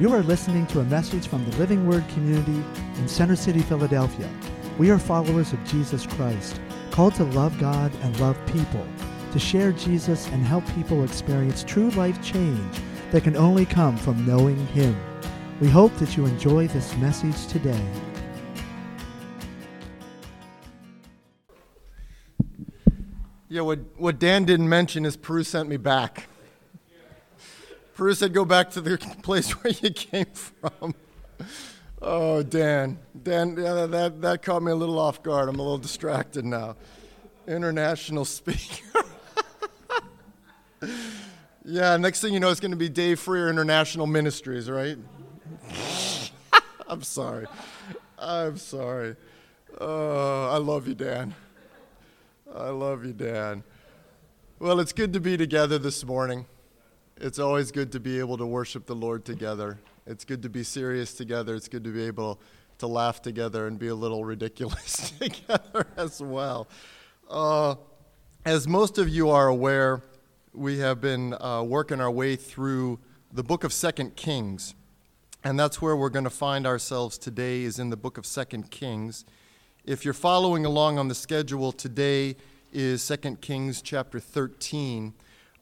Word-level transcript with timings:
You 0.00 0.14
are 0.14 0.22
listening 0.22 0.66
to 0.68 0.80
a 0.80 0.84
message 0.84 1.26
from 1.28 1.44
the 1.44 1.54
Living 1.58 1.86
Word 1.86 2.08
community 2.08 2.64
in 2.96 3.06
Center 3.06 3.36
City, 3.36 3.60
Philadelphia. 3.60 4.30
We 4.78 4.90
are 4.90 4.98
followers 4.98 5.52
of 5.52 5.62
Jesus 5.66 6.06
Christ, 6.06 6.58
called 6.90 7.14
to 7.16 7.24
love 7.24 7.60
God 7.60 7.92
and 8.00 8.18
love 8.18 8.38
people, 8.46 8.86
to 9.32 9.38
share 9.38 9.72
Jesus 9.72 10.26
and 10.28 10.42
help 10.42 10.64
people 10.74 11.04
experience 11.04 11.62
true 11.64 11.90
life 11.90 12.18
change 12.22 12.78
that 13.10 13.24
can 13.24 13.36
only 13.36 13.66
come 13.66 13.98
from 13.98 14.26
knowing 14.26 14.56
Him. 14.68 14.98
We 15.60 15.68
hope 15.68 15.94
that 15.96 16.16
you 16.16 16.24
enjoy 16.24 16.68
this 16.68 16.96
message 16.96 17.46
today. 17.48 17.84
Yeah, 23.50 23.60
what, 23.60 23.80
what 23.98 24.18
Dan 24.18 24.46
didn't 24.46 24.70
mention 24.70 25.04
is 25.04 25.18
Peru 25.18 25.44
sent 25.44 25.68
me 25.68 25.76
back. 25.76 26.26
Peru 28.00 28.14
said, 28.14 28.32
go 28.32 28.46
back 28.46 28.70
to 28.70 28.80
the 28.80 28.96
place 29.22 29.50
where 29.50 29.74
you 29.82 29.90
came 29.90 30.24
from. 30.24 30.94
Oh, 32.00 32.42
Dan. 32.42 32.98
Dan, 33.22 33.58
yeah, 33.58 33.84
that, 33.84 34.22
that 34.22 34.42
caught 34.42 34.62
me 34.62 34.72
a 34.72 34.74
little 34.74 34.98
off 34.98 35.22
guard. 35.22 35.50
I'm 35.50 35.56
a 35.56 35.62
little 35.62 35.76
distracted 35.76 36.46
now. 36.46 36.76
International 37.46 38.24
speaker. 38.24 39.04
yeah, 41.66 41.98
next 41.98 42.22
thing 42.22 42.32
you 42.32 42.40
know, 42.40 42.48
it's 42.48 42.58
going 42.58 42.70
to 42.70 42.76
be 42.78 42.88
Dave 42.88 43.20
Freer 43.20 43.50
International 43.50 44.06
Ministries, 44.06 44.70
right? 44.70 44.96
I'm 46.88 47.02
sorry. 47.02 47.44
I'm 48.18 48.56
sorry. 48.56 49.14
Oh, 49.78 50.48
I 50.48 50.56
love 50.56 50.88
you, 50.88 50.94
Dan. 50.94 51.34
I 52.56 52.70
love 52.70 53.04
you, 53.04 53.12
Dan. 53.12 53.62
Well, 54.58 54.80
it's 54.80 54.94
good 54.94 55.12
to 55.12 55.20
be 55.20 55.36
together 55.36 55.76
this 55.76 56.02
morning. 56.02 56.46
It's 57.22 57.38
always 57.38 57.70
good 57.70 57.92
to 57.92 58.00
be 58.00 58.18
able 58.18 58.38
to 58.38 58.46
worship 58.46 58.86
the 58.86 58.94
Lord 58.94 59.26
together. 59.26 59.78
It's 60.06 60.24
good 60.24 60.40
to 60.40 60.48
be 60.48 60.62
serious 60.62 61.12
together. 61.12 61.54
It's 61.54 61.68
good 61.68 61.84
to 61.84 61.92
be 61.92 62.06
able 62.06 62.40
to 62.78 62.86
laugh 62.86 63.20
together 63.20 63.66
and 63.66 63.78
be 63.78 63.88
a 63.88 63.94
little 63.94 64.24
ridiculous 64.24 65.10
together 65.20 65.86
as 65.98 66.22
well. 66.22 66.66
Uh, 67.28 67.74
as 68.46 68.66
most 68.66 68.96
of 68.96 69.10
you 69.10 69.28
are 69.28 69.48
aware, 69.48 70.02
we 70.54 70.78
have 70.78 71.02
been 71.02 71.34
uh, 71.34 71.62
working 71.62 72.00
our 72.00 72.10
way 72.10 72.36
through 72.36 72.98
the 73.30 73.44
book 73.44 73.64
of 73.64 73.72
Second 73.74 74.16
Kings. 74.16 74.74
And 75.44 75.60
that's 75.60 75.82
where 75.82 75.94
we're 75.94 76.08
going 76.08 76.24
to 76.24 76.30
find 76.30 76.66
ourselves 76.66 77.18
today 77.18 77.64
is 77.64 77.78
in 77.78 77.90
the 77.90 77.98
book 77.98 78.16
of 78.16 78.24
Second 78.24 78.70
Kings. 78.70 79.26
If 79.84 80.06
you're 80.06 80.14
following 80.14 80.64
along 80.64 80.98
on 80.98 81.08
the 81.08 81.14
schedule, 81.14 81.70
today 81.70 82.36
is 82.72 83.06
2 83.06 83.36
Kings 83.42 83.82
chapter 83.82 84.18
13. 84.18 85.12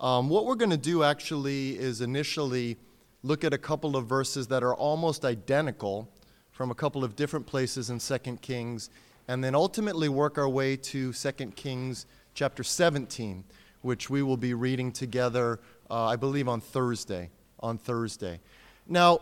Um, 0.01 0.29
what 0.29 0.47
we're 0.47 0.55
going 0.55 0.71
to 0.71 0.77
do 0.77 1.03
actually 1.03 1.77
is 1.77 2.01
initially 2.01 2.77
look 3.25 3.43
at 3.43 3.53
a 3.53 3.59
couple 3.59 3.97
of 3.97 4.07
verses 4.07 4.47
that 4.47 4.63
are 4.63 4.75
almost 4.75 5.25
identical 5.25 6.09
from 6.53 6.71
a 6.71 6.75
couple 6.75 7.03
of 7.03 7.17
different 7.17 7.47
places 7.47 7.91
in 7.91 7.99
2 7.99 8.37
Kings, 8.37 8.91
and 9.27 9.43
then 9.43 9.57
ultimately 9.57 10.09
work 10.09 10.39
our 10.39 10.49
way 10.49 10.77
to 10.77 11.13
2 11.13 11.33
Kings 11.57 12.07
chapter 12.35 12.63
17, 12.63 13.43
which 13.83 14.09
we 14.09 14.23
will 14.23 14.37
be 14.37 14.55
reading 14.55 14.93
together, 14.93 15.59
uh, 15.91 16.05
I 16.05 16.15
believe, 16.17 16.49
on 16.49 16.61
Thursday. 16.61 17.31
On 17.59 17.77
Thursday. 17.77 18.41
Now, 18.87 19.19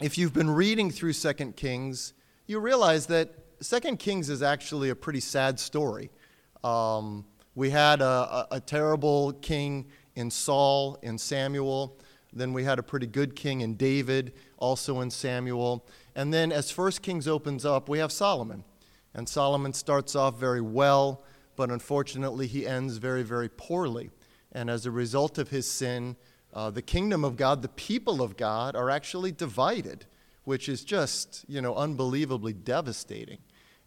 if 0.00 0.16
you've 0.16 0.34
been 0.34 0.50
reading 0.50 0.92
through 0.92 1.14
2 1.14 1.52
Kings, 1.56 2.12
you 2.46 2.60
realize 2.60 3.06
that 3.06 3.30
Second 3.60 3.98
Kings 3.98 4.30
is 4.30 4.40
actually 4.40 4.90
a 4.90 4.94
pretty 4.94 5.20
sad 5.20 5.58
story. 5.58 6.10
Um, 6.62 7.24
we 7.56 7.70
had 7.70 8.00
a, 8.00 8.46
a, 8.52 8.60
terrible 8.60 9.32
king 9.32 9.86
in 10.14 10.30
Saul, 10.30 10.96
in 11.02 11.18
Samuel. 11.18 11.98
Then 12.32 12.52
we 12.52 12.62
had 12.62 12.78
a 12.78 12.82
pretty 12.82 13.08
good 13.08 13.34
king 13.34 13.62
in 13.62 13.74
David, 13.74 14.34
also 14.58 15.00
in 15.00 15.10
Samuel. 15.10 15.84
And 16.14 16.32
then 16.32 16.52
as 16.52 16.70
First 16.70 17.02
Kings 17.02 17.26
opens 17.26 17.64
up, 17.64 17.88
we 17.88 17.98
have 17.98 18.12
Solomon. 18.12 18.62
And 19.14 19.28
Solomon 19.28 19.72
starts 19.72 20.14
off 20.14 20.38
very 20.38 20.60
well, 20.60 21.24
but 21.56 21.70
unfortunately 21.70 22.46
he 22.46 22.66
ends 22.66 22.98
very, 22.98 23.24
very 23.24 23.48
poorly. 23.48 24.10
And 24.52 24.70
as 24.70 24.86
a 24.86 24.92
result 24.92 25.38
of 25.38 25.48
his 25.48 25.68
sin, 25.68 26.14
uh, 26.54 26.70
the 26.70 26.82
kingdom 26.82 27.24
of 27.24 27.36
God, 27.36 27.62
the 27.62 27.68
people 27.68 28.22
of 28.22 28.36
God, 28.36 28.76
are 28.76 28.90
actually 28.90 29.32
divided 29.32 30.06
which 30.46 30.68
is 30.68 30.84
just, 30.84 31.44
you 31.48 31.60
know, 31.60 31.74
unbelievably 31.74 32.52
devastating. 32.52 33.38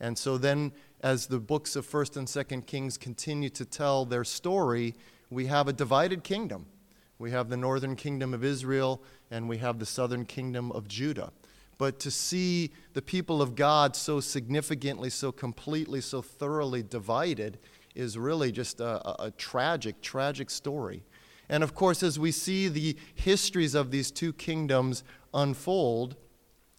And 0.01 0.17
so 0.17 0.37
then, 0.37 0.73
as 1.01 1.27
the 1.27 1.39
books 1.39 1.75
of 1.75 1.87
1st 1.87 2.17
and 2.17 2.27
2nd 2.27 2.65
Kings 2.65 2.97
continue 2.97 3.49
to 3.49 3.65
tell 3.65 4.05
their 4.05 4.23
story, 4.23 4.95
we 5.29 5.45
have 5.45 5.67
a 5.67 5.73
divided 5.73 6.23
kingdom. 6.23 6.65
We 7.17 7.31
have 7.31 7.49
the 7.49 7.57
northern 7.57 7.95
kingdom 7.95 8.33
of 8.33 8.43
Israel, 8.43 9.01
and 9.29 9.49
we 9.49 9.57
have 9.57 9.79
the 9.79 9.85
southern 9.85 10.25
kingdom 10.25 10.71
of 10.71 10.87
Judah. 10.87 11.31
But 11.77 11.99
to 12.01 12.11
see 12.11 12.71
the 12.93 13.01
people 13.01 13.41
of 13.41 13.55
God 13.55 13.95
so 13.95 14.19
significantly, 14.19 15.09
so 15.09 15.31
completely, 15.31 16.01
so 16.01 16.21
thoroughly 16.21 16.83
divided 16.83 17.57
is 17.95 18.17
really 18.17 18.51
just 18.51 18.79
a, 18.79 19.07
a, 19.07 19.27
a 19.27 19.31
tragic, 19.31 20.01
tragic 20.01 20.49
story. 20.49 21.03
And 21.47 21.63
of 21.63 21.73
course, 21.73 22.03
as 22.03 22.19
we 22.19 22.31
see 22.31 22.67
the 22.67 22.95
histories 23.15 23.75
of 23.75 23.91
these 23.91 24.11
two 24.11 24.33
kingdoms 24.33 25.03
unfold, 25.33 26.15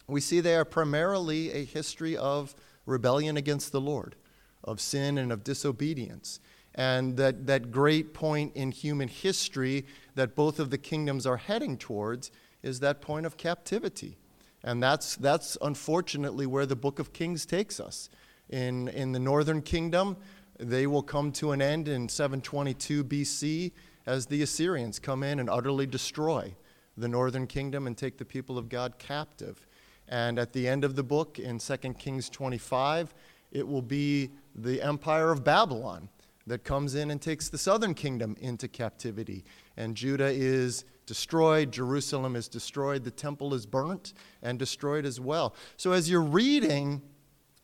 we 0.07 0.21
see 0.21 0.41
they 0.41 0.55
are 0.55 0.65
primarily 0.65 1.53
a 1.53 1.65
history 1.65 2.17
of 2.17 2.55
rebellion 2.87 3.37
against 3.37 3.73
the 3.73 3.81
Lord, 3.81 4.17
of 4.65 4.81
sin 4.81 5.19
and 5.19 5.33
of 5.33 5.45
disobedience. 5.45 6.41
And 6.75 7.17
that, 7.17 7.47
that 7.47 7.71
great 7.71 8.15
point 8.15 8.55
in 8.55 8.71
human 8.71 9.09
history 9.09 9.87
that 10.15 10.35
both 10.37 10.59
of 10.61 10.71
the 10.71 10.79
kingdoms 10.79 11.27
are 11.27 11.37
heading 11.37 11.77
towards 11.77 12.31
is 12.63 12.81
that 12.81 13.01
point 13.01 13.27
of 13.27 13.37
captivity. 13.37 14.19
And 14.63 14.83
that's, 14.83 15.17
that's 15.17 15.57
unfortunately 15.63 16.47
where 16.47 16.67
the 16.67 16.77
book 16.77 16.99
of 16.99 17.13
Kings 17.13 17.47
takes 17.47 17.81
us. 17.81 18.11
In, 18.51 18.89
in 18.89 19.13
the 19.13 19.19
northern 19.19 19.63
kingdom, 19.63 20.17
they 20.59 20.87
will 20.87 21.03
come 21.03 21.33
to 21.33 21.53
an 21.53 21.63
end 21.63 21.89
in 21.89 22.09
722 22.09 23.05
BC 23.05 23.73
as 24.07 24.27
the 24.27 24.43
Assyrians 24.43 24.99
come 24.99 25.23
in 25.23 25.41
and 25.41 25.49
utterly 25.49 25.87
destroy 25.87 26.55
the 26.97 27.09
northern 27.09 27.47
kingdom 27.47 27.87
and 27.87 27.97
take 27.97 28.19
the 28.19 28.25
people 28.25 28.59
of 28.59 28.69
God 28.69 28.99
captive. 28.99 29.67
And 30.11 30.41
at 30.41 30.53
the 30.53 30.69
end 30.69 30.85
of 30.85 30.97
the 30.97 31.05
book, 31.05 31.39
in 31.39 31.59
2 31.59 31.77
Kings 31.95 32.29
25, 32.29 33.15
it 33.53 33.67
will 33.67 33.81
be 33.81 34.31
the 34.55 34.83
empire 34.83 35.31
of 35.31 35.45
Babylon 35.45 36.09
that 36.49 36.65
comes 36.65 36.97
in 36.97 37.13
and 37.13 37.23
takes 37.23 37.49
the 37.49 37.57
southern 37.57 37.95
kingdom 37.95 38.37
into 38.41 38.67
captivity. 38.67 39.45
And 39.77 39.97
Judah 39.97 40.31
is 40.31 40.85
destroyed, 41.07 41.71
Jerusalem 41.73 42.35
is 42.35 42.49
destroyed, 42.49 43.05
the 43.05 43.11
temple 43.13 43.55
is 43.55 43.67
burnt 43.67 44.13
and 44.43 44.59
destroyed 44.59 45.07
as 45.07 45.21
well. 45.21 45.55
So 45.77 45.93
as 45.93 46.11
you're 46.11 46.21
reading 46.21 47.03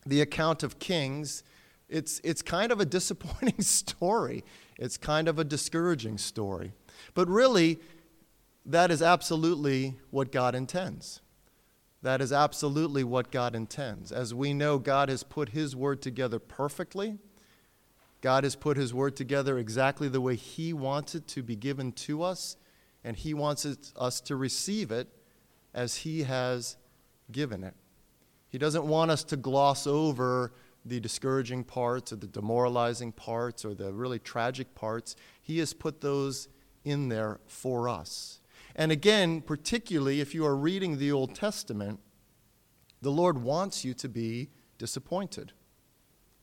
the 0.06 0.20
account 0.20 0.62
of 0.62 0.78
Kings, 0.78 1.42
it's, 1.88 2.20
it's 2.22 2.42
kind 2.42 2.70
of 2.70 2.80
a 2.80 2.84
disappointing 2.98 3.60
story. 3.60 4.44
It's 4.78 4.96
kind 4.96 5.26
of 5.26 5.40
a 5.40 5.44
discouraging 5.44 6.18
story. 6.18 6.72
But 7.14 7.28
really, 7.28 7.80
that 8.64 8.92
is 8.92 9.02
absolutely 9.02 9.96
what 10.10 10.30
God 10.30 10.54
intends. 10.54 11.22
That 12.02 12.20
is 12.20 12.32
absolutely 12.32 13.04
what 13.04 13.30
God 13.30 13.54
intends. 13.54 14.12
As 14.12 14.34
we 14.34 14.52
know, 14.52 14.78
God 14.78 15.08
has 15.08 15.22
put 15.22 15.50
His 15.50 15.74
word 15.74 16.02
together 16.02 16.38
perfectly. 16.38 17.18
God 18.20 18.44
has 18.44 18.56
put 18.56 18.76
His 18.76 18.94
word 18.94 19.16
together 19.16 19.58
exactly 19.58 20.08
the 20.08 20.20
way 20.20 20.36
He 20.36 20.72
wants 20.72 21.14
it 21.14 21.26
to 21.28 21.42
be 21.42 21.56
given 21.56 21.92
to 21.92 22.22
us, 22.22 22.56
and 23.02 23.16
He 23.16 23.34
wants 23.34 23.64
it, 23.64 23.92
us 23.96 24.20
to 24.22 24.36
receive 24.36 24.90
it 24.90 25.08
as 25.74 25.96
He 25.96 26.22
has 26.24 26.76
given 27.32 27.64
it. 27.64 27.74
He 28.48 28.58
doesn't 28.58 28.86
want 28.86 29.10
us 29.10 29.24
to 29.24 29.36
gloss 29.36 29.86
over 29.86 30.52
the 30.84 31.00
discouraging 31.00 31.64
parts 31.64 32.12
or 32.12 32.16
the 32.16 32.28
demoralizing 32.28 33.12
parts 33.12 33.64
or 33.64 33.74
the 33.74 33.92
really 33.92 34.18
tragic 34.18 34.74
parts. 34.74 35.16
He 35.42 35.58
has 35.58 35.74
put 35.74 36.00
those 36.00 36.48
in 36.84 37.08
there 37.08 37.40
for 37.46 37.88
us. 37.88 38.40
And 38.76 38.92
again, 38.92 39.40
particularly 39.40 40.20
if 40.20 40.34
you 40.34 40.44
are 40.44 40.54
reading 40.54 40.98
the 40.98 41.10
Old 41.10 41.34
Testament, 41.34 41.98
the 43.00 43.10
Lord 43.10 43.38
wants 43.42 43.84
you 43.84 43.94
to 43.94 44.08
be 44.08 44.50
disappointed. 44.76 45.52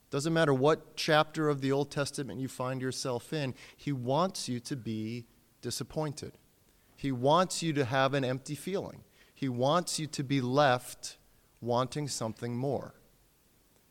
Doesn't 0.09 0.33
matter 0.33 0.53
what 0.53 0.95
chapter 0.95 1.47
of 1.47 1.61
the 1.61 1.71
Old 1.71 1.91
Testament 1.91 2.39
you 2.39 2.47
find 2.47 2.81
yourself 2.81 3.33
in, 3.33 3.53
He 3.77 3.91
wants 3.91 4.49
you 4.49 4.59
to 4.61 4.75
be 4.75 5.25
disappointed. 5.61 6.33
He 6.95 7.11
wants 7.11 7.61
you 7.61 7.71
to 7.73 7.85
have 7.85 8.13
an 8.15 8.25
empty 8.25 8.55
feeling. 8.55 9.03
He 9.33 9.49
wants 9.49 9.99
you 9.99 10.07
to 10.07 10.23
be 10.23 10.41
left 10.41 11.17
wanting 11.61 12.07
something 12.07 12.55
more. 12.55 12.95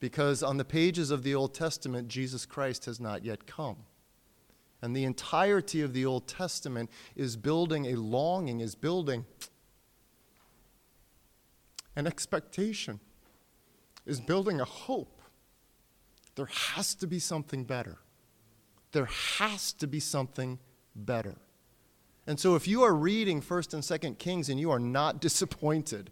Because 0.01 0.43
on 0.43 0.57
the 0.57 0.65
pages 0.65 1.13
of 1.13 1.23
the 1.23 1.35
Old 1.35 1.55
Testament, 1.55 2.09
Jesus 2.09 2.45
Christ 2.45 2.87
has 2.87 2.99
not 2.99 3.25
yet 3.25 3.47
come. 3.47 3.77
And 4.83 4.97
the 4.97 5.05
entirety 5.05 5.81
of 5.81 5.95
the 5.95 6.05
Old 6.05 6.27
Testament 6.27 6.91
is 7.15 7.37
building 7.37 7.87
a 7.87 7.95
longing, 7.95 8.61
is 8.61 8.75
building 8.75 9.25
an 11.95 12.09
expectation, 12.09 12.99
is 14.05 14.21
building 14.21 14.61
a 14.61 14.65
hope. 14.65 15.21
There 16.35 16.47
has 16.47 16.95
to 16.97 17.07
be 17.07 17.21
something 17.21 17.65
better. 17.65 17.99
There 18.91 19.09
has 19.39 19.73
to 19.75 19.87
be 19.87 20.01
something 20.01 20.59
better. 20.97 21.37
And 22.27 22.39
so 22.39 22.57
if 22.57 22.67
you 22.67 22.83
are 22.83 22.95
reading 22.95 23.41
1st 23.41 23.75
and 23.75 23.83
2nd 23.83 24.19
Kings 24.19 24.49
and 24.49 24.59
you 24.59 24.71
are 24.71 24.81
not 24.81 25.21
disappointed 25.21 26.11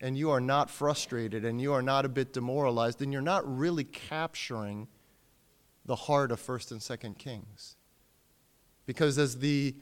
and 0.00 0.16
you 0.16 0.30
are 0.30 0.40
not 0.40 0.70
frustrated 0.70 1.44
and 1.44 1.60
you 1.60 1.72
are 1.72 1.82
not 1.82 2.04
a 2.04 2.08
bit 2.08 2.32
demoralized, 2.32 2.98
then 2.98 3.12
you're 3.12 3.22
not 3.22 3.42
really 3.46 3.84
capturing 3.84 4.88
the 5.84 5.96
heart 5.96 6.30
of 6.32 6.40
1st 6.40 6.72
and 6.72 6.80
2nd 6.80 7.18
Kings. 7.18 7.77
Because 8.88 9.18
as 9.18 9.40
the 9.40 9.74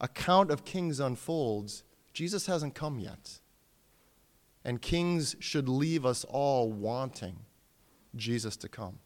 account 0.00 0.50
of 0.50 0.64
Kings 0.64 0.98
unfolds, 0.98 1.84
Jesus 2.12 2.46
hasn't 2.46 2.74
come 2.74 2.98
yet. 2.98 3.38
And 4.64 4.82
Kings 4.82 5.36
should 5.38 5.68
leave 5.68 6.04
us 6.04 6.24
all 6.24 6.72
wanting 6.72 7.36
Jesus 8.16 8.56
to 8.56 8.68
come. 8.68 8.98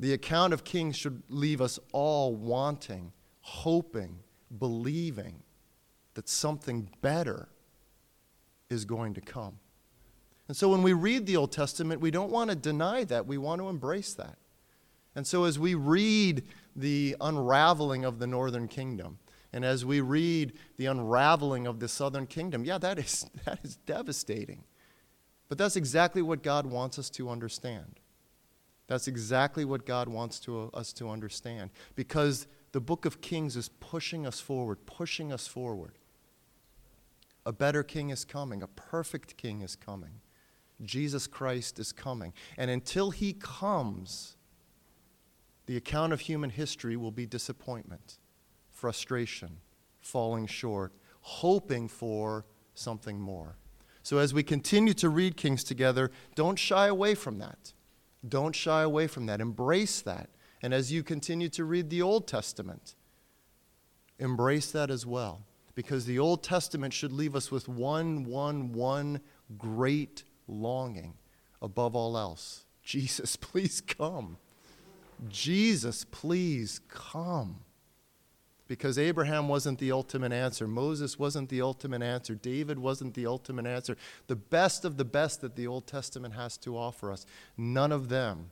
The 0.00 0.12
account 0.12 0.52
of 0.52 0.64
Kings 0.64 0.96
should 0.96 1.22
leave 1.28 1.60
us 1.60 1.78
all 1.92 2.34
wanting, 2.34 3.12
hoping, 3.42 4.18
believing 4.58 5.44
that 6.14 6.28
something 6.28 6.90
better 7.02 7.46
is 8.68 8.84
going 8.84 9.14
to 9.14 9.20
come. 9.20 9.60
And 10.48 10.56
so 10.56 10.68
when 10.68 10.82
we 10.82 10.94
read 10.94 11.26
the 11.26 11.36
Old 11.36 11.52
Testament, 11.52 12.00
we 12.00 12.10
don't 12.10 12.32
want 12.32 12.50
to 12.50 12.56
deny 12.56 13.04
that. 13.04 13.28
We 13.28 13.38
want 13.38 13.60
to 13.60 13.68
embrace 13.68 14.14
that. 14.14 14.36
And 15.14 15.24
so 15.24 15.44
as 15.44 15.60
we 15.60 15.74
read 15.76 16.42
the 16.80 17.16
unraveling 17.20 18.04
of 18.04 18.18
the 18.18 18.26
northern 18.26 18.68
kingdom, 18.68 19.18
and 19.52 19.64
as 19.64 19.84
we 19.84 20.00
read 20.00 20.52
the 20.76 20.86
unraveling 20.86 21.66
of 21.66 21.80
the 21.80 21.88
southern 21.88 22.26
kingdom, 22.26 22.64
yeah, 22.64 22.78
that 22.78 22.98
is, 22.98 23.28
that 23.44 23.58
is 23.62 23.76
devastating. 23.76 24.64
But 25.48 25.58
that's 25.58 25.76
exactly 25.76 26.22
what 26.22 26.42
God 26.42 26.66
wants 26.66 26.98
us 26.98 27.10
to 27.10 27.28
understand. 27.28 27.98
That's 28.86 29.08
exactly 29.08 29.64
what 29.64 29.86
God 29.86 30.08
wants 30.08 30.40
to, 30.40 30.70
us 30.74 30.92
to 30.94 31.08
understand. 31.08 31.70
Because 31.94 32.46
the 32.72 32.80
book 32.80 33.04
of 33.04 33.20
Kings 33.20 33.56
is 33.56 33.68
pushing 33.68 34.26
us 34.26 34.40
forward, 34.40 34.86
pushing 34.86 35.32
us 35.32 35.46
forward. 35.46 35.98
A 37.46 37.52
better 37.52 37.82
king 37.82 38.10
is 38.10 38.24
coming, 38.24 38.62
a 38.62 38.68
perfect 38.68 39.36
king 39.36 39.62
is 39.62 39.74
coming. 39.74 40.20
Jesus 40.82 41.26
Christ 41.26 41.78
is 41.78 41.92
coming. 41.92 42.32
And 42.56 42.70
until 42.70 43.10
he 43.10 43.32
comes, 43.32 44.36
the 45.70 45.76
account 45.76 46.12
of 46.12 46.18
human 46.18 46.50
history 46.50 46.96
will 46.96 47.12
be 47.12 47.26
disappointment, 47.26 48.18
frustration, 48.72 49.58
falling 50.00 50.44
short, 50.44 50.92
hoping 51.20 51.86
for 51.86 52.44
something 52.74 53.20
more. 53.20 53.54
So, 54.02 54.18
as 54.18 54.34
we 54.34 54.42
continue 54.42 54.94
to 54.94 55.08
read 55.08 55.36
Kings 55.36 55.62
together, 55.62 56.10
don't 56.34 56.58
shy 56.58 56.88
away 56.88 57.14
from 57.14 57.38
that. 57.38 57.72
Don't 58.28 58.52
shy 58.52 58.82
away 58.82 59.06
from 59.06 59.26
that. 59.26 59.40
Embrace 59.40 60.00
that. 60.00 60.30
And 60.60 60.74
as 60.74 60.90
you 60.90 61.04
continue 61.04 61.48
to 61.50 61.62
read 61.62 61.88
the 61.88 62.02
Old 62.02 62.26
Testament, 62.26 62.96
embrace 64.18 64.72
that 64.72 64.90
as 64.90 65.06
well. 65.06 65.46
Because 65.76 66.04
the 66.04 66.18
Old 66.18 66.42
Testament 66.42 66.92
should 66.92 67.12
leave 67.12 67.36
us 67.36 67.52
with 67.52 67.68
one, 67.68 68.24
one, 68.24 68.72
one 68.72 69.20
great 69.56 70.24
longing 70.48 71.14
above 71.62 71.94
all 71.94 72.18
else 72.18 72.64
Jesus, 72.82 73.36
please 73.36 73.80
come. 73.80 74.36
Jesus, 75.28 76.04
please 76.10 76.80
come. 76.88 77.60
Because 78.66 78.98
Abraham 78.98 79.48
wasn't 79.48 79.80
the 79.80 79.90
ultimate 79.90 80.32
answer. 80.32 80.68
Moses 80.68 81.18
wasn't 81.18 81.48
the 81.48 81.60
ultimate 81.60 82.02
answer. 82.02 82.36
David 82.36 82.78
wasn't 82.78 83.14
the 83.14 83.26
ultimate 83.26 83.66
answer. 83.66 83.96
The 84.28 84.36
best 84.36 84.84
of 84.84 84.96
the 84.96 85.04
best 85.04 85.40
that 85.40 85.56
the 85.56 85.66
Old 85.66 85.88
Testament 85.88 86.34
has 86.34 86.56
to 86.58 86.76
offer 86.76 87.10
us, 87.10 87.26
none 87.56 87.90
of 87.90 88.08
them 88.08 88.50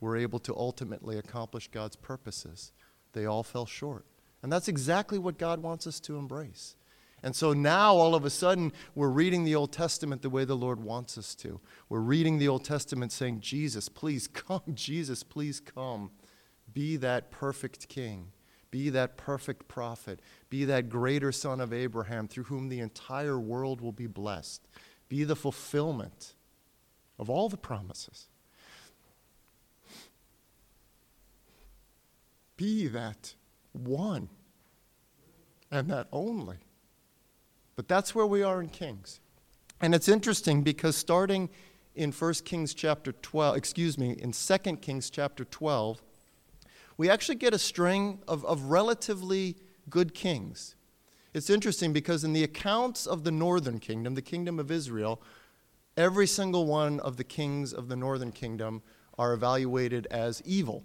were 0.00 0.16
able 0.16 0.40
to 0.40 0.56
ultimately 0.56 1.18
accomplish 1.18 1.68
God's 1.68 1.94
purposes. 1.94 2.72
They 3.12 3.26
all 3.26 3.44
fell 3.44 3.66
short. 3.66 4.04
And 4.42 4.52
that's 4.52 4.68
exactly 4.68 5.18
what 5.18 5.38
God 5.38 5.62
wants 5.62 5.86
us 5.86 6.00
to 6.00 6.16
embrace. 6.16 6.76
And 7.22 7.34
so 7.34 7.52
now, 7.52 7.94
all 7.94 8.14
of 8.14 8.24
a 8.24 8.30
sudden, 8.30 8.72
we're 8.94 9.08
reading 9.08 9.44
the 9.44 9.54
Old 9.54 9.72
Testament 9.72 10.22
the 10.22 10.30
way 10.30 10.44
the 10.44 10.54
Lord 10.54 10.80
wants 10.82 11.18
us 11.18 11.34
to. 11.36 11.60
We're 11.88 11.98
reading 12.00 12.38
the 12.38 12.48
Old 12.48 12.64
Testament 12.64 13.10
saying, 13.10 13.40
Jesus, 13.40 13.88
please 13.88 14.26
come. 14.32 14.62
Jesus, 14.74 15.22
please 15.22 15.60
come. 15.60 16.10
Be 16.72 16.96
that 16.96 17.30
perfect 17.30 17.88
king. 17.88 18.32
Be 18.70 18.90
that 18.90 19.16
perfect 19.16 19.66
prophet. 19.66 20.20
Be 20.50 20.64
that 20.66 20.88
greater 20.88 21.32
son 21.32 21.60
of 21.60 21.72
Abraham 21.72 22.28
through 22.28 22.44
whom 22.44 22.68
the 22.68 22.80
entire 22.80 23.38
world 23.38 23.80
will 23.80 23.92
be 23.92 24.06
blessed. 24.06 24.66
Be 25.08 25.24
the 25.24 25.36
fulfillment 25.36 26.34
of 27.18 27.30
all 27.30 27.48
the 27.48 27.56
promises. 27.56 28.28
Be 32.56 32.86
that 32.88 33.34
one 33.72 34.28
and 35.70 35.88
that 35.88 36.08
only. 36.12 36.58
But 37.78 37.86
that's 37.86 38.12
where 38.12 38.26
we 38.26 38.42
are 38.42 38.60
in 38.60 38.70
Kings. 38.70 39.20
And 39.80 39.94
it's 39.94 40.08
interesting 40.08 40.64
because 40.64 40.96
starting 40.96 41.48
in 41.94 42.10
1 42.10 42.34
Kings 42.44 42.74
chapter 42.74 43.12
12, 43.12 43.56
excuse 43.56 43.96
me, 43.96 44.16
in 44.18 44.32
2 44.32 44.58
Kings 44.78 45.10
chapter 45.10 45.44
12, 45.44 46.02
we 46.96 47.08
actually 47.08 47.36
get 47.36 47.54
a 47.54 47.58
string 47.58 48.18
of, 48.26 48.44
of 48.44 48.62
relatively 48.64 49.54
good 49.88 50.12
kings. 50.12 50.74
It's 51.32 51.48
interesting 51.48 51.92
because 51.92 52.24
in 52.24 52.32
the 52.32 52.42
accounts 52.42 53.06
of 53.06 53.22
the 53.22 53.30
northern 53.30 53.78
kingdom, 53.78 54.16
the 54.16 54.22
kingdom 54.22 54.58
of 54.58 54.72
Israel, 54.72 55.22
every 55.96 56.26
single 56.26 56.66
one 56.66 56.98
of 56.98 57.16
the 57.16 57.22
kings 57.22 57.72
of 57.72 57.86
the 57.86 57.94
northern 57.94 58.32
kingdom 58.32 58.82
are 59.16 59.32
evaluated 59.32 60.08
as 60.10 60.42
evil 60.44 60.82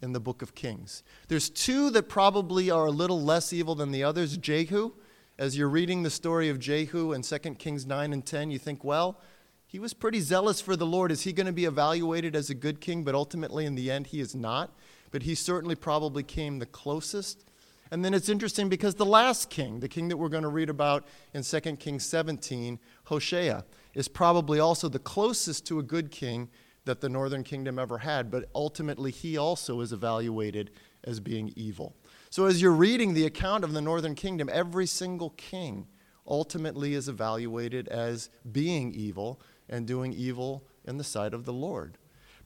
in 0.00 0.12
the 0.12 0.20
book 0.20 0.40
of 0.40 0.54
Kings. 0.54 1.02
There's 1.26 1.50
two 1.50 1.90
that 1.90 2.08
probably 2.08 2.70
are 2.70 2.86
a 2.86 2.92
little 2.92 3.20
less 3.20 3.52
evil 3.52 3.74
than 3.74 3.90
the 3.90 4.04
others 4.04 4.36
Jehu 4.36 4.92
as 5.38 5.56
you're 5.56 5.68
reading 5.68 6.02
the 6.02 6.10
story 6.10 6.48
of 6.48 6.58
Jehu 6.58 7.12
in 7.12 7.22
2 7.22 7.38
Kings 7.54 7.86
9 7.86 8.12
and 8.12 8.26
10, 8.26 8.50
you 8.50 8.58
think, 8.58 8.82
well, 8.82 9.20
he 9.66 9.78
was 9.78 9.94
pretty 9.94 10.20
zealous 10.20 10.60
for 10.60 10.74
the 10.74 10.86
Lord. 10.86 11.12
Is 11.12 11.22
he 11.22 11.32
going 11.32 11.46
to 11.46 11.52
be 11.52 11.64
evaluated 11.64 12.34
as 12.34 12.50
a 12.50 12.54
good 12.54 12.80
king? 12.80 13.04
But 13.04 13.14
ultimately, 13.14 13.64
in 13.64 13.76
the 13.76 13.90
end, 13.90 14.08
he 14.08 14.20
is 14.20 14.34
not. 14.34 14.72
But 15.10 15.22
he 15.22 15.34
certainly 15.34 15.76
probably 15.76 16.22
came 16.22 16.58
the 16.58 16.66
closest. 16.66 17.44
And 17.90 18.04
then 18.04 18.14
it's 18.14 18.28
interesting 18.28 18.68
because 18.68 18.96
the 18.96 19.06
last 19.06 19.48
king, 19.48 19.80
the 19.80 19.88
king 19.88 20.08
that 20.08 20.16
we're 20.16 20.28
going 20.28 20.42
to 20.42 20.48
read 20.48 20.70
about 20.70 21.06
in 21.32 21.42
2 21.42 21.60
Kings 21.76 22.04
17, 22.04 22.78
Hoshea, 23.04 23.62
is 23.94 24.08
probably 24.08 24.58
also 24.58 24.88
the 24.88 24.98
closest 24.98 25.66
to 25.66 25.78
a 25.78 25.82
good 25.82 26.10
king 26.10 26.48
that 26.84 27.00
the 27.00 27.08
northern 27.08 27.44
kingdom 27.44 27.78
ever 27.78 27.98
had. 27.98 28.30
But 28.30 28.46
ultimately, 28.54 29.10
he 29.10 29.36
also 29.36 29.80
is 29.80 29.92
evaluated 29.92 30.70
as 31.04 31.20
being 31.20 31.52
evil. 31.54 31.94
So, 32.30 32.44
as 32.44 32.60
you're 32.60 32.72
reading 32.72 33.14
the 33.14 33.24
account 33.24 33.64
of 33.64 33.72
the 33.72 33.80
northern 33.80 34.14
kingdom, 34.14 34.50
every 34.52 34.86
single 34.86 35.30
king 35.30 35.86
ultimately 36.26 36.94
is 36.94 37.08
evaluated 37.08 37.88
as 37.88 38.28
being 38.52 38.92
evil 38.92 39.40
and 39.68 39.86
doing 39.86 40.12
evil 40.12 40.64
in 40.84 40.98
the 40.98 41.04
sight 41.04 41.32
of 41.32 41.44
the 41.44 41.52
Lord. 41.52 41.96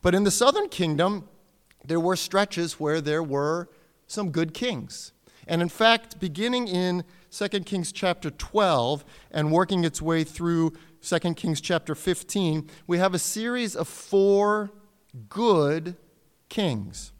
But 0.01 0.15
in 0.15 0.25
the 0.25 0.31
southern 0.31 0.69
kingdom, 0.69 1.29
there 1.85 2.01
were 2.01 2.17
stretches 2.17 2.79
where 2.79 3.01
there 3.01 3.23
were 3.23 3.69
some 4.07 4.31
good 4.31 4.55
kings. 4.55 5.13
And 5.49 5.61
in 5.61 5.69
fact, 5.69 6.21
beginning 6.21 6.69
in 6.69 7.05
2 7.31 7.49
Kings 7.61 7.91
chapter 7.91 8.31
12 8.31 9.05
and 9.31 9.51
working 9.51 9.85
its 9.85 10.01
way 10.01 10.23
through 10.23 10.73
2 11.01 11.19
Kings 11.35 11.61
chapter 11.61 11.97
15, 11.97 12.69
we 12.87 12.99
have 12.99 13.15
a 13.15 13.19
series 13.19 13.75
of 13.75 13.89
four 13.89 14.71
good 15.29 15.97
kings 16.49 17.13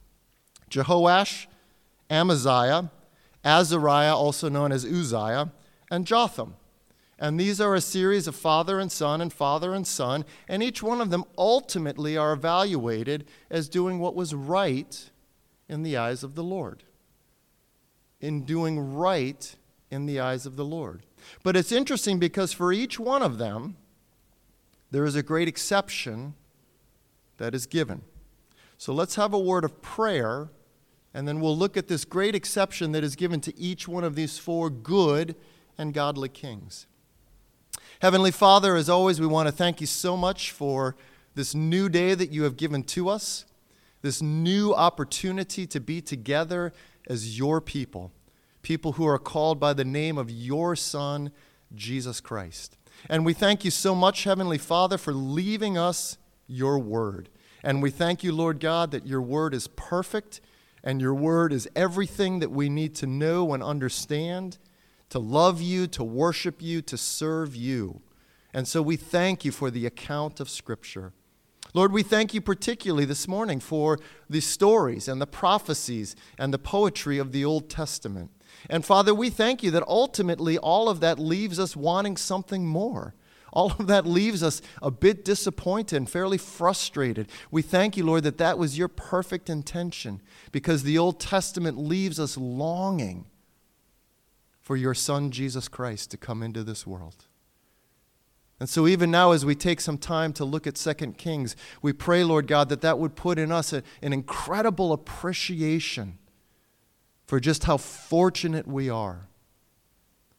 Jehoash, 0.71 1.47
Amaziah, 2.13 2.91
Azariah, 3.45 4.15
also 4.15 4.49
known 4.49 4.71
as 4.71 4.85
Uzziah, 4.85 5.51
and 5.91 6.07
Jotham. 6.07 6.55
And 7.19 7.39
these 7.39 7.61
are 7.61 7.75
a 7.75 7.81
series 7.81 8.27
of 8.27 8.37
father 8.37 8.79
and 8.79 8.91
son 8.91 9.21
and 9.21 9.33
father 9.33 9.75
and 9.75 9.87
son, 9.87 10.25
and 10.49 10.63
each 10.63 10.83
one 10.83 11.01
of 11.01 11.11
them 11.11 11.25
ultimately 11.39 12.17
are 12.17 12.33
evaluated 12.33 13.27
as 13.51 13.69
doing 13.69 13.99
what 13.99 14.15
was 14.15 14.35
right 14.35 15.11
in 15.69 15.83
the 15.83 15.97
eyes 15.97 16.23
of 16.23 16.35
the 16.35 16.43
Lord. 16.43 16.83
In 18.21 18.45
doing 18.45 18.95
right 18.95 19.57
in 19.91 20.07
the 20.07 20.21
eyes 20.21 20.47
of 20.47 20.57
the 20.57 20.65
Lord. 20.65 21.03
But 21.43 21.57
it's 21.57 21.73
interesting 21.73 22.19
because 22.19 22.53
for 22.53 22.73
each 22.73 22.99
one 22.99 23.23
of 23.23 23.39
them, 23.39 23.77
there 24.91 25.05
is 25.05 25.15
a 25.15 25.23
great 25.23 25.49
exception 25.49 26.35
that 27.39 27.55
is 27.55 27.67
given. 27.67 28.03
So 28.77 28.93
let's 28.93 29.15
have 29.15 29.33
a 29.33 29.39
word 29.39 29.65
of 29.65 29.81
prayer 29.81 30.51
and 31.15 31.29
then 31.29 31.41
we'll 31.41 31.57
look 31.57 31.77
at 31.77 31.89
this 31.89 32.05
great 32.05 32.35
exception 32.35 32.93
that 32.93 33.05
is 33.05 33.17
given 33.17 33.41
to 33.43 33.59
each 33.59 33.87
one 33.87 34.05
of 34.05 34.15
these 34.15 34.39
four 34.39 34.71
good 34.71 35.35
and 35.77 35.93
godly 35.93 36.29
kings. 36.29 36.87
Heavenly 38.01 38.31
Father, 38.31 38.75
as 38.77 38.89
always, 38.89 39.21
we 39.21 39.27
want 39.27 39.49
to 39.49 39.53
thank 39.53 39.81
you 39.81 39.87
so 39.87 40.17
much 40.17 40.51
for 40.51 40.97
this 41.35 41.55
new 41.55 41.89
day 41.89 42.15
that 42.15 42.31
you 42.31 42.43
have 42.45 42.57
given 42.57 42.83
to 42.83 43.09
us, 43.09 43.45
this 44.01 44.21
new 44.21 44.75
opportunity 44.75 45.67
to 45.67 45.81
be 45.81 46.01
together 46.01 46.73
as 47.07 47.39
your 47.39 47.61
people, 47.61 48.11
people 48.63 48.93
who 48.93 49.07
are 49.07 49.19
called 49.19 49.61
by 49.61 49.73
the 49.73 49.85
name 49.85 50.19
of 50.19 50.31
your 50.31 50.75
Son, 50.75 51.31
Jesus 51.75 52.21
Christ. 52.21 52.77
And 53.09 53.25
we 53.25 53.33
thank 53.33 53.65
you 53.65 53.71
so 53.71 53.95
much, 53.95 54.25
Heavenly 54.25 54.59
Father, 54.59 54.99
for 54.99 55.13
leaving 55.13 55.79
us 55.79 56.19
your 56.47 56.79
word. 56.79 57.29
And 57.63 57.83
we 57.83 57.91
thank 57.91 58.25
you, 58.25 58.33
Lord 58.33 58.61
God, 58.61 58.91
that 58.91 59.07
your 59.07 59.23
word 59.23 59.55
is 59.55 59.69
perfect 59.69 60.41
And 60.85 61.01
your 61.01 61.15
word 61.15 61.53
is 61.53 61.69
everything 61.77 62.41
that 62.41 62.51
we 62.51 62.69
need 62.69 62.95
to 62.97 63.07
know 63.07 63.53
and 63.55 63.63
understand, 63.63 64.59
to 65.11 65.19
love 65.19 65.61
you, 65.61 65.87
to 65.89 66.03
worship 66.03 66.61
you, 66.61 66.83
to 66.83 66.97
serve 66.97 67.55
you. 67.55 68.01
And 68.53 68.67
so 68.67 68.83
we 68.83 68.97
thank 68.97 69.45
you 69.45 69.53
for 69.53 69.71
the 69.71 69.87
account 69.87 70.41
of 70.41 70.51
Scripture. 70.51 71.13
Lord, 71.75 71.93
we 71.93 72.03
thank 72.03 72.35
you 72.35 72.41
particularly 72.41 73.07
this 73.07 73.27
morning 73.27 73.59
for 73.59 73.99
the 74.29 74.41
stories 74.41 75.09
and 75.09 75.23
the 75.23 75.27
prophecies 75.27 76.15
and 76.37 76.53
the 76.53 76.59
poetry 76.59 77.17
of 77.19 77.33
the 77.33 77.45
Old 77.45 77.71
Testament. 77.71 78.31
And 78.69 78.85
Father, 78.85 79.15
we 79.15 79.31
thank 79.31 79.63
you 79.63 79.71
that 79.71 79.87
ultimately 79.89 80.59
all 80.59 80.91
of 80.91 81.01
that 81.01 81.19
leaves 81.19 81.59
us 81.59 81.75
wanting 81.75 82.19
something 82.19 82.67
more. 82.67 83.15
All 83.53 83.73
of 83.79 83.87
that 83.87 84.07
leaves 84.07 84.43
us 84.43 84.63
a 84.81 84.91
bit 84.91 85.25
disappointed 85.25 85.97
and 85.97 86.09
fairly 86.09 86.39
frustrated. 86.39 87.29
We 87.51 87.61
thank 87.63 87.97
you, 87.97 88.05
Lord, 88.05 88.25
that 88.25 88.39
that 88.39 88.59
was 88.59 88.79
your 88.79 88.89
perfect 88.89 89.51
intention 89.51 90.23
because 90.53 90.83
the 90.83 90.99
Old 90.99 91.21
Testament 91.21 91.77
leaves 91.77 92.19
us 92.19 92.37
longing 92.37 93.27
for 94.61 94.77
your 94.77 94.95
Son, 94.95 95.31
Jesus 95.31 95.69
Christ, 95.69 96.11
to 96.13 96.17
come 96.17 96.43
into 96.43 96.65
this 96.65 96.87
world. 96.87 97.27
And 98.59 98.69
so, 98.69 98.87
even 98.87 99.11
now, 99.11 99.33
as 99.33 99.45
we 99.45 99.57
take 99.57 99.81
some 99.81 99.99
time 99.99 100.33
to 100.35 100.45
look 100.45 100.69
at 100.69 100.77
2 100.77 100.95
Kings, 101.15 101.57
we 101.83 101.93
pray, 101.93 102.23
Lord 102.23 102.47
God, 102.47 102.69
that 102.69 102.81
that 102.83 102.99
would 102.99 103.17
put 103.17 103.39
in 103.39 103.51
us 103.51 103.73
a, 103.73 103.83
an 104.01 104.13
incredible 104.13 104.93
appreciation 104.93 106.19
for 107.27 107.41
just 107.41 107.65
how 107.65 107.77
fortunate 107.77 108.69
we 108.69 108.89
are 108.89 109.27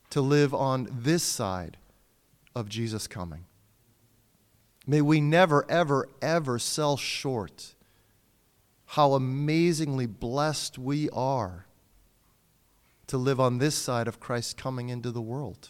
to 0.09 0.21
live 0.21 0.53
on 0.53 0.87
this 0.89 1.21
side 1.21 1.77
of 2.55 2.69
Jesus 2.69 3.07
coming. 3.07 3.45
May 4.85 5.01
we 5.01 5.21
never, 5.21 5.69
ever, 5.69 6.09
ever 6.21 6.59
sell 6.59 6.97
short 6.97 7.75
how 8.85 9.13
amazingly 9.13 10.05
blessed 10.05 10.77
we 10.77 11.09
are 11.11 11.65
to 13.07 13.17
live 13.17 13.39
on 13.39 13.57
this 13.57 13.75
side 13.75 14.07
of 14.07 14.19
Christ 14.19 14.57
coming 14.57 14.89
into 14.89 15.11
the 15.11 15.21
world. 15.21 15.69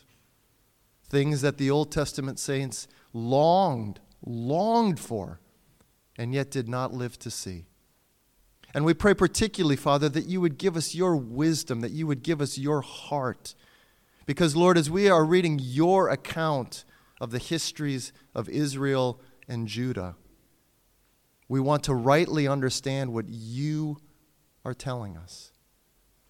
Things 1.08 1.42
that 1.42 1.58
the 1.58 1.70
Old 1.70 1.92
Testament 1.92 2.40
saints 2.40 2.88
longed, 3.14 4.00
longed 4.26 5.00
for, 5.00 5.40
and 6.18 6.34
yet 6.34 6.52
did 6.52 6.68
not 6.68 6.94
live 6.94 7.18
to 7.20 7.32
see. 7.32 7.66
And 8.74 8.86
we 8.86 8.94
pray 8.94 9.14
particularly, 9.14 9.76
Father, 9.76 10.10
that 10.10 10.26
you 10.26 10.42
would 10.42 10.58
give 10.58 10.76
us 10.76 10.96
your 10.96 11.16
wisdom, 11.16 11.82
that 11.82 11.92
you 11.92 12.08
would 12.08 12.24
give 12.24 12.42
us 12.42 12.58
your 12.58 12.82
heart. 12.82 13.54
Because, 14.26 14.56
Lord, 14.56 14.78
as 14.78 14.90
we 14.90 15.10
are 15.10 15.26
reading 15.26 15.60
your 15.62 16.10
account 16.10 16.86
of 17.20 17.32
the 17.32 17.40
histories 17.40 18.14
of 18.34 18.50
Israel 18.50 19.20
and 19.48 19.68
Judah, 19.68 20.16
we 21.48 21.60
want 21.60 21.84
to 21.84 21.94
rightly 21.94 22.48
understand 22.48 23.14
what 23.14 23.28
you 23.28 23.98
are 24.66 24.74
telling 24.74 25.18
us. 25.18 25.52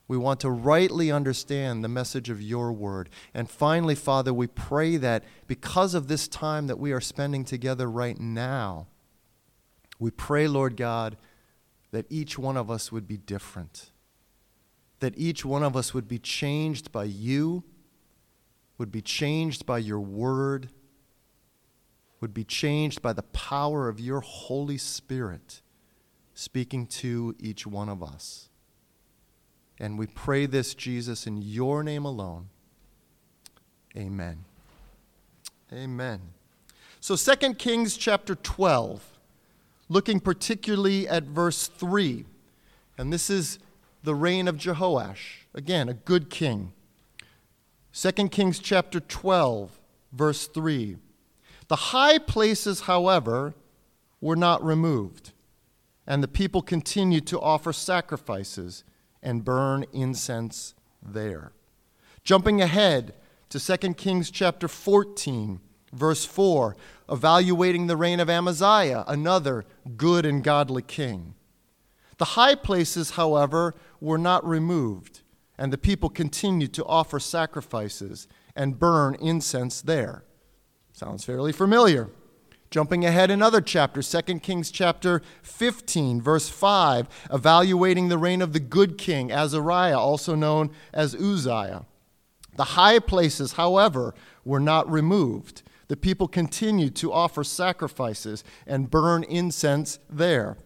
We 0.07 0.17
want 0.17 0.41
to 0.41 0.50
rightly 0.50 1.12
understand 1.12 1.83
the 1.83 1.88
message 1.89 2.29
of 2.29 2.41
your 2.41 2.71
word. 2.73 3.09
And 3.33 3.50
finally, 3.50 3.95
Father, 3.95 4.33
we 4.33 4.47
pray 4.47 4.97
that 4.97 5.23
because 5.47 5.93
of 5.93 6.07
this 6.07 6.27
time 6.27 6.67
that 6.67 6.79
we 6.79 6.91
are 6.91 7.01
spending 7.01 7.45
together 7.45 7.89
right 7.89 8.19
now, 8.19 8.88
we 10.00 10.12
pray, 10.12 10.47
Lord 10.47 10.75
God, 10.75 11.15
that 11.91 12.05
each 12.09 12.38
one 12.38 12.57
of 12.57 12.69
us 12.69 12.91
would 12.91 13.07
be 13.07 13.17
different. 13.17 13.91
That 15.00 15.17
each 15.17 15.45
one 15.45 15.63
of 15.63 15.77
us 15.77 15.93
would 15.93 16.07
be 16.07 16.19
changed 16.19 16.91
by 16.91 17.05
you, 17.05 17.63
would 18.83 18.91
be 18.91 19.01
changed 19.01 19.65
by 19.65 19.77
your 19.77 20.01
word, 20.01 20.67
would 22.19 22.33
be 22.33 22.43
changed 22.43 23.01
by 23.01 23.13
the 23.13 23.23
power 23.23 23.87
of 23.87 23.97
your 23.97 24.19
Holy 24.19 24.77
Spirit 24.77 25.61
speaking 26.33 26.85
to 26.85 27.33
each 27.39 27.65
one 27.65 27.87
of 27.87 28.03
us. 28.03 28.49
And 29.79 29.97
we 29.97 30.05
pray 30.05 30.47
this, 30.47 30.75
Jesus, 30.75 31.25
in 31.25 31.37
your 31.37 31.81
name 31.81 32.03
alone. 32.03 32.49
Amen. 33.95 34.43
Amen. 35.71 36.19
So 36.99 37.15
2 37.15 37.53
Kings 37.53 37.95
chapter 37.95 38.35
12, 38.35 39.01
looking 39.87 40.19
particularly 40.19 41.07
at 41.07 41.23
verse 41.23 41.67
3. 41.67 42.25
And 42.97 43.13
this 43.13 43.29
is 43.29 43.59
the 44.03 44.13
reign 44.13 44.49
of 44.49 44.57
Jehoash. 44.57 45.45
Again, 45.53 45.87
a 45.87 45.93
good 45.93 46.29
king. 46.29 46.73
2 47.95 48.12
Kings 48.29 48.57
chapter 48.57 49.00
12, 49.00 49.79
verse 50.12 50.47
3. 50.47 50.97
The 51.67 51.75
high 51.75 52.17
places, 52.17 52.81
however, 52.81 53.53
were 54.19 54.35
not 54.35 54.63
removed, 54.65 55.31
and 56.07 56.23
the 56.23 56.27
people 56.27 56.63
continued 56.63 57.27
to 57.27 57.39
offer 57.39 57.71
sacrifices 57.71 58.83
and 59.21 59.45
burn 59.45 59.85
incense 59.93 60.73
there. 61.03 61.51
Jumping 62.23 62.62
ahead 62.62 63.13
to 63.50 63.59
2 63.59 63.93
Kings 63.93 64.31
chapter 64.31 64.67
14, 64.67 65.59
verse 65.91 66.25
4, 66.25 66.75
evaluating 67.12 67.85
the 67.85 67.97
reign 67.97 68.19
of 68.19 68.29
Amaziah, 68.29 69.03
another 69.07 69.65
good 69.97 70.25
and 70.25 70.43
godly 70.43 70.81
king. 70.81 71.35
The 72.17 72.25
high 72.25 72.55
places, 72.55 73.12
however, 73.12 73.75
were 74.01 74.17
not 74.17 74.43
removed, 74.47 75.21
and 75.57 75.72
the 75.72 75.77
people 75.77 76.10
continued 76.10 76.74
to 76.74 76.86
offer 76.86 77.19
sacrifices 77.19 78.27
and 78.55 78.79
burn 78.79 79.15
incense 79.15 79.81
there. 79.81 80.24
Sounds 80.93 81.24
fairly 81.24 81.51
familiar. 81.51 82.10
Jumping 82.69 83.05
ahead 83.05 83.29
another 83.29 83.62
chapter, 83.62 84.01
2 84.01 84.39
Kings 84.39 84.72
chapter 84.72 85.22
15, 85.43 86.19
verse 86.19 86.50
5, 86.50 87.07
evaluating 87.31 88.10
the 88.10 88.17
reign 88.17 88.41
of 88.41 88.53
the 88.53 88.60
good 88.60 88.98
king, 88.98 89.31
Azariah, 89.31 90.00
also 90.00 90.33
known 90.33 90.72
as 90.91 91.13
Uzziah. 91.13 91.86
The 92.55 92.63
high 92.63 92.98
places, 92.98 93.53
however, 93.53 94.15
were 94.43 94.60
not 94.60 94.91
removed. 94.91 95.62
The 95.88 95.98
people 95.98 96.27
continued 96.27 96.95
to 96.95 97.13
offer 97.13 97.43
sacrifices 97.43 98.43
and 98.65 98.89
burn 98.89 99.24
incense 99.24 100.00
there. 100.10 100.57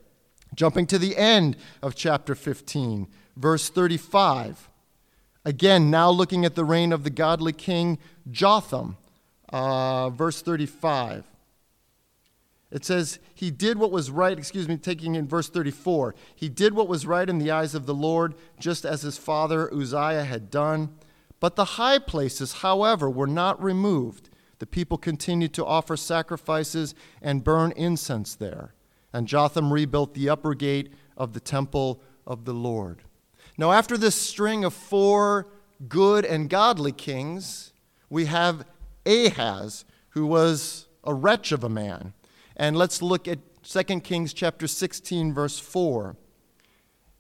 Jumping 0.56 0.88
to 0.88 0.98
the 0.98 1.18
end 1.18 1.58
of 1.82 1.96
chapter 1.96 2.36
15, 2.36 3.08
verse 3.36 3.68
35. 3.68 4.67
Again, 5.48 5.90
now 5.90 6.10
looking 6.10 6.44
at 6.44 6.56
the 6.56 6.66
reign 6.66 6.92
of 6.92 7.06
the 7.06 7.10
godly 7.10 7.54
king 7.54 8.00
Jotham, 8.30 8.98
uh, 9.48 10.10
verse 10.10 10.42
35. 10.42 11.24
It 12.70 12.84
says, 12.84 13.20
He 13.34 13.50
did 13.50 13.78
what 13.78 13.90
was 13.90 14.12
right, 14.12 14.38
excuse 14.38 14.68
me, 14.68 14.76
taking 14.76 15.16
in 15.16 15.26
verse 15.26 15.48
34. 15.48 16.16
He 16.36 16.50
did 16.50 16.74
what 16.74 16.90
was 16.90 17.08
right 17.08 17.30
in 17.30 17.38
the 17.38 17.50
eyes 17.50 17.76
of 17.76 17.86
the 17.86 17.94
Lord, 17.94 18.36
just 18.60 18.84
as 18.84 19.04
his 19.04 19.18
father 19.18 19.74
Uzziah 19.74 20.26
had 20.26 20.52
done. 20.52 20.90
But 21.40 21.56
the 21.56 21.64
high 21.64 22.00
places, 22.00 22.56
however, 22.56 23.10
were 23.10 23.26
not 23.26 23.64
removed. 23.64 24.30
The 24.60 24.68
people 24.68 24.98
continued 24.98 25.54
to 25.54 25.66
offer 25.66 25.96
sacrifices 25.96 26.94
and 27.22 27.46
burn 27.46 27.72
incense 27.78 28.36
there. 28.36 28.74
And 29.14 29.30
Jotham 29.30 29.72
rebuilt 29.72 30.14
the 30.14 30.28
upper 30.28 30.56
gate 30.56 30.92
of 31.16 31.32
the 31.32 31.40
temple 31.40 32.02
of 32.26 32.44
the 32.44 32.54
Lord. 32.54 33.04
Now, 33.58 33.72
after 33.72 33.98
this 33.98 34.16
string 34.16 34.64
of 34.64 34.74
four 34.74 35.48
good 35.88 36.26
and 36.26 36.50
godly 36.50 36.92
kings, 36.92 37.74
we 38.10 38.26
have 38.26 38.66
Ahaz, 39.06 39.84
who 40.10 40.28
was 40.28 40.88
a 41.04 41.14
wretch 41.14 41.52
of 41.52 41.64
a 41.64 41.70
man. 41.70 42.14
And 42.56 42.76
let's 42.78 43.02
look 43.02 43.28
at 43.28 43.40
2 43.64 44.02
Kings 44.02 44.34
chapter 44.34 44.68
16 44.68 45.34
verse 45.34 45.60
4. 45.60 46.16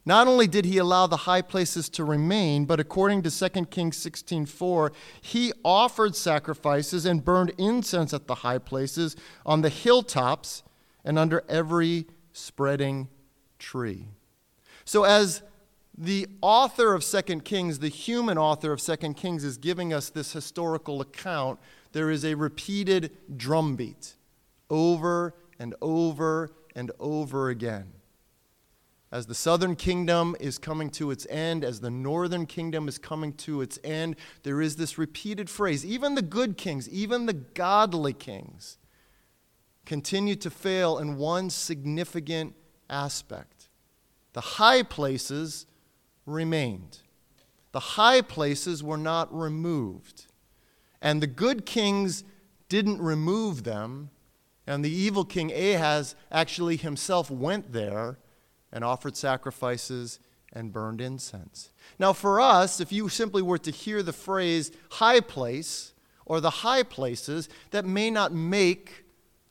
Not 0.05 0.27
only 0.27 0.47
did 0.47 0.63
he 0.63 0.77
allow 0.77 1.05
the 1.05 1.17
high 1.17 1.41
places 1.41 1.89
to 1.89 2.03
remain, 2.05 2.63
but 2.63 2.79
according 2.79 3.23
to 3.23 3.29
2 3.29 3.65
Kings 3.69 3.97
16:4, 3.97 4.93
he 5.21 5.51
offered 5.65 6.15
sacrifices 6.15 7.05
and 7.05 7.25
burned 7.25 7.51
incense 7.57 8.13
at 8.13 8.27
the 8.27 8.35
high 8.35 8.57
places 8.57 9.17
on 9.45 9.61
the 9.61 9.69
hilltops 9.69 10.63
and 11.03 11.19
under 11.19 11.43
every 11.49 12.07
spreading 12.31 13.09
tree. 13.59 14.07
So 14.85 15.03
as 15.03 15.43
the 15.97 16.27
author 16.41 16.93
of 16.93 17.03
2 17.03 17.21
Kings, 17.41 17.79
the 17.79 17.89
human 17.89 18.37
author 18.37 18.71
of 18.71 18.81
2 18.81 18.95
Kings 19.13 19.43
is 19.43 19.57
giving 19.57 19.93
us 19.93 20.09
this 20.09 20.31
historical 20.31 21.01
account, 21.01 21.59
there 21.91 22.11
is 22.11 22.23
a 22.23 22.35
repeated 22.35 23.17
drumbeat 23.35 24.15
over 24.69 25.33
and 25.57 25.73
over 25.81 26.51
and 26.75 26.91
over 26.99 27.49
again. 27.49 27.93
As 29.11 29.25
the 29.25 29.35
southern 29.35 29.75
kingdom 29.75 30.35
is 30.39 30.57
coming 30.57 30.89
to 30.91 31.11
its 31.11 31.25
end, 31.29 31.63
as 31.63 31.79
the 31.79 31.89
northern 31.89 32.45
kingdom 32.45 32.87
is 32.87 32.97
coming 32.97 33.33
to 33.33 33.61
its 33.61 33.79
end, 33.83 34.17
there 34.43 34.61
is 34.61 34.75
this 34.75 34.97
repeated 34.97 35.49
phrase. 35.49 35.85
Even 35.85 36.15
the 36.15 36.21
good 36.21 36.57
kings, 36.57 36.89
even 36.89 37.25
the 37.25 37.33
godly 37.33 38.13
kings, 38.13 38.77
continue 39.85 40.35
to 40.35 40.49
fail 40.49 40.97
in 40.99 41.17
one 41.17 41.49
significant 41.49 42.53
aspect. 42.89 43.69
The 44.33 44.41
high 44.41 44.83
places 44.83 45.65
remained, 46.27 46.99
the 47.71 47.79
high 47.79 48.21
places 48.21 48.83
were 48.83 48.97
not 48.97 49.33
removed. 49.33 50.25
And 51.01 51.21
the 51.21 51.27
good 51.27 51.65
kings 51.65 52.23
didn't 52.69 53.01
remove 53.01 53.63
them, 53.63 54.09
and 54.65 54.83
the 54.83 54.91
evil 54.91 55.23
king 55.23 55.51
Ahaz 55.51 56.15
actually 56.31 56.75
himself 56.75 57.31
went 57.31 57.71
there 57.71 58.19
and 58.71 58.83
offered 58.83 59.15
sacrifices 59.15 60.19
and 60.51 60.73
burned 60.73 61.01
incense. 61.01 61.71
Now, 61.99 62.13
for 62.13 62.41
us, 62.41 62.79
if 62.79 62.91
you 62.91 63.09
simply 63.09 63.41
were 63.41 63.57
to 63.59 63.71
hear 63.71 64.03
the 64.03 64.13
phrase 64.13 64.71
high 64.91 65.19
place 65.19 65.93
or 66.25 66.41
the 66.41 66.49
high 66.49 66.83
places, 66.83 67.47
that 67.71 67.85
may 67.85 68.09
not 68.09 68.33
make 68.33 69.05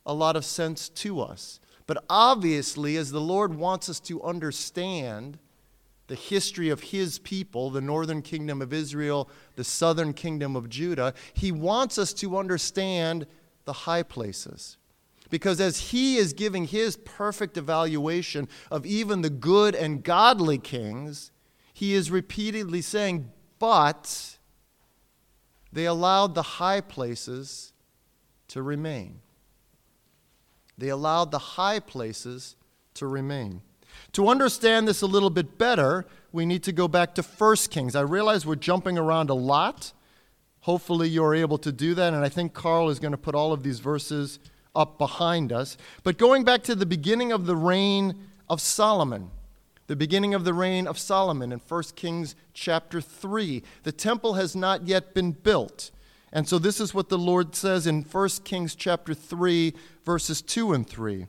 a 0.04 0.12
lot 0.12 0.36
of 0.36 0.44
sense 0.44 0.88
to 0.90 1.20
us. 1.20 1.60
But 1.86 2.04
obviously, 2.10 2.96
as 2.96 3.12
the 3.12 3.20
Lord 3.20 3.54
wants 3.54 3.88
us 3.88 4.00
to 4.00 4.22
understand 4.22 5.38
the 6.08 6.14
history 6.14 6.68
of 6.68 6.80
his 6.80 7.18
people, 7.18 7.70
the 7.70 7.80
northern 7.80 8.22
kingdom 8.22 8.62
of 8.62 8.72
Israel, 8.72 9.28
the 9.56 9.64
southern 9.64 10.12
kingdom 10.12 10.54
of 10.54 10.68
Judah, 10.68 11.14
he 11.34 11.50
wants 11.50 11.98
us 11.98 12.12
to 12.14 12.38
understand 12.38 13.26
the 13.64 13.72
high 13.72 14.02
places. 14.02 14.76
Because 15.28 15.60
as 15.60 15.90
he 15.90 16.16
is 16.16 16.32
giving 16.32 16.66
his 16.66 16.96
perfect 16.96 17.56
evaluation 17.56 18.48
of 18.70 18.86
even 18.86 19.22
the 19.22 19.30
good 19.30 19.74
and 19.74 20.04
godly 20.04 20.58
kings, 20.58 21.32
he 21.74 21.94
is 21.94 22.10
repeatedly 22.10 22.80
saying, 22.80 23.30
But 23.58 24.38
they 25.72 25.84
allowed 25.84 26.34
the 26.34 26.42
high 26.42 26.80
places 26.80 27.72
to 28.48 28.62
remain. 28.62 29.20
They 30.78 30.88
allowed 30.88 31.32
the 31.32 31.38
high 31.38 31.80
places 31.80 32.56
to 32.94 33.06
remain. 33.06 33.62
To 34.16 34.28
understand 34.28 34.88
this 34.88 35.02
a 35.02 35.06
little 35.06 35.28
bit 35.28 35.58
better, 35.58 36.06
we 36.32 36.46
need 36.46 36.62
to 36.62 36.72
go 36.72 36.88
back 36.88 37.14
to 37.16 37.22
1 37.22 37.56
Kings. 37.68 37.94
I 37.94 38.00
realize 38.00 38.46
we're 38.46 38.54
jumping 38.54 38.96
around 38.96 39.28
a 39.28 39.34
lot. 39.34 39.92
Hopefully, 40.60 41.06
you're 41.06 41.34
able 41.34 41.58
to 41.58 41.70
do 41.70 41.92
that, 41.92 42.14
and 42.14 42.24
I 42.24 42.30
think 42.30 42.54
Carl 42.54 42.88
is 42.88 42.98
going 42.98 43.12
to 43.12 43.18
put 43.18 43.34
all 43.34 43.52
of 43.52 43.62
these 43.62 43.78
verses 43.78 44.38
up 44.74 44.96
behind 44.96 45.52
us. 45.52 45.76
But 46.02 46.16
going 46.16 46.44
back 46.44 46.62
to 46.62 46.74
the 46.74 46.86
beginning 46.86 47.30
of 47.30 47.44
the 47.44 47.54
reign 47.54 48.14
of 48.48 48.62
Solomon, 48.62 49.32
the 49.86 49.96
beginning 49.96 50.32
of 50.32 50.44
the 50.44 50.54
reign 50.54 50.86
of 50.86 50.98
Solomon 50.98 51.52
in 51.52 51.58
1 51.58 51.82
Kings 51.94 52.34
chapter 52.54 53.02
3, 53.02 53.62
the 53.82 53.92
temple 53.92 54.32
has 54.32 54.56
not 54.56 54.88
yet 54.88 55.12
been 55.12 55.32
built. 55.32 55.90
And 56.32 56.48
so 56.48 56.58
this 56.58 56.80
is 56.80 56.94
what 56.94 57.10
the 57.10 57.18
Lord 57.18 57.54
says 57.54 57.86
in 57.86 58.00
1 58.00 58.28
Kings 58.44 58.74
chapter 58.74 59.12
3 59.12 59.74
verses 60.06 60.40
2 60.40 60.72
and 60.72 60.88
3. 60.88 61.26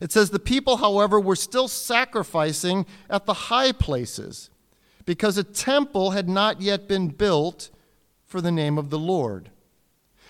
It 0.00 0.12
says 0.12 0.30
the 0.30 0.38
people 0.38 0.78
however 0.78 1.20
were 1.20 1.36
still 1.36 1.68
sacrificing 1.68 2.86
at 3.10 3.26
the 3.26 3.34
high 3.34 3.72
places 3.72 4.50
because 5.04 5.38
a 5.38 5.44
temple 5.44 6.10
had 6.10 6.28
not 6.28 6.60
yet 6.60 6.86
been 6.86 7.08
built 7.08 7.70
for 8.24 8.40
the 8.40 8.52
name 8.52 8.78
of 8.78 8.90
the 8.90 8.98
Lord. 8.98 9.50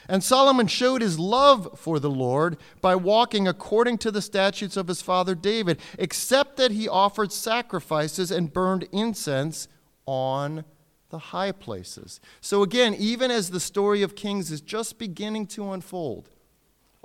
And 0.08 0.24
Solomon 0.24 0.68
showed 0.68 1.02
his 1.02 1.18
love 1.18 1.78
for 1.78 2.00
the 2.00 2.08
Lord 2.10 2.56
by 2.80 2.96
walking 2.96 3.46
according 3.46 3.98
to 3.98 4.10
the 4.10 4.22
statutes 4.22 4.76
of 4.76 4.88
his 4.88 5.02
father 5.02 5.34
David, 5.34 5.78
except 5.98 6.56
that 6.56 6.70
he 6.70 6.88
offered 6.88 7.30
sacrifices 7.30 8.30
and 8.30 8.52
burned 8.52 8.88
incense 8.90 9.68
on 10.06 10.64
the 11.10 11.18
high 11.18 11.52
places. 11.52 12.20
So, 12.40 12.62
again, 12.62 12.94
even 12.94 13.30
as 13.30 13.50
the 13.50 13.60
story 13.60 14.02
of 14.02 14.16
Kings 14.16 14.50
is 14.50 14.62
just 14.62 14.98
beginning 14.98 15.46
to 15.48 15.72
unfold, 15.72 16.30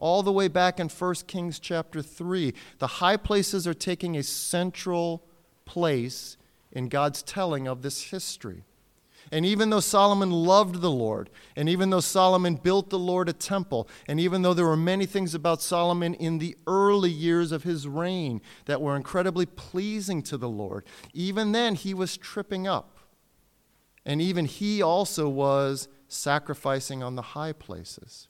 all 0.04 0.22
the 0.22 0.34
way 0.34 0.50
back 0.50 0.82
in 0.82 0.90
1 0.90 1.16
Kings 1.28 1.60
chapter 1.60 2.02
3, 2.02 2.54
the 2.80 2.88
high 2.88 3.16
places 3.16 3.66
are 3.66 3.74
taking 3.74 4.18
a 4.18 4.22
central 4.22 5.24
place 5.64 6.36
in 6.74 6.90
God's 6.90 7.24
telling 7.24 7.70
of 7.70 7.84
this 7.84 8.02
history. 8.12 8.66
And 9.32 9.46
even 9.46 9.70
though 9.70 9.80
Solomon 9.80 10.30
loved 10.30 10.82
the 10.82 10.92
Lord, 10.92 11.30
and 11.56 11.70
even 11.70 11.90
though 11.90 12.02
Solomon 12.02 12.56
built 12.56 12.90
the 12.90 13.00
Lord 13.00 13.30
a 13.30 13.34
temple, 13.34 13.88
and 14.06 14.20
even 14.20 14.42
though 14.42 14.54
there 14.54 14.68
were 14.68 14.76
many 14.76 15.06
things 15.06 15.34
about 15.34 15.62
Solomon 15.62 16.16
in 16.16 16.38
the 16.38 16.58
early 16.68 17.10
years 17.10 17.54
of 17.54 17.64
his 17.64 17.88
reign 17.88 18.42
that 18.66 18.82
were 18.82 18.98
incredibly 18.98 19.46
pleasing 19.46 20.22
to 20.24 20.36
the 20.36 20.50
Lord, 20.50 20.84
even 21.14 21.54
then 21.54 21.76
he 21.76 21.94
was 21.94 22.18
tripping 22.18 22.68
up. 22.68 22.98
And 24.06 24.22
even 24.22 24.48
he 24.48 24.82
also 24.82 25.30
was 25.30 25.88
sacrificing 26.10 27.02
on 27.02 27.16
the 27.16 27.22
high 27.22 27.54
places. 27.54 28.28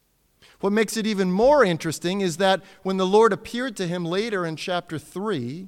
What 0.64 0.72
makes 0.72 0.96
it 0.96 1.06
even 1.06 1.30
more 1.30 1.62
interesting 1.62 2.22
is 2.22 2.38
that 2.38 2.62
when 2.84 2.96
the 2.96 3.06
Lord 3.06 3.34
appeared 3.34 3.76
to 3.76 3.86
him 3.86 4.06
later 4.06 4.46
in 4.46 4.56
chapter 4.56 4.98
3, 4.98 5.68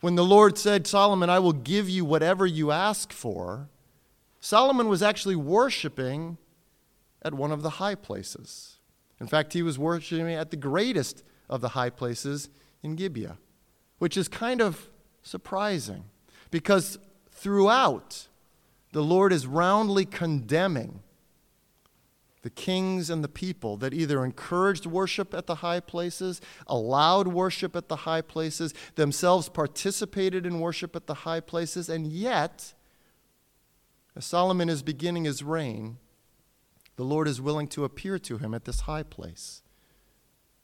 when 0.00 0.14
the 0.14 0.24
Lord 0.24 0.56
said, 0.56 0.86
Solomon, 0.86 1.28
I 1.28 1.40
will 1.40 1.52
give 1.52 1.88
you 1.88 2.04
whatever 2.04 2.46
you 2.46 2.70
ask 2.70 3.12
for, 3.12 3.68
Solomon 4.38 4.86
was 4.86 5.02
actually 5.02 5.34
worshiping 5.34 6.38
at 7.22 7.34
one 7.34 7.50
of 7.50 7.62
the 7.62 7.70
high 7.70 7.96
places. 7.96 8.76
In 9.20 9.26
fact, 9.26 9.52
he 9.52 9.62
was 9.62 9.80
worshiping 9.80 10.32
at 10.32 10.52
the 10.52 10.56
greatest 10.56 11.24
of 11.50 11.60
the 11.60 11.70
high 11.70 11.90
places 11.90 12.50
in 12.84 12.94
Gibeah, 12.94 13.38
which 13.98 14.16
is 14.16 14.28
kind 14.28 14.62
of 14.62 14.90
surprising 15.24 16.04
because 16.52 17.00
throughout, 17.32 18.28
the 18.92 19.02
Lord 19.02 19.32
is 19.32 19.44
roundly 19.44 20.04
condemning 20.04 21.00
the 22.42 22.50
kings 22.50 23.08
and 23.08 23.22
the 23.22 23.28
people 23.28 23.76
that 23.78 23.94
either 23.94 24.24
encouraged 24.24 24.84
worship 24.84 25.32
at 25.32 25.46
the 25.46 25.56
high 25.56 25.80
places, 25.80 26.40
allowed 26.66 27.28
worship 27.28 27.74
at 27.76 27.88
the 27.88 27.96
high 27.96 28.20
places, 28.20 28.74
themselves 28.96 29.48
participated 29.48 30.44
in 30.44 30.60
worship 30.60 30.94
at 30.94 31.06
the 31.06 31.14
high 31.14 31.40
places, 31.40 31.88
and 31.88 32.06
yet 32.06 32.74
as 34.14 34.26
Solomon 34.26 34.68
is 34.68 34.82
beginning 34.82 35.24
his 35.24 35.42
reign, 35.42 35.98
the 36.96 37.04
Lord 37.04 37.26
is 37.26 37.40
willing 37.40 37.68
to 37.68 37.84
appear 37.84 38.18
to 38.18 38.38
him 38.38 38.52
at 38.52 38.64
this 38.64 38.80
high 38.80 39.02
place. 39.02 39.62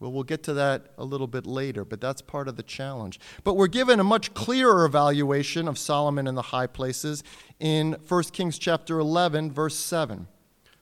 Well, 0.01 0.13
we'll 0.13 0.23
get 0.23 0.45
to 0.45 0.55
that 0.55 0.93
a 0.97 1.05
little 1.05 1.27
bit 1.27 1.45
later, 1.45 1.85
but 1.85 2.01
that's 2.01 2.23
part 2.23 2.47
of 2.47 2.57
the 2.57 2.63
challenge. 2.63 3.19
But 3.43 3.55
we're 3.55 3.67
given 3.67 3.99
a 3.99 4.05
much 4.05 4.33
clearer 4.33 4.85
evaluation 4.85 5.67
of 5.67 5.77
Solomon 5.77 6.29
in 6.29 6.37
the 6.37 6.43
high 6.43 6.69
places 6.69 7.25
in 7.59 7.97
1 8.07 8.23
Kings 8.25 8.59
chapter 8.59 9.01
11, 9.01 9.51
verse 9.51 9.77
7. 9.77 10.29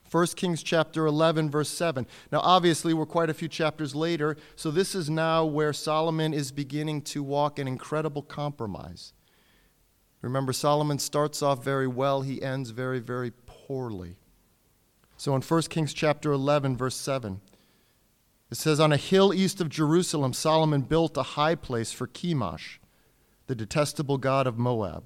1 0.09 0.27
Kings 0.35 0.63
chapter 0.63 1.05
11, 1.05 1.49
verse 1.49 1.69
7. 1.69 2.07
Now, 2.31 2.39
obviously, 2.39 2.93
we're 2.93 3.05
quite 3.05 3.29
a 3.29 3.33
few 3.33 3.47
chapters 3.47 3.93
later, 3.93 4.37
so 4.55 4.71
this 4.71 4.95
is 4.95 5.09
now 5.09 5.45
where 5.45 5.73
Solomon 5.73 6.33
is 6.33 6.51
beginning 6.51 7.01
to 7.03 7.21
walk 7.21 7.59
an 7.59 7.67
incredible 7.67 8.21
compromise. 8.21 9.13
Remember, 10.21 10.53
Solomon 10.53 10.99
starts 10.99 11.41
off 11.41 11.63
very 11.63 11.87
well, 11.87 12.21
he 12.21 12.41
ends 12.41 12.69
very, 12.69 12.99
very 12.99 13.31
poorly. 13.45 14.17
So 15.17 15.35
in 15.35 15.41
1 15.41 15.61
Kings 15.63 15.93
chapter 15.93 16.31
11, 16.31 16.77
verse 16.77 16.95
7, 16.95 17.41
it 18.49 18.55
says, 18.55 18.79
On 18.79 18.93
a 18.93 18.97
hill 18.97 19.33
east 19.33 19.59
of 19.59 19.69
Jerusalem, 19.69 20.33
Solomon 20.33 20.81
built 20.81 21.17
a 21.17 21.23
high 21.23 21.55
place 21.55 21.91
for 21.91 22.07
Chemosh, 22.07 22.77
the 23.47 23.55
detestable 23.55 24.17
god 24.17 24.47
of 24.47 24.57
Moab, 24.57 25.03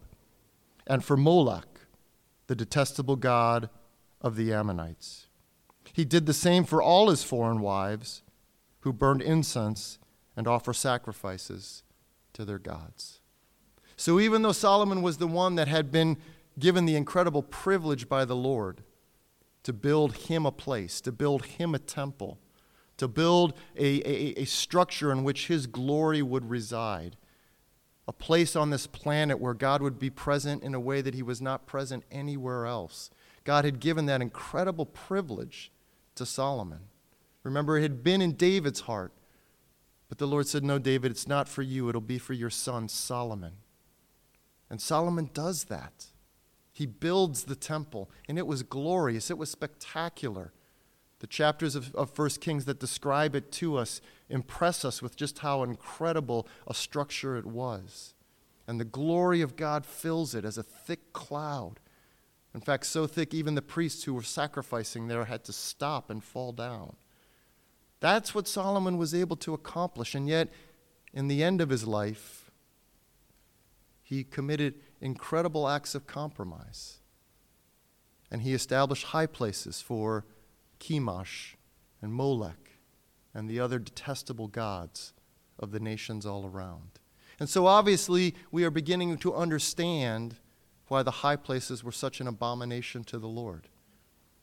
and 0.85 1.03
for 1.03 1.17
Moloch, 1.17 1.87
the 2.47 2.55
detestable 2.55 3.15
god 3.15 3.69
of 4.21 4.35
the 4.35 4.53
Ammonites. 4.53 5.27
He 5.93 6.05
did 6.05 6.25
the 6.25 6.33
same 6.33 6.63
for 6.63 6.81
all 6.81 7.09
his 7.09 7.23
foreign 7.23 7.59
wives 7.59 8.23
who 8.81 8.93
burned 8.93 9.21
incense 9.21 9.99
and 10.35 10.47
offer 10.47 10.73
sacrifices 10.73 11.83
to 12.33 12.45
their 12.45 12.59
gods. 12.59 13.19
So 13.97 14.19
even 14.19 14.41
though 14.41 14.51
Solomon 14.51 15.01
was 15.01 15.17
the 15.17 15.27
one 15.27 15.55
that 15.55 15.67
had 15.67 15.91
been 15.91 16.17
given 16.57 16.85
the 16.85 16.95
incredible 16.95 17.43
privilege 17.43 18.07
by 18.07 18.25
the 18.25 18.35
Lord 18.35 18.83
to 19.63 19.73
build 19.73 20.15
him 20.17 20.45
a 20.45 20.51
place, 20.51 21.01
to 21.01 21.11
build 21.11 21.45
him 21.45 21.75
a 21.75 21.79
temple, 21.79 22.39
to 22.97 23.07
build 23.07 23.53
a, 23.75 24.01
a, 24.07 24.41
a 24.41 24.45
structure 24.45 25.11
in 25.11 25.23
which 25.23 25.47
his 25.47 25.67
glory 25.67 26.21
would 26.21 26.49
reside, 26.49 27.17
a 28.07 28.13
place 28.13 28.55
on 28.55 28.69
this 28.69 28.87
planet 28.87 29.39
where 29.39 29.53
God 29.53 29.81
would 29.81 29.99
be 29.99 30.09
present 30.09 30.63
in 30.63 30.73
a 30.73 30.79
way 30.79 31.01
that 31.01 31.13
he 31.13 31.23
was 31.23 31.41
not 31.41 31.67
present 31.67 32.03
anywhere 32.11 32.65
else. 32.65 33.09
God 33.43 33.65
had 33.65 33.79
given 33.79 34.05
that 34.05 34.21
incredible 34.21 34.85
privilege 34.85 35.71
to 36.15 36.25
Solomon. 36.25 36.81
Remember, 37.43 37.77
it 37.77 37.81
had 37.81 38.03
been 38.03 38.21
in 38.21 38.33
David's 38.33 38.81
heart. 38.81 39.11
But 40.09 40.17
the 40.17 40.27
Lord 40.27 40.47
said, 40.47 40.63
No, 40.63 40.77
David, 40.77 41.11
it's 41.11 41.27
not 41.27 41.47
for 41.47 41.61
you, 41.61 41.87
it'll 41.87 42.01
be 42.01 42.19
for 42.19 42.33
your 42.33 42.49
son, 42.49 42.89
Solomon. 42.89 43.53
And 44.69 44.81
Solomon 44.81 45.29
does 45.33 45.65
that. 45.65 46.07
He 46.71 46.85
builds 46.85 47.45
the 47.45 47.55
temple, 47.55 48.09
and 48.27 48.37
it 48.37 48.47
was 48.47 48.63
glorious, 48.63 49.29
it 49.31 49.37
was 49.37 49.49
spectacular. 49.49 50.53
The 51.19 51.27
chapters 51.27 51.75
of, 51.75 51.93
of 51.93 52.17
1 52.17 52.29
Kings 52.41 52.65
that 52.65 52.79
describe 52.79 53.35
it 53.35 53.51
to 53.53 53.77
us 53.77 54.01
impress 54.27 54.83
us 54.83 55.01
with 55.01 55.15
just 55.15 55.39
how 55.39 55.63
incredible 55.63 56.47
a 56.67 56.73
structure 56.73 57.37
it 57.37 57.45
was. 57.45 58.13
And 58.67 58.79
the 58.79 58.85
glory 58.85 59.41
of 59.41 59.55
God 59.55 59.85
fills 59.85 60.33
it 60.33 60.45
as 60.45 60.57
a 60.57 60.63
thick 60.63 61.13
cloud. 61.13 61.79
In 62.53 62.61
fact, 62.61 62.85
so 62.85 63.07
thick, 63.07 63.33
even 63.33 63.55
the 63.55 63.61
priests 63.61 64.03
who 64.03 64.13
were 64.13 64.23
sacrificing 64.23 65.07
there 65.07 65.25
had 65.25 65.43
to 65.45 65.53
stop 65.53 66.09
and 66.09 66.23
fall 66.23 66.51
down. 66.51 66.95
That's 68.01 68.35
what 68.35 68.47
Solomon 68.47 68.97
was 68.97 69.13
able 69.13 69.37
to 69.37 69.53
accomplish. 69.53 70.15
And 70.15 70.27
yet, 70.27 70.49
in 71.13 71.27
the 71.27 71.43
end 71.43 71.61
of 71.61 71.69
his 71.69 71.87
life, 71.87 72.51
he 74.03 74.23
committed 74.23 74.75
incredible 74.99 75.67
acts 75.69 75.95
of 75.95 76.07
compromise. 76.07 76.97
And 78.29 78.41
he 78.41 78.53
established 78.53 79.05
high 79.05 79.27
places 79.27 79.81
for 79.81 80.25
Chemosh 80.79 81.55
and 82.01 82.13
Molech 82.13 82.71
and 83.33 83.49
the 83.49 83.59
other 83.59 83.79
detestable 83.79 84.47
gods 84.47 85.13
of 85.59 85.71
the 85.71 85.79
nations 85.79 86.25
all 86.25 86.45
around. 86.45 86.99
And 87.39 87.49
so 87.49 87.65
obviously, 87.67 88.35
we 88.51 88.63
are 88.63 88.71
beginning 88.71 89.17
to 89.19 89.33
understand 89.33 90.35
why 90.91 91.01
the 91.03 91.11
high 91.11 91.37
places 91.37 91.85
were 91.85 91.91
such 91.93 92.19
an 92.19 92.27
abomination 92.27 93.05
to 93.05 93.17
the 93.17 93.27
Lord, 93.27 93.69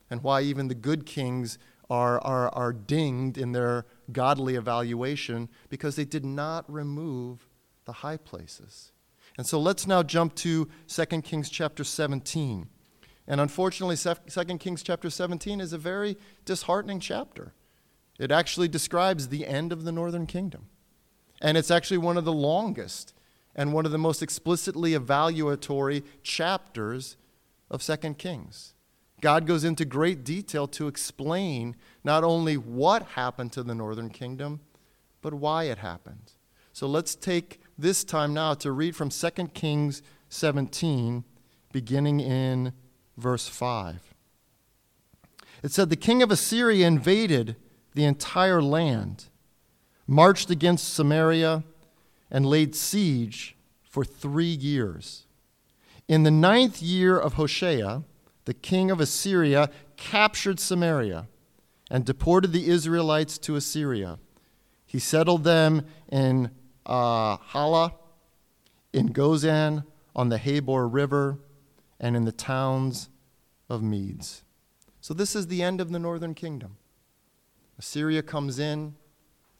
and 0.09 0.23
why 0.23 0.41
even 0.41 0.67
the 0.67 0.73
good 0.73 1.05
kings 1.05 1.59
are, 1.91 2.19
are, 2.21 2.49
are 2.49 2.73
dinged 2.73 3.37
in 3.37 3.51
their 3.51 3.85
godly 4.11 4.55
evaluation 4.55 5.47
because 5.69 5.95
they 5.95 6.05
did 6.05 6.25
not 6.25 6.65
remove 6.67 7.47
the 7.85 7.93
high 7.93 8.17
places. 8.17 8.93
And 9.37 9.45
so 9.45 9.59
let's 9.59 9.85
now 9.85 10.01
jump 10.01 10.33
to 10.37 10.67
2 10.87 11.05
Kings 11.21 11.51
chapter 11.51 11.83
17. 11.83 12.67
And 13.27 13.39
unfortunately, 13.39 13.95
2 13.95 14.57
Kings 14.57 14.81
chapter 14.81 15.11
17 15.11 15.61
is 15.61 15.71
a 15.71 15.77
very 15.77 16.17
disheartening 16.45 16.99
chapter. 16.99 17.53
It 18.17 18.31
actually 18.31 18.67
describes 18.67 19.27
the 19.27 19.45
end 19.45 19.71
of 19.71 19.83
the 19.83 19.91
northern 19.91 20.25
kingdom. 20.25 20.65
And 21.43 21.57
it's 21.57 21.69
actually 21.69 21.99
one 21.99 22.17
of 22.17 22.25
the 22.25 22.33
longest 22.33 23.13
and 23.59 23.73
one 23.73 23.85
of 23.85 23.91
the 23.91 23.97
most 23.97 24.23
explicitly 24.23 24.93
evaluatory 24.93 26.01
chapters 26.23 27.17
of 27.69 27.83
2 27.83 28.13
Kings. 28.13 28.73
God 29.19 29.45
goes 29.45 29.65
into 29.65 29.83
great 29.83 30.23
detail 30.23 30.65
to 30.69 30.87
explain 30.87 31.75
not 32.01 32.23
only 32.23 32.55
what 32.55 33.03
happened 33.03 33.51
to 33.51 33.61
the 33.61 33.75
northern 33.75 34.11
kingdom, 34.11 34.61
but 35.21 35.33
why 35.33 35.65
it 35.65 35.79
happened. 35.79 36.31
So 36.71 36.87
let's 36.87 37.15
take 37.15 37.59
this 37.77 38.05
time 38.05 38.33
now 38.33 38.53
to 38.53 38.71
read 38.71 38.95
from 38.95 39.09
2 39.09 39.29
Kings 39.53 40.01
17, 40.29 41.25
beginning 41.73 42.21
in 42.21 42.71
verse 43.17 43.49
5. 43.49 44.13
It 45.63 45.71
said, 45.73 45.89
The 45.89 45.97
king 45.97 46.23
of 46.23 46.31
Assyria 46.31 46.87
invaded 46.87 47.57
the 47.93 48.05
entire 48.05 48.61
land, 48.61 49.25
marched 50.07 50.49
against 50.49 50.93
Samaria, 50.93 51.65
and 52.31 52.45
laid 52.45 52.75
siege 52.75 53.55
for 53.81 54.03
three 54.03 54.45
years. 54.45 55.25
In 56.07 56.23
the 56.23 56.31
ninth 56.31 56.81
year 56.81 57.17
of 57.17 57.33
Hoshea, 57.33 58.03
the 58.45 58.53
king 58.53 58.89
of 58.91 58.99
Assyria 58.99 59.69
captured 59.97 60.59
Samaria 60.59 61.27
and 61.89 62.05
deported 62.05 62.51
the 62.51 62.67
Israelites 62.67 63.37
to 63.39 63.55
Assyria. 63.55 64.19
He 64.85 64.99
settled 64.99 65.43
them 65.43 65.85
in 66.11 66.51
uh, 66.85 67.37
Halah, 67.37 67.93
in 68.93 69.09
Gozan, 69.09 69.83
on 70.15 70.29
the 70.29 70.39
Habor 70.39 70.91
River, 70.91 71.39
and 71.99 72.15
in 72.15 72.25
the 72.25 72.31
towns 72.31 73.09
of 73.69 73.83
Medes. 73.83 74.43
So, 75.01 75.13
this 75.13 75.35
is 75.35 75.47
the 75.47 75.61
end 75.61 75.79
of 75.79 75.91
the 75.91 75.99
northern 75.99 76.33
kingdom. 76.33 76.77
Assyria 77.77 78.21
comes 78.21 78.59
in, 78.59 78.95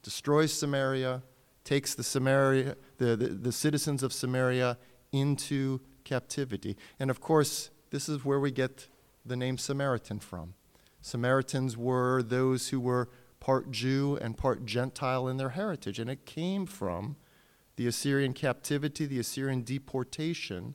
destroys 0.03 0.51
Samaria, 0.51 1.21
takes 1.69 1.93
the, 1.93 2.01
Samaria, 2.01 2.75
the, 2.97 3.15
the, 3.15 3.27
the 3.27 3.51
citizens 3.51 4.01
of 4.01 4.11
Samaria 4.11 4.75
into 5.11 5.79
captivity. 6.03 6.75
And 6.99 7.11
of 7.11 7.21
course, 7.21 7.69
this 7.91 8.09
is 8.09 8.25
where 8.25 8.39
we 8.39 8.49
get 8.49 8.87
the 9.23 9.35
name 9.35 9.59
Samaritan 9.59 10.19
from. 10.19 10.55
Samaritans 11.03 11.77
were 11.77 12.23
those 12.23 12.69
who 12.69 12.79
were 12.79 13.07
part 13.39 13.69
Jew 13.69 14.17
and 14.19 14.35
part 14.35 14.65
Gentile 14.65 15.27
in 15.27 15.37
their 15.37 15.49
heritage, 15.49 15.99
and 15.99 16.09
it 16.09 16.25
came 16.25 16.65
from 16.65 17.17
the 17.75 17.85
Assyrian 17.85 18.33
captivity, 18.33 19.05
the 19.05 19.19
Assyrian 19.19 19.61
deportation 19.61 20.73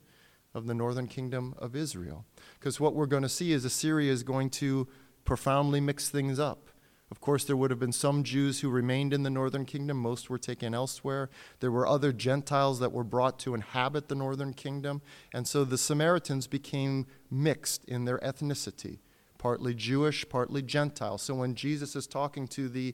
of 0.53 0.65
the 0.65 0.73
northern 0.73 1.07
kingdom 1.07 1.55
of 1.57 1.75
Israel. 1.75 2.23
Because 2.57 2.79
what 2.79 2.95
we're 2.95 3.05
going 3.05 3.23
to 3.23 3.27
see 3.27 3.51
is 3.51 3.65
Assyria 3.65 4.13
is 4.13 4.23
going 4.23 4.49
to 4.51 4.87
profoundly 5.25 5.81
mix 5.81 6.07
things 6.09 6.39
up. 6.39 6.69
Of 7.15 7.21
course, 7.21 7.45
there 7.45 7.55
would 7.55 7.71
have 7.71 7.79
been 7.79 7.93
some 7.93 8.25
Jews 8.25 8.59
who 8.59 8.69
remained 8.69 9.13
in 9.13 9.23
the 9.23 9.29
northern 9.29 9.63
kingdom. 9.63 9.97
Most 9.97 10.29
were 10.29 10.37
taken 10.37 10.73
elsewhere. 10.73 11.29
There 11.61 11.71
were 11.71 11.87
other 11.87 12.11
Gentiles 12.11 12.79
that 12.81 12.91
were 12.91 13.05
brought 13.05 13.39
to 13.39 13.55
inhabit 13.55 14.09
the 14.09 14.15
northern 14.15 14.53
kingdom. 14.53 15.01
And 15.33 15.47
so 15.47 15.63
the 15.63 15.77
Samaritans 15.77 16.45
became 16.45 17.07
mixed 17.31 17.85
in 17.85 18.03
their 18.03 18.19
ethnicity, 18.19 18.99
partly 19.37 19.73
Jewish, 19.73 20.27
partly 20.27 20.61
Gentile. 20.61 21.17
So 21.17 21.33
when 21.33 21.55
Jesus 21.55 21.95
is 21.95 22.05
talking 22.05 22.49
to 22.49 22.67
the 22.67 22.93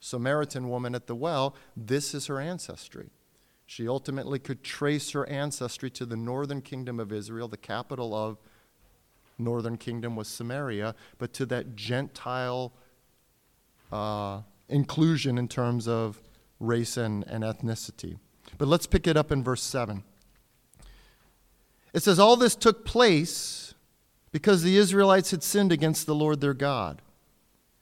Samaritan 0.00 0.68
woman 0.68 0.96
at 0.96 1.06
the 1.06 1.14
well, 1.14 1.54
this 1.76 2.14
is 2.14 2.26
her 2.26 2.40
ancestry. 2.40 3.10
She 3.64 3.86
ultimately 3.86 4.40
could 4.40 4.64
trace 4.64 5.12
her 5.12 5.26
ancestry 5.28 5.88
to 5.90 6.04
the 6.04 6.16
northern 6.16 6.62
kingdom 6.62 6.98
of 6.98 7.12
Israel, 7.12 7.46
the 7.46 7.56
capital 7.56 8.12
of 8.12 8.38
northern 9.38 9.76
kingdom 9.76 10.16
was 10.16 10.26
Samaria, 10.26 10.96
but 11.16 11.32
to 11.34 11.46
that 11.46 11.76
Gentile 11.76 12.72
uh, 13.92 14.40
inclusion 14.68 15.38
in 15.38 15.48
terms 15.48 15.86
of 15.86 16.20
race 16.60 16.96
and, 16.96 17.24
and 17.26 17.44
ethnicity. 17.44 18.18
But 18.58 18.68
let's 18.68 18.86
pick 18.86 19.06
it 19.06 19.16
up 19.16 19.30
in 19.30 19.42
verse 19.42 19.62
7. 19.62 20.02
It 21.92 22.02
says, 22.02 22.18
All 22.18 22.36
this 22.36 22.54
took 22.54 22.84
place 22.84 23.74
because 24.32 24.62
the 24.62 24.76
Israelites 24.76 25.30
had 25.30 25.42
sinned 25.42 25.72
against 25.72 26.06
the 26.06 26.14
Lord 26.14 26.40
their 26.40 26.54
God, 26.54 27.00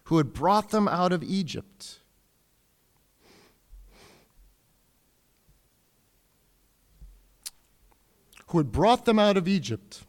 who 0.05 0.19
had 0.19 0.33
brought 0.33 0.71
them 0.71 0.87
out 0.87 1.13
of 1.13 1.23
Egypt. 1.23 1.99
Who 8.49 8.59
had 8.59 8.71
brought 8.71 9.05
them 9.05 9.19
out 9.19 9.37
of 9.37 9.49
Egypt 9.49 10.05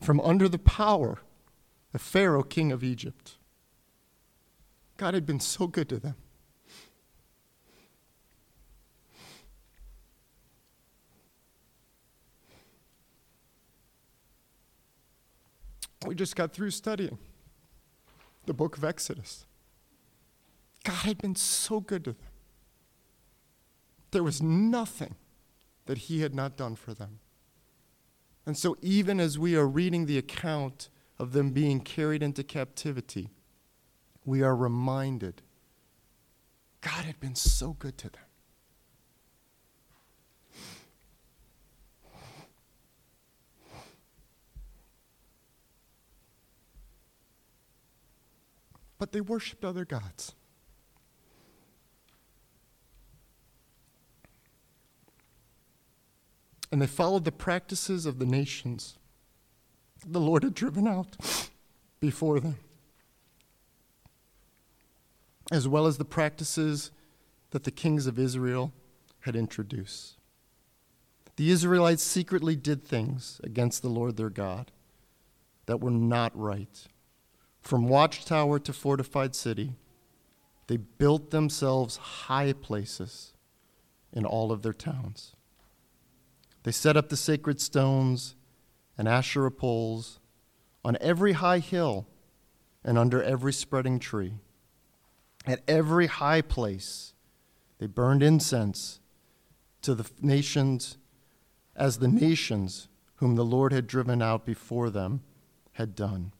from 0.00 0.20
under 0.20 0.48
the 0.48 0.58
power 0.58 1.18
of 1.92 2.00
Pharaoh, 2.02 2.42
king 2.42 2.72
of 2.72 2.82
Egypt. 2.82 3.36
God 4.96 5.14
had 5.14 5.26
been 5.26 5.40
so 5.40 5.66
good 5.66 5.88
to 5.88 5.98
them. 5.98 6.14
We 16.06 16.14
just 16.14 16.36
got 16.36 16.52
through 16.52 16.70
studying 16.70 17.18
the 18.46 18.52
book 18.52 18.76
of 18.76 18.84
Exodus. 18.84 19.46
God 20.84 21.06
had 21.06 21.18
been 21.18 21.34
so 21.34 21.80
good 21.80 22.04
to 22.04 22.12
them. 22.12 22.28
There 24.10 24.22
was 24.22 24.42
nothing 24.42 25.16
that 25.86 25.98
He 25.98 26.20
had 26.20 26.34
not 26.34 26.56
done 26.56 26.76
for 26.76 26.92
them. 26.92 27.20
And 28.46 28.56
so, 28.56 28.76
even 28.82 29.18
as 29.18 29.38
we 29.38 29.56
are 29.56 29.66
reading 29.66 30.04
the 30.04 30.18
account 30.18 30.90
of 31.18 31.32
them 31.32 31.50
being 31.50 31.80
carried 31.80 32.22
into 32.22 32.44
captivity, 32.44 33.30
we 34.24 34.42
are 34.42 34.56
reminded 34.56 35.42
God 36.80 37.04
had 37.04 37.18
been 37.18 37.34
so 37.34 37.72
good 37.72 37.96
to 37.98 38.10
them. 38.10 38.20
But 48.98 49.12
they 49.12 49.20
worshiped 49.22 49.64
other 49.64 49.84
gods. 49.84 50.34
And 56.70 56.82
they 56.82 56.86
followed 56.86 57.24
the 57.24 57.32
practices 57.32 58.04
of 58.04 58.18
the 58.18 58.26
nations 58.26 58.98
the 60.06 60.20
Lord 60.20 60.42
had 60.42 60.54
driven 60.54 60.86
out 60.86 61.16
before 62.00 62.40
them 62.40 62.56
as 65.52 65.68
well 65.68 65.86
as 65.86 65.98
the 65.98 66.04
practices 66.04 66.90
that 67.50 67.64
the 67.64 67.70
kings 67.70 68.06
of 68.06 68.18
Israel 68.18 68.72
had 69.20 69.36
introduced. 69.36 70.18
The 71.36 71.50
Israelites 71.50 72.02
secretly 72.02 72.56
did 72.56 72.84
things 72.84 73.40
against 73.42 73.82
the 73.82 73.88
Lord 73.88 74.16
their 74.16 74.30
God 74.30 74.70
that 75.66 75.80
were 75.80 75.90
not 75.90 76.38
right. 76.38 76.86
From 77.60 77.88
watchtower 77.88 78.58
to 78.60 78.72
fortified 78.72 79.34
city, 79.34 79.74
they 80.66 80.76
built 80.76 81.30
themselves 81.30 81.96
high 81.96 82.52
places 82.52 83.32
in 84.12 84.24
all 84.24 84.52
of 84.52 84.62
their 84.62 84.72
towns. 84.72 85.34
They 86.62 86.72
set 86.72 86.96
up 86.96 87.08
the 87.08 87.16
sacred 87.16 87.60
stones 87.60 88.36
and 88.96 89.08
Asherah 89.08 89.50
poles 89.50 90.20
on 90.84 90.96
every 91.00 91.32
high 91.32 91.58
hill 91.58 92.06
and 92.84 92.98
under 92.98 93.22
every 93.22 93.52
spreading 93.52 93.98
tree. 93.98 94.34
At 95.46 95.62
every 95.68 96.06
high 96.06 96.40
place, 96.40 97.12
they 97.78 97.86
burned 97.86 98.22
incense 98.22 99.00
to 99.82 99.94
the 99.94 100.08
nations 100.22 100.96
as 101.76 101.98
the 101.98 102.08
nations 102.08 102.88
whom 103.16 103.36
the 103.36 103.44
Lord 103.44 103.72
had 103.72 103.86
driven 103.86 104.22
out 104.22 104.46
before 104.46 104.90
them 104.90 105.22
had 105.72 105.94
done. 105.94 106.32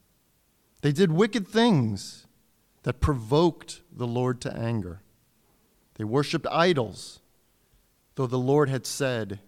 They 0.80 0.92
did 0.92 1.12
wicked 1.12 1.46
things 1.46 2.26
that 2.82 3.00
provoked 3.00 3.82
the 3.92 4.06
Lord 4.06 4.40
to 4.42 4.56
anger. 4.56 5.00
They 5.94 6.04
worshiped 6.04 6.46
idols, 6.50 7.20
though 8.14 8.26
the 8.26 8.38
Lord 8.38 8.68
had 8.68 8.86
said, 8.86 9.40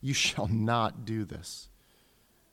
You 0.00 0.14
shall 0.14 0.46
not 0.46 1.04
do 1.04 1.24
this. 1.24 1.68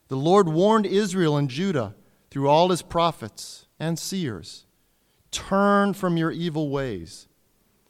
The 0.08 0.18
Lord 0.18 0.50
warned 0.50 0.86
Israel 0.86 1.38
and 1.38 1.50
Judah 1.50 1.96
through 2.30 2.50
all 2.50 2.70
his 2.70 2.82
prophets 2.82 3.68
and 3.80 3.98
seers 3.98 4.66
Turn 5.32 5.94
from 5.94 6.18
your 6.18 6.32
evil 6.32 6.70
ways. 6.70 7.28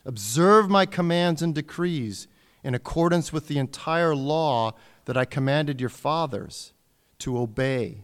Observe 0.05 0.69
my 0.69 0.85
commands 0.85 1.41
and 1.41 1.53
decrees 1.53 2.27
in 2.63 2.75
accordance 2.75 3.33
with 3.33 3.47
the 3.47 3.57
entire 3.57 4.15
law 4.15 4.73
that 5.05 5.17
I 5.17 5.25
commanded 5.25 5.81
your 5.81 5.89
fathers 5.89 6.73
to 7.19 7.37
obey, 7.37 8.03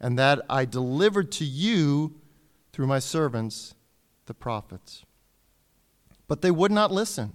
and 0.00 0.18
that 0.18 0.40
I 0.48 0.64
delivered 0.64 1.30
to 1.32 1.44
you 1.44 2.20
through 2.72 2.86
my 2.86 2.98
servants, 2.98 3.74
the 4.26 4.34
prophets. 4.34 5.04
But 6.26 6.42
they 6.42 6.50
would 6.50 6.72
not 6.72 6.90
listen, 6.90 7.34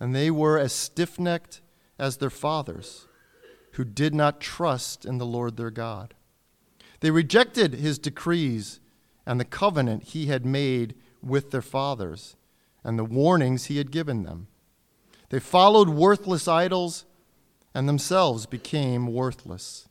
and 0.00 0.14
they 0.14 0.30
were 0.30 0.58
as 0.58 0.72
stiff 0.72 1.18
necked 1.18 1.60
as 1.98 2.16
their 2.16 2.30
fathers, 2.30 3.06
who 3.72 3.84
did 3.84 4.14
not 4.14 4.40
trust 4.40 5.04
in 5.04 5.18
the 5.18 5.26
Lord 5.26 5.56
their 5.56 5.70
God. 5.70 6.14
They 7.00 7.10
rejected 7.10 7.74
his 7.74 7.98
decrees 7.98 8.80
and 9.26 9.38
the 9.38 9.44
covenant 9.44 10.02
he 10.04 10.26
had 10.26 10.44
made 10.44 10.94
with 11.22 11.50
their 11.50 11.62
fathers 11.62 12.36
and 12.84 12.98
the 12.98 13.04
warnings 13.04 13.66
he 13.66 13.78
had 13.78 13.90
given 13.90 14.22
them. 14.22 14.48
They 15.30 15.38
followed 15.38 15.88
worthless 15.88 16.48
idols 16.48 17.04
and 17.74 17.88
themselves 17.88 18.46
became 18.46 19.06
worthless. 19.06 19.88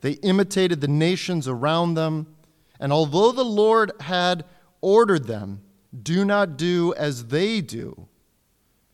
They 0.00 0.12
imitated 0.12 0.80
the 0.80 0.88
nations 0.88 1.48
around 1.48 1.94
them, 1.94 2.34
and 2.78 2.92
although 2.92 3.32
the 3.32 3.44
Lord 3.44 3.92
had 4.00 4.44
ordered 4.80 5.26
them, 5.26 5.62
do 6.02 6.24
not 6.24 6.56
do 6.56 6.94
as 6.94 7.26
they 7.26 7.60
do, 7.60 8.06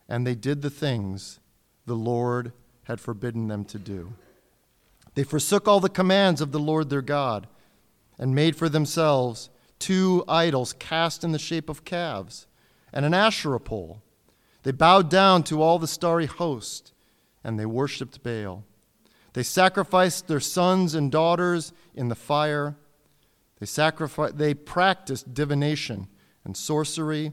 and 0.09 0.27
they 0.27 0.35
did 0.35 0.63
the 0.63 0.71
things 0.71 1.41
the 1.85 1.95
Lord 1.95 2.53
had 2.85 3.01
forbidden 3.01 3.49
them 3.49 3.65
to 3.67 3.79
do. 3.79 4.15
They 5.15 5.25
forsook 5.25 5.69
all 5.69 5.81
the 5.81 5.89
commands 5.89 6.41
of 6.41 6.53
the 6.53 6.59
Lord 6.59 6.91
their 6.91 7.03
God 7.03 7.47
and 8.19 8.35
made 8.35 8.57
for 8.57 8.69
themselves 8.69 9.51
two 9.79 10.25
idols 10.29 10.73
cast 10.73 11.25
in 11.25 11.33
the 11.33 11.39
shape 11.39 11.69
of 11.69 11.85
calves 11.85 12.47
and 12.93 13.05
an 13.05 13.15
Asherah 13.15 13.61
pole. 13.61 14.03
They 14.63 14.73
bowed 14.73 15.11
down 15.11 15.43
to 15.45 15.63
all 15.63 15.79
the 15.79 15.87
starry 15.87 16.27
host 16.27 16.93
and 17.45 17.59
they 17.59 17.67
worshiped 17.67 18.23
Baal. 18.23 18.65
They 19.33 19.43
sacrificed 19.43 20.27
their 20.27 20.41
sons 20.41 20.95
and 20.95 21.13
daughters 21.13 21.73
in 21.95 22.09
the 22.09 22.15
fire. 22.15 22.75
They, 23.61 23.67
sacrificed, 23.67 24.39
they 24.39 24.55
practiced 24.55 25.35
divination 25.35 26.09
and 26.45 26.57
sorcery 26.57 27.33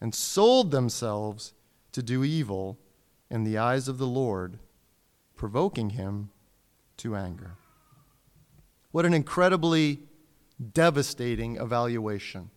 and 0.00 0.14
sold 0.14 0.70
themselves 0.70 1.54
to 1.92 2.02
do 2.02 2.24
evil 2.24 2.78
in 3.30 3.44
the 3.44 3.58
eyes 3.58 3.88
of 3.88 3.98
the 3.98 4.06
Lord, 4.06 4.58
provoking 5.36 5.90
him 5.90 6.30
to 6.98 7.16
anger. 7.16 7.56
What 8.90 9.06
an 9.06 9.14
incredibly 9.14 10.00
devastating 10.72 11.56
evaluation 11.56 12.50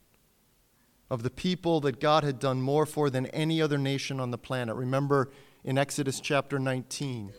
of 1.10 1.24
the 1.24 1.30
people 1.30 1.80
that 1.82 2.00
God 2.00 2.24
had 2.24 2.40
done 2.40 2.62
more 2.62 2.86
for 2.86 3.10
than 3.10 3.28
any 3.28 3.62
other 3.62 3.78
nation 3.78 4.20
on 4.20 4.32
the 4.32 4.38
planet. 4.38 4.76
Remember 4.76 5.32
in 5.64 5.78
Exodus 5.78 6.20
chapter 6.20 6.60
19, 6.60 7.32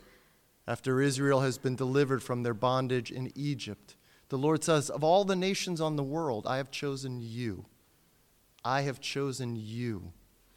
after 0.66 1.00
Israel 1.00 1.40
has 1.40 1.58
been 1.58 1.76
delivered 1.76 2.22
from 2.22 2.42
their 2.42 2.54
bondage 2.54 3.10
in 3.10 3.32
Egypt, 3.34 3.96
the 4.28 4.38
Lord 4.38 4.64
says, 4.64 4.90
Of 4.90 5.04
all 5.04 5.24
the 5.24 5.36
nations 5.36 5.80
on 5.80 5.96
the 5.96 6.02
world, 6.02 6.46
I 6.46 6.56
have 6.56 6.70
chosen 6.70 7.20
you. 7.20 7.66
I 8.64 8.82
have 8.82 9.00
chosen 9.00 9.56
you. 9.56 10.12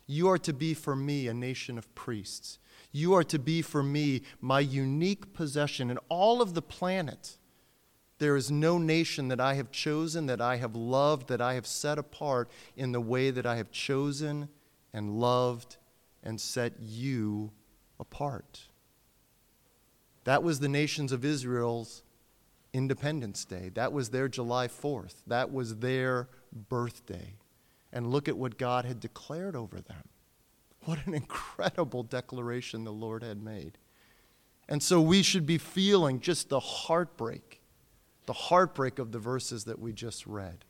You 0.05 0.29
are 0.29 0.37
to 0.37 0.53
be 0.53 0.73
for 0.73 0.95
me 0.95 1.27
a 1.27 1.33
nation 1.33 1.77
of 1.77 1.93
priests. 1.93 2.59
You 2.93 3.13
are 3.13 3.25
to 3.25 3.37
be 3.37 3.61
for 3.61 3.83
me 3.83 4.21
my 4.39 4.61
unique 4.61 5.33
possession 5.33 5.89
in 5.89 5.97
all 6.07 6.41
of 6.41 6.53
the 6.53 6.61
planet. 6.61 7.37
There 8.19 8.35
is 8.35 8.49
no 8.49 8.77
nation 8.77 9.27
that 9.27 9.39
I 9.39 9.53
have 9.55 9.71
chosen, 9.71 10.25
that 10.25 10.41
I 10.41 10.57
have 10.57 10.75
loved, 10.75 11.27
that 11.27 11.41
I 11.41 11.53
have 11.53 11.67
set 11.67 11.99
apart 11.99 12.49
in 12.75 12.91
the 12.91 13.01
way 13.01 13.29
that 13.29 13.45
I 13.45 13.57
have 13.57 13.71
chosen 13.71 14.49
and 14.93 15.19
loved 15.19 15.77
and 16.23 16.41
set 16.41 16.73
you 16.79 17.51
apart. 17.99 18.61
That 20.23 20.43
was 20.43 20.59
the 20.59 20.69
nations 20.69 21.11
of 21.11 21.23
Israel's 21.23 22.03
Independence 22.73 23.45
Day. 23.45 23.69
That 23.73 23.93
was 23.93 24.09
their 24.09 24.27
July 24.27 24.67
4th. 24.67 25.15
That 25.27 25.53
was 25.53 25.77
their 25.77 26.27
birthday. 26.69 27.35
And 27.93 28.11
look 28.11 28.27
at 28.27 28.37
what 28.37 28.57
God 28.57 28.85
had 28.85 28.99
declared 28.99 29.55
over 29.55 29.79
them. 29.79 30.09
What 30.85 31.05
an 31.05 31.13
incredible 31.13 32.03
declaration 32.03 32.83
the 32.83 32.91
Lord 32.91 33.23
had 33.23 33.41
made. 33.41 33.77
And 34.69 34.83
so 34.83 34.99
we 34.99 35.23
should 35.23 35.45
be 35.45 35.57
feeling 35.57 36.19
just 36.19 36.49
the 36.49 36.59
heartbreak, 36.59 37.56
the 38.27 38.33
heartbreak 38.33 38.99
of 38.99 39.11
the 39.11 39.19
verses 39.19 39.63
that 39.63 39.79
we 39.79 39.91
just 39.91 40.27
read. 40.27 40.63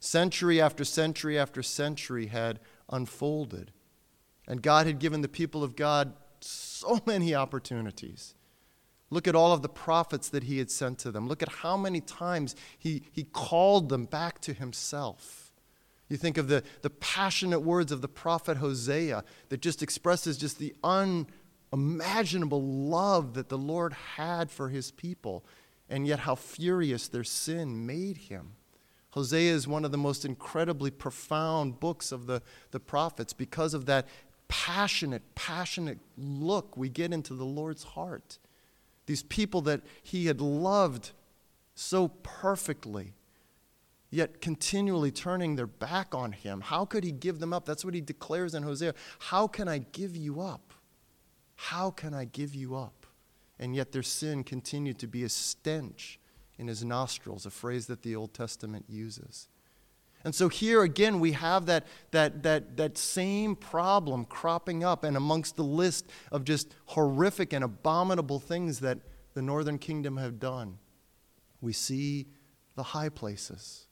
Century 0.00 0.60
after 0.60 0.84
century 0.84 1.38
after 1.38 1.62
century 1.62 2.26
had 2.26 2.58
unfolded. 2.90 3.70
And 4.48 4.62
God 4.62 4.86
had 4.86 4.98
given 4.98 5.20
the 5.20 5.28
people 5.28 5.62
of 5.62 5.76
God 5.76 6.14
so 6.40 7.00
many 7.06 7.34
opportunities. 7.34 8.34
Look 9.10 9.28
at 9.28 9.34
all 9.34 9.52
of 9.52 9.62
the 9.62 9.68
prophets 9.68 10.28
that 10.30 10.44
he 10.44 10.58
had 10.58 10.70
sent 10.70 10.98
to 11.00 11.10
them. 11.10 11.28
Look 11.28 11.42
at 11.42 11.48
how 11.48 11.76
many 11.76 12.00
times 12.00 12.56
he, 12.78 13.02
he 13.12 13.24
called 13.24 13.88
them 13.88 14.04
back 14.04 14.40
to 14.42 14.52
himself. 14.52 15.52
You 16.08 16.16
think 16.16 16.38
of 16.38 16.48
the, 16.48 16.62
the 16.82 16.90
passionate 16.90 17.60
words 17.60 17.92
of 17.92 18.02
the 18.02 18.08
prophet 18.08 18.56
Hosea 18.56 19.22
that 19.48 19.60
just 19.60 19.82
expresses 19.82 20.36
just 20.36 20.58
the 20.58 20.74
unimaginable 20.82 22.62
love 22.62 23.34
that 23.34 23.48
the 23.48 23.58
Lord 23.58 23.92
had 24.16 24.50
for 24.50 24.68
his 24.68 24.90
people, 24.90 25.44
and 25.90 26.06
yet 26.06 26.20
how 26.20 26.34
furious 26.34 27.08
their 27.08 27.24
sin 27.24 27.84
made 27.84 28.16
him. 28.16 28.52
Hosea 29.10 29.52
is 29.52 29.66
one 29.66 29.84
of 29.84 29.90
the 29.90 29.98
most 29.98 30.24
incredibly 30.24 30.90
profound 30.90 31.80
books 31.80 32.12
of 32.12 32.26
the, 32.26 32.42
the 32.70 32.78
prophets 32.78 33.32
because 33.32 33.74
of 33.74 33.86
that 33.86 34.06
passionate, 34.46 35.22
passionate 35.34 35.98
look 36.16 36.76
we 36.76 36.88
get 36.88 37.12
into 37.12 37.34
the 37.34 37.44
Lord's 37.44 37.82
heart. 37.82 38.38
These 39.06 39.24
people 39.24 39.60
that 39.62 39.80
he 40.02 40.26
had 40.26 40.40
loved 40.40 41.10
so 41.74 42.08
perfectly, 42.22 43.14
yet 44.10 44.40
continually 44.40 45.10
turning 45.10 45.56
their 45.56 45.66
back 45.66 46.14
on 46.14 46.30
him. 46.30 46.60
How 46.60 46.84
could 46.84 47.02
he 47.02 47.10
give 47.10 47.40
them 47.40 47.52
up? 47.52 47.64
That's 47.64 47.84
what 47.84 47.94
he 47.94 48.00
declares 48.00 48.54
in 48.54 48.62
Hosea. 48.62 48.94
How 49.18 49.48
can 49.48 49.66
I 49.66 49.78
give 49.78 50.16
you 50.16 50.40
up? 50.40 50.72
How 51.56 51.90
can 51.90 52.14
I 52.14 52.26
give 52.26 52.54
you 52.54 52.76
up? 52.76 52.99
And 53.60 53.76
yet 53.76 53.92
their 53.92 54.02
sin 54.02 54.42
continued 54.42 54.98
to 55.00 55.06
be 55.06 55.22
a 55.22 55.28
stench 55.28 56.18
in 56.58 56.66
his 56.66 56.82
nostrils, 56.82 57.44
a 57.44 57.50
phrase 57.50 57.86
that 57.86 58.02
the 58.02 58.16
Old 58.16 58.32
Testament 58.32 58.86
uses. 58.88 59.48
And 60.24 60.34
so 60.34 60.48
here 60.48 60.82
again, 60.82 61.20
we 61.20 61.32
have 61.32 61.66
that, 61.66 61.86
that, 62.10 62.42
that, 62.42 62.78
that 62.78 62.98
same 62.98 63.54
problem 63.54 64.24
cropping 64.24 64.82
up, 64.82 65.04
and 65.04 65.16
amongst 65.16 65.56
the 65.56 65.62
list 65.62 66.06
of 66.32 66.44
just 66.44 66.74
horrific 66.86 67.52
and 67.52 67.62
abominable 67.62 68.38
things 68.40 68.80
that 68.80 68.98
the 69.34 69.42
northern 69.42 69.78
kingdom 69.78 70.16
have 70.16 70.40
done, 70.40 70.78
we 71.60 71.72
see 71.74 72.26
the 72.76 72.82
high 72.82 73.10
places. 73.10 73.86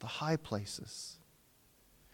The 0.00 0.06
high 0.06 0.36
places. 0.36 1.18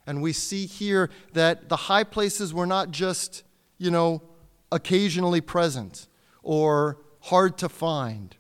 And 0.06 0.22
we 0.22 0.34
see 0.34 0.66
here 0.66 1.08
that 1.32 1.70
the 1.70 1.76
high 1.76 2.04
places 2.04 2.52
were 2.52 2.66
not 2.66 2.90
just, 2.90 3.44
you 3.78 3.90
know, 3.90 4.22
occasionally 4.70 5.40
present 5.40 6.06
or 6.42 6.98
hard 7.20 7.59
to 7.59 7.68
find. 7.68 8.37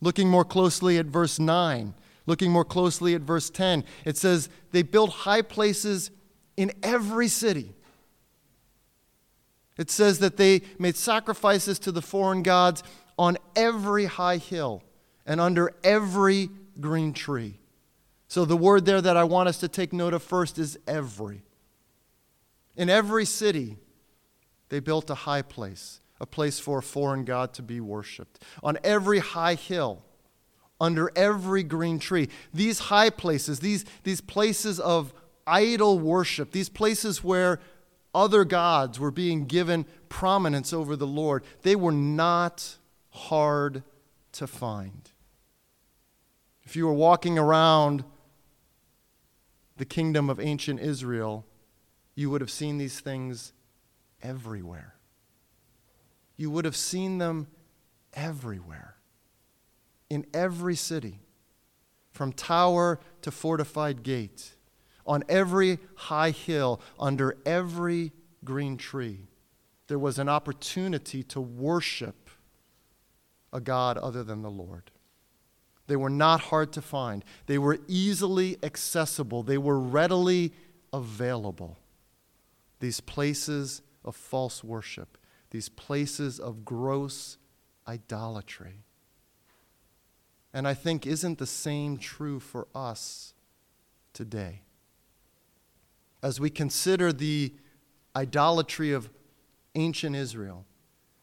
Looking 0.00 0.28
more 0.28 0.44
closely 0.44 0.98
at 0.98 1.06
verse 1.06 1.38
9, 1.38 1.94
Looking 2.26 2.50
more 2.50 2.64
closely 2.64 3.14
at 3.14 3.20
verse 3.20 3.50
10, 3.50 3.84
it 4.04 4.16
says, 4.16 4.48
They 4.72 4.82
built 4.82 5.10
high 5.10 5.42
places 5.42 6.10
in 6.56 6.72
every 6.82 7.28
city. 7.28 7.74
It 9.76 9.90
says 9.90 10.20
that 10.20 10.36
they 10.36 10.62
made 10.78 10.96
sacrifices 10.96 11.78
to 11.80 11.92
the 11.92 12.00
foreign 12.00 12.42
gods 12.42 12.82
on 13.18 13.36
every 13.54 14.06
high 14.06 14.38
hill 14.38 14.82
and 15.26 15.40
under 15.40 15.72
every 15.82 16.48
green 16.80 17.12
tree. 17.12 17.58
So, 18.28 18.44
the 18.44 18.56
word 18.56 18.86
there 18.86 19.02
that 19.02 19.16
I 19.16 19.24
want 19.24 19.48
us 19.48 19.58
to 19.58 19.68
take 19.68 19.92
note 19.92 20.14
of 20.14 20.22
first 20.22 20.58
is 20.58 20.78
every. 20.86 21.42
In 22.76 22.88
every 22.88 23.24
city, 23.24 23.76
they 24.70 24.80
built 24.80 25.10
a 25.10 25.14
high 25.14 25.42
place, 25.42 26.00
a 26.20 26.26
place 26.26 26.58
for 26.58 26.78
a 26.78 26.82
foreign 26.82 27.24
god 27.24 27.52
to 27.54 27.62
be 27.62 27.80
worshiped. 27.80 28.42
On 28.62 28.78
every 28.84 29.18
high 29.18 29.54
hill, 29.54 30.02
under 30.80 31.10
every 31.16 31.62
green 31.62 31.98
tree. 31.98 32.28
These 32.52 32.78
high 32.78 33.10
places, 33.10 33.60
these, 33.60 33.84
these 34.02 34.20
places 34.20 34.80
of 34.80 35.14
idol 35.46 35.98
worship, 35.98 36.52
these 36.52 36.68
places 36.68 37.22
where 37.22 37.60
other 38.14 38.44
gods 38.44 39.00
were 39.00 39.10
being 39.10 39.46
given 39.46 39.86
prominence 40.08 40.72
over 40.72 40.96
the 40.96 41.06
Lord, 41.06 41.44
they 41.62 41.76
were 41.76 41.92
not 41.92 42.78
hard 43.10 43.82
to 44.32 44.46
find. 44.46 45.10
If 46.64 46.76
you 46.76 46.86
were 46.86 46.92
walking 46.92 47.38
around 47.38 48.04
the 49.76 49.84
kingdom 49.84 50.30
of 50.30 50.38
ancient 50.38 50.80
Israel, 50.80 51.44
you 52.14 52.30
would 52.30 52.40
have 52.40 52.50
seen 52.50 52.78
these 52.78 53.00
things 53.00 53.52
everywhere. 54.22 54.93
You 56.36 56.50
would 56.50 56.64
have 56.64 56.76
seen 56.76 57.18
them 57.18 57.46
everywhere 58.12 58.96
in 60.10 60.26
every 60.34 60.76
city, 60.76 61.20
from 62.12 62.32
tower 62.32 63.00
to 63.22 63.30
fortified 63.30 64.02
gate, 64.02 64.54
on 65.06 65.24
every 65.28 65.78
high 65.94 66.30
hill, 66.30 66.80
under 66.98 67.36
every 67.44 68.12
green 68.44 68.76
tree. 68.76 69.26
there 69.86 69.98
was 69.98 70.18
an 70.18 70.28
opportunity 70.28 71.22
to 71.22 71.40
worship 71.40 72.30
a 73.52 73.60
God 73.60 73.98
other 73.98 74.24
than 74.24 74.42
the 74.42 74.50
Lord. 74.50 74.90
They 75.86 75.96
were 75.96 76.10
not 76.10 76.40
hard 76.40 76.72
to 76.72 76.82
find, 76.82 77.24
they 77.46 77.58
were 77.58 77.78
easily 77.88 78.56
accessible, 78.62 79.42
they 79.42 79.58
were 79.58 79.78
readily 79.78 80.52
available. 80.92 81.78
These 82.80 83.00
places 83.00 83.82
of 84.04 84.16
false 84.16 84.64
worship, 84.64 85.18
these 85.54 85.68
places 85.68 86.40
of 86.40 86.64
gross 86.64 87.38
idolatry. 87.86 88.82
And 90.52 90.66
I 90.66 90.74
think, 90.74 91.06
isn't 91.06 91.38
the 91.38 91.46
same 91.46 91.96
true 91.96 92.40
for 92.40 92.66
us 92.74 93.34
today? 94.12 94.62
As 96.24 96.40
we 96.40 96.50
consider 96.50 97.12
the 97.12 97.54
idolatry 98.16 98.90
of 98.90 99.08
ancient 99.76 100.16
Israel 100.16 100.64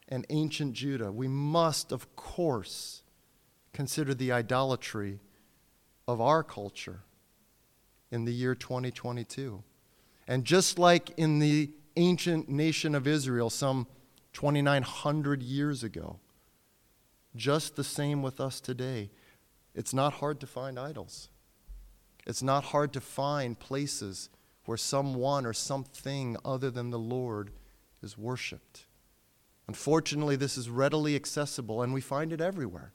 and 0.08 0.24
ancient 0.30 0.72
Judah, 0.72 1.12
we 1.12 1.28
must, 1.28 1.92
of 1.92 2.16
course, 2.16 3.02
consider 3.74 4.14
the 4.14 4.32
idolatry 4.32 5.20
of 6.08 6.22
our 6.22 6.42
culture 6.42 7.00
in 8.10 8.24
the 8.24 8.32
year 8.32 8.54
2022. 8.54 9.62
And 10.26 10.46
just 10.46 10.78
like 10.78 11.10
in 11.18 11.38
the 11.38 11.70
ancient 11.96 12.48
nation 12.48 12.94
of 12.94 13.06
Israel 13.06 13.50
some 13.50 13.86
2,900 14.32 15.42
years 15.42 15.82
ago, 15.82 16.18
just 17.34 17.76
the 17.76 17.84
same 17.84 18.22
with 18.22 18.40
us 18.40 18.60
today. 18.60 19.10
It's 19.74 19.94
not 19.94 20.14
hard 20.14 20.40
to 20.40 20.46
find 20.46 20.78
idols. 20.78 21.28
It's 22.26 22.42
not 22.42 22.64
hard 22.64 22.92
to 22.92 23.00
find 23.00 23.58
places 23.58 24.28
where 24.64 24.76
someone 24.76 25.44
or 25.44 25.52
something 25.52 26.36
other 26.44 26.70
than 26.70 26.90
the 26.90 26.98
Lord 26.98 27.50
is 28.02 28.16
worshiped. 28.16 28.86
Unfortunately, 29.66 30.36
this 30.36 30.56
is 30.56 30.68
readily 30.68 31.16
accessible, 31.16 31.82
and 31.82 31.94
we 31.94 32.00
find 32.00 32.32
it 32.32 32.40
everywhere. 32.40 32.92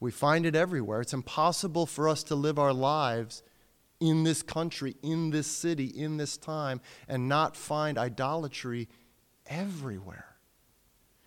We 0.00 0.10
find 0.10 0.46
it 0.46 0.54
everywhere. 0.54 1.00
It's 1.00 1.12
impossible 1.14 1.86
for 1.86 2.08
us 2.08 2.22
to 2.24 2.34
live 2.34 2.58
our 2.58 2.72
lives 2.72 3.42
in 4.00 4.22
this 4.22 4.42
country, 4.42 4.96
in 5.02 5.30
this 5.30 5.48
city, 5.48 5.86
in 5.86 6.16
this 6.16 6.36
time, 6.36 6.80
and 7.08 7.28
not 7.28 7.56
find 7.56 7.98
idolatry 7.98 8.88
everywhere. 9.46 10.27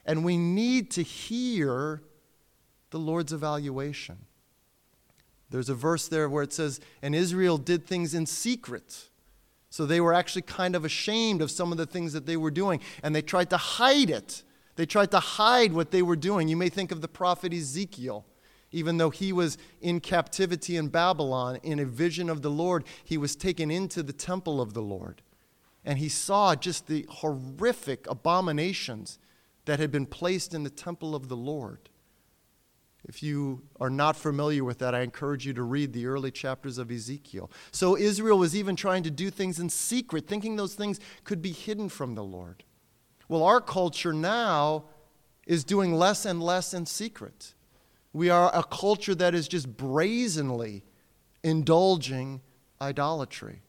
And 0.06 0.24
we 0.24 0.38
need 0.38 0.92
to 0.92 1.04
hear 1.04 2.02
the 2.90 3.00
Lord's 3.00 3.34
evaluation. 3.34 4.18
There's 5.50 5.70
a 5.70 5.76
verse 5.76 6.08
there 6.08 6.30
where 6.30 6.44
it 6.44 6.54
says, 6.54 6.80
And 7.02 7.14
Israel 7.14 7.58
did 7.58 7.86
things 7.86 8.14
in 8.14 8.26
secret. 8.26 9.10
So 9.70 9.86
they 9.86 10.02
were 10.02 10.14
actually 10.14 10.42
kind 10.44 10.76
of 10.76 10.84
ashamed 10.84 11.42
of 11.42 11.52
some 11.52 11.72
of 11.72 11.78
the 11.78 11.86
things 11.86 12.14
that 12.14 12.26
they 12.26 12.38
were 12.38 12.52
doing, 12.52 12.82
and 13.04 13.16
they 13.16 13.22
tried 13.22 13.50
to 13.52 13.58
hide 13.58 14.10
it. 14.10 14.44
They 14.76 14.86
tried 14.86 15.12
to 15.12 15.20
hide 15.20 15.74
what 15.74 15.92
they 15.92 16.02
were 16.02 16.16
doing. 16.16 16.48
You 16.48 16.58
may 16.58 16.70
think 16.70 16.92
of 16.92 17.02
the 17.02 17.08
prophet 17.08 17.54
Ezekiel 17.54 18.26
even 18.72 18.98
though 18.98 19.10
he 19.10 19.34
was 19.34 19.58
in 19.82 20.00
captivity 20.00 20.78
in 20.78 20.88
Babylon, 20.88 21.58
in 21.64 21.80
a 21.80 21.86
vision 21.86 22.30
of 22.30 22.42
the 22.42 22.52
Lord, 22.52 22.86
he 23.04 23.18
was 23.18 23.36
taken 23.36 23.70
into 23.70 24.02
the 24.02 24.14
temple 24.14 24.62
of 24.62 24.74
the 24.74 24.82
Lord. 24.82 25.22
And 25.84 26.00
he 26.00 26.10
saw 26.10 26.56
just 26.56 26.88
the 26.88 27.06
horrific 27.10 28.08
abominations 28.08 29.20
that 29.66 29.80
had 29.80 29.92
been 29.92 30.06
placed 30.06 30.54
in 30.54 30.64
the 30.64 30.70
temple 30.70 31.16
of 31.16 31.28
the 31.28 31.38
Lord. 31.38 31.90
If 33.04 33.24
you 33.24 33.64
are 33.80 33.90
not 33.90 34.16
familiar 34.16 34.64
with 34.64 34.80
that, 34.80 34.94
I 34.94 35.02
encourage 35.02 35.46
you 35.46 35.54
to 35.54 35.64
read 35.64 35.92
the 35.92 36.06
early 36.06 36.32
chapters 36.32 36.78
of 36.78 36.92
Ezekiel. 36.92 37.50
So 37.72 37.98
Israel 37.98 38.38
was 38.38 38.56
even 38.56 38.76
trying 38.76 39.04
to 39.04 39.12
do 39.12 39.30
things 39.30 39.60
in 39.60 39.70
secret, 39.70 40.28
thinking 40.28 40.56
those 40.56 40.76
things 40.76 41.00
could 41.24 41.42
be 41.42 41.52
hidden 41.52 41.90
from 41.90 42.14
the 42.16 42.24
Lord. 42.24 42.64
Well, 43.28 43.44
our 43.44 43.62
culture 43.62 44.14
now 44.14 44.86
is 45.48 45.64
doing 45.64 45.94
less 45.94 46.26
and 46.26 46.42
less 46.44 46.74
in 46.74 46.86
secret. 46.86 47.56
We 48.14 48.30
are 48.30 48.56
a 48.56 48.64
culture 48.64 49.16
that 49.16 49.34
is 49.34 49.48
just 49.48 49.76
brazenly 49.76 50.84
indulging 51.44 52.42
idolatry. 52.80 53.62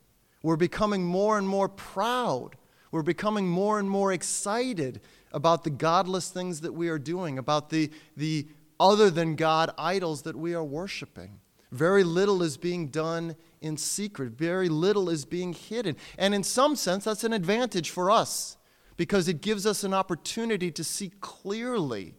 We're 0.42 0.57
becoming 0.57 1.05
more 1.05 1.38
and 1.38 1.48
more 1.48 1.68
proud. 1.68 2.57
We're 2.90 3.02
becoming 3.02 3.48
more 3.48 3.78
and 3.78 3.88
more 3.88 4.12
excited 4.12 5.00
about 5.33 5.64
the 5.64 5.71
godless 5.71 6.31
things 6.31 6.61
that 6.61 6.73
we 6.73 6.88
are 6.88 6.99
doing, 6.99 7.38
about 7.38 7.71
the, 7.71 7.90
the 8.16 8.47
other 8.79 9.11
than 9.11 9.37
God 9.37 9.71
idols 9.79 10.23
that 10.23 10.37
we 10.37 10.55
are 10.55 10.64
worshiping. 10.64 11.40
Very 11.71 12.05
little 12.05 12.42
is 12.42 12.57
being 12.57 12.88
done 12.88 13.35
in 13.61 13.77
secret, 13.77 14.33
very 14.33 14.68
little 14.68 15.09
is 15.09 15.25
being 15.25 15.53
hidden. 15.53 15.97
And 16.18 16.35
in 16.35 16.42
some 16.42 16.77
sense, 16.77 17.05
that's 17.05 17.25
an 17.25 17.33
advantage 17.33 17.90
for 17.90 18.11
us 18.11 18.59
because 18.97 19.27
it 19.29 19.40
gives 19.40 19.66
us 19.66 19.85
an 19.85 19.95
opportunity 19.95 20.71
to 20.71 20.85
see 20.85 21.12
clearly 21.21 22.14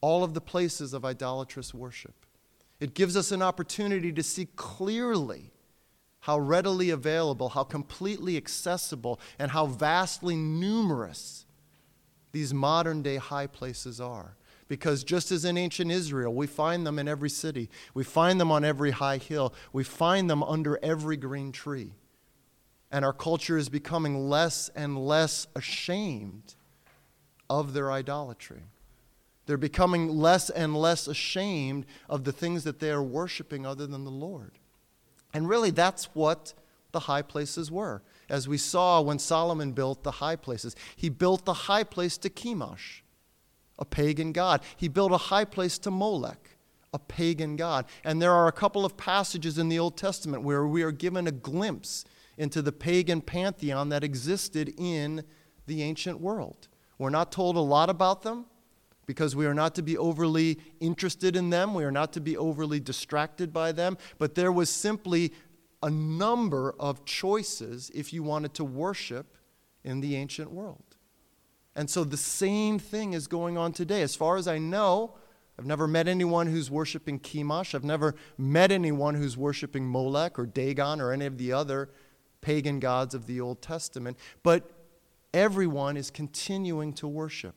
all 0.00 0.24
of 0.24 0.34
the 0.34 0.40
places 0.40 0.92
of 0.92 1.04
idolatrous 1.04 1.72
worship. 1.72 2.26
It 2.80 2.94
gives 2.94 3.16
us 3.16 3.30
an 3.30 3.40
opportunity 3.40 4.12
to 4.12 4.22
see 4.22 4.48
clearly 4.56 5.52
how 6.20 6.38
readily 6.38 6.90
available, 6.90 7.50
how 7.50 7.64
completely 7.64 8.36
accessible, 8.36 9.20
and 9.38 9.50
how 9.50 9.66
vastly 9.66 10.36
numerous 10.36 11.43
these 12.34 12.52
modern 12.52 13.00
day 13.00 13.16
high 13.16 13.46
places 13.46 14.00
are. 14.00 14.36
Because 14.66 15.04
just 15.04 15.30
as 15.30 15.44
in 15.44 15.56
ancient 15.56 15.90
Israel, 15.90 16.34
we 16.34 16.46
find 16.46 16.86
them 16.86 16.98
in 16.98 17.06
every 17.06 17.30
city, 17.30 17.70
we 17.94 18.02
find 18.02 18.40
them 18.40 18.50
on 18.50 18.64
every 18.64 18.90
high 18.90 19.18
hill, 19.18 19.54
we 19.72 19.84
find 19.84 20.28
them 20.28 20.42
under 20.42 20.78
every 20.82 21.16
green 21.16 21.52
tree. 21.52 21.92
And 22.90 23.04
our 23.04 23.12
culture 23.12 23.56
is 23.56 23.68
becoming 23.68 24.28
less 24.28 24.68
and 24.74 24.98
less 24.98 25.46
ashamed 25.54 26.54
of 27.48 27.72
their 27.72 27.92
idolatry. 27.92 28.62
They're 29.46 29.56
becoming 29.56 30.08
less 30.08 30.50
and 30.50 30.76
less 30.76 31.06
ashamed 31.06 31.86
of 32.08 32.24
the 32.24 32.32
things 32.32 32.64
that 32.64 32.80
they 32.80 32.90
are 32.90 33.02
worshiping 33.02 33.64
other 33.64 33.86
than 33.86 34.04
the 34.04 34.10
Lord. 34.10 34.58
And 35.32 35.48
really, 35.48 35.70
that's 35.70 36.06
what 36.14 36.54
the 36.92 37.00
high 37.00 37.22
places 37.22 37.70
were. 37.70 38.02
As 38.28 38.48
we 38.48 38.58
saw 38.58 39.00
when 39.00 39.18
Solomon 39.18 39.72
built 39.72 40.02
the 40.02 40.12
high 40.12 40.36
places, 40.36 40.74
he 40.96 41.08
built 41.08 41.44
the 41.44 41.52
high 41.52 41.84
place 41.84 42.16
to 42.18 42.30
Chemosh, 42.30 43.00
a 43.78 43.84
pagan 43.84 44.32
god. 44.32 44.62
He 44.76 44.88
built 44.88 45.12
a 45.12 45.18
high 45.18 45.44
place 45.44 45.78
to 45.78 45.90
Molech, 45.90 46.56
a 46.92 46.98
pagan 46.98 47.56
god. 47.56 47.86
And 48.04 48.20
there 48.20 48.32
are 48.32 48.48
a 48.48 48.52
couple 48.52 48.84
of 48.84 48.96
passages 48.96 49.58
in 49.58 49.68
the 49.68 49.78
Old 49.78 49.96
Testament 49.96 50.42
where 50.42 50.66
we 50.66 50.82
are 50.82 50.92
given 50.92 51.26
a 51.26 51.32
glimpse 51.32 52.04
into 52.36 52.62
the 52.62 52.72
pagan 52.72 53.20
pantheon 53.20 53.90
that 53.90 54.04
existed 54.04 54.74
in 54.78 55.24
the 55.66 55.82
ancient 55.82 56.20
world. 56.20 56.68
We're 56.98 57.10
not 57.10 57.32
told 57.32 57.56
a 57.56 57.60
lot 57.60 57.90
about 57.90 58.22
them 58.22 58.46
because 59.06 59.36
we 59.36 59.46
are 59.46 59.54
not 59.54 59.74
to 59.74 59.82
be 59.82 59.98
overly 59.98 60.58
interested 60.80 61.36
in 61.36 61.50
them, 61.50 61.74
we 61.74 61.84
are 61.84 61.92
not 61.92 62.12
to 62.14 62.20
be 62.20 62.36
overly 62.36 62.80
distracted 62.80 63.52
by 63.52 63.72
them, 63.72 63.98
but 64.18 64.34
there 64.34 64.52
was 64.52 64.70
simply 64.70 65.32
a 65.84 65.90
number 65.90 66.74
of 66.80 67.04
choices 67.04 67.90
if 67.94 68.10
you 68.10 68.22
wanted 68.22 68.54
to 68.54 68.64
worship 68.64 69.36
in 69.84 70.00
the 70.00 70.16
ancient 70.16 70.50
world. 70.50 70.96
And 71.76 71.90
so 71.90 72.04
the 72.04 72.16
same 72.16 72.78
thing 72.78 73.12
is 73.12 73.26
going 73.26 73.58
on 73.58 73.74
today. 73.74 74.00
As 74.00 74.16
far 74.16 74.38
as 74.38 74.48
I 74.48 74.56
know, 74.56 75.14
I've 75.58 75.66
never 75.66 75.86
met 75.86 76.08
anyone 76.08 76.46
who's 76.46 76.70
worshiping 76.70 77.20
Chemosh. 77.20 77.74
I've 77.74 77.84
never 77.84 78.14
met 78.38 78.72
anyone 78.72 79.14
who's 79.14 79.36
worshiping 79.36 79.86
Molech 79.86 80.38
or 80.38 80.46
Dagon 80.46 81.02
or 81.02 81.12
any 81.12 81.26
of 81.26 81.36
the 81.36 81.52
other 81.52 81.90
pagan 82.40 82.80
gods 82.80 83.14
of 83.14 83.26
the 83.26 83.42
Old 83.42 83.60
Testament. 83.60 84.16
But 84.42 84.70
everyone 85.34 85.98
is 85.98 86.10
continuing 86.10 86.94
to 86.94 87.06
worship 87.06 87.56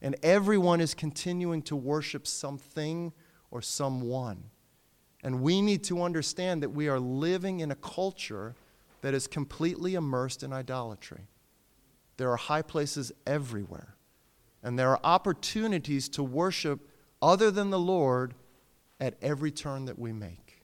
and 0.00 0.16
everyone 0.22 0.80
is 0.80 0.94
continuing 0.94 1.60
to 1.62 1.76
worship 1.76 2.26
something 2.26 3.12
or 3.50 3.60
someone. 3.60 4.44
And 5.22 5.40
we 5.40 5.62
need 5.62 5.84
to 5.84 6.02
understand 6.02 6.62
that 6.62 6.70
we 6.70 6.88
are 6.88 6.98
living 6.98 7.60
in 7.60 7.70
a 7.70 7.76
culture 7.76 8.54
that 9.02 9.14
is 9.14 9.26
completely 9.26 9.94
immersed 9.94 10.42
in 10.42 10.52
idolatry. 10.52 11.28
There 12.16 12.30
are 12.30 12.36
high 12.36 12.62
places 12.62 13.12
everywhere, 13.26 13.94
and 14.62 14.78
there 14.78 14.90
are 14.90 15.00
opportunities 15.02 16.08
to 16.10 16.22
worship 16.22 16.88
other 17.20 17.50
than 17.50 17.70
the 17.70 17.78
Lord 17.78 18.34
at 19.00 19.14
every 19.22 19.50
turn 19.50 19.84
that 19.86 19.98
we 19.98 20.12
make. 20.12 20.62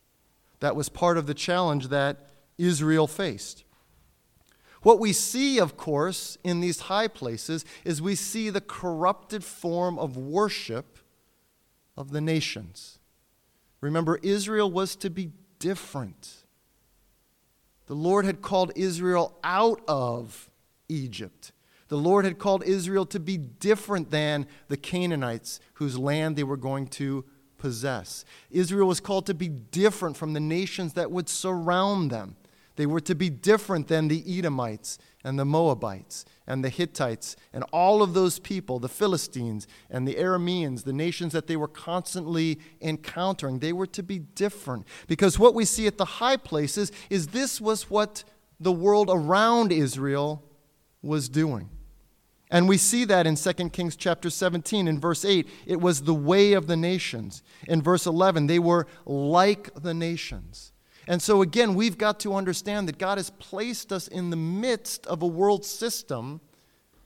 That 0.61 0.77
was 0.77 0.89
part 0.89 1.19
of 1.19 1.27
the 1.27 1.35
challenge 1.35 1.89
that 1.89 2.31
Israel 2.57 3.07
faced. 3.07 3.65
What 4.83 5.01
we 5.01 5.13
see, 5.13 5.59
of 5.59 5.77
course, 5.77 6.39
in 6.45 6.61
these 6.61 6.81
high 6.83 7.09
places 7.09 7.65
is 7.85 8.01
we 8.01 8.15
see 8.15 8.51
the 8.51 8.61
corrupted 8.61 9.43
form 9.43 9.99
of 9.99 10.17
worship 10.17 10.99
of 11.97 12.11
the 12.11 12.21
nations. 12.21 12.98
Remember, 13.81 14.19
Israel 14.23 14.71
was 14.71 14.97
to 14.97 15.11
be 15.11 15.31
different. 15.59 16.45
The 17.87 17.95
Lord 17.95 18.25
had 18.25 18.43
called 18.43 18.73
Israel 18.77 19.39
out 19.43 19.81
of 19.89 20.51
Egypt. 20.89 21.53
The 21.89 21.97
Lord 21.97 22.25
had 22.25 22.39
called 22.39 22.63
Israel 22.65 23.07
to 23.07 23.21
be 23.21 23.39
different 23.39 24.11
than 24.11 24.47
the 24.69 24.77
Canaanites 24.77 25.59
whose 25.75 25.99
land 25.99 26.37
they 26.37 26.45
were 26.45 26.57
going 26.57 26.87
to 26.89 27.25
possess. 27.57 28.25
Israel 28.51 28.87
was 28.87 29.01
called 29.01 29.27
to 29.27 29.35
be 29.35 29.49
different 29.49 30.17
from 30.17 30.33
the 30.33 30.41
nations 30.41 30.93
that 30.95 31.11
would 31.11 31.29
surround 31.29 32.11
them 32.11 32.37
They 32.79 32.87
were 32.87 33.01
to 33.01 33.17
be 33.17 33.29
different 33.29 33.89
than 33.89 34.07
the 34.07 34.39
Edomites 34.39 34.99
and 35.25 35.37
the 35.37 35.45
Moabites 35.45 36.25
and 36.47 36.65
the 36.65 36.69
Hittites 36.69 37.35
and 37.53 37.65
all 37.73 38.05
of 38.05 38.15
those 38.15 38.39
people, 38.39 38.79
the 38.79 38.89
Philistines 38.89 39.67
and 39.91 40.07
the 40.07 40.15
Arameans, 40.15 40.85
the 40.85 40.93
nations 40.93 41.33
that 41.33 41.49
they 41.49 41.57
were 41.57 41.67
constantly 41.67 42.61
encountering. 42.81 43.59
They 43.59 43.73
were 43.73 43.89
to 43.89 44.03
be 44.05 44.21
different. 44.21 44.87
Because 45.09 45.41
what 45.41 45.57
we 45.57 45.65
see 45.65 45.89
at 45.89 45.99
the 45.99 46.05
high 46.05 46.37
places 46.37 46.93
is 47.11 47.27
this 47.27 47.61
was 47.61 47.91
what 47.91 48.23
the 48.61 48.71
world 48.71 49.11
around 49.11 49.73
Israel 49.73 50.45
was 51.03 51.29
doing. 51.29 51.71
And 52.49 52.69
we 52.69 52.77
see 52.77 53.05
that 53.07 53.27
in 53.27 53.35
2 53.35 53.71
Kings 53.71 53.97
chapter 53.97 54.31
17 54.31 54.87
in 54.87 55.01
verse 55.01 55.25
8. 55.25 55.49
It 55.67 55.81
was 55.81 56.03
the 56.03 56.15
way 56.15 56.53
of 56.53 56.69
the 56.69 56.77
nations. 56.77 57.43
In 57.67 57.83
verse 57.83 58.07
11, 58.07 58.47
they 58.47 58.61
were 58.61 58.87
like 59.05 59.75
the 59.75 59.95
nations. 59.95 60.73
And 61.09 61.23
so, 61.23 61.41
again, 61.41 61.75
we've 61.75 61.97
got 61.97 62.21
to 62.21 62.35
understand 62.35 62.87
that 62.87 62.99
God 62.99 63.17
has 63.17 63.31
placed 63.31 63.93
us 63.93 64.09
in 64.09 64.29
the 64.29 64.37
midst 64.37 65.07
of 65.07 65.23
a 65.23 65.27
world 65.27 65.65
system 65.65 66.43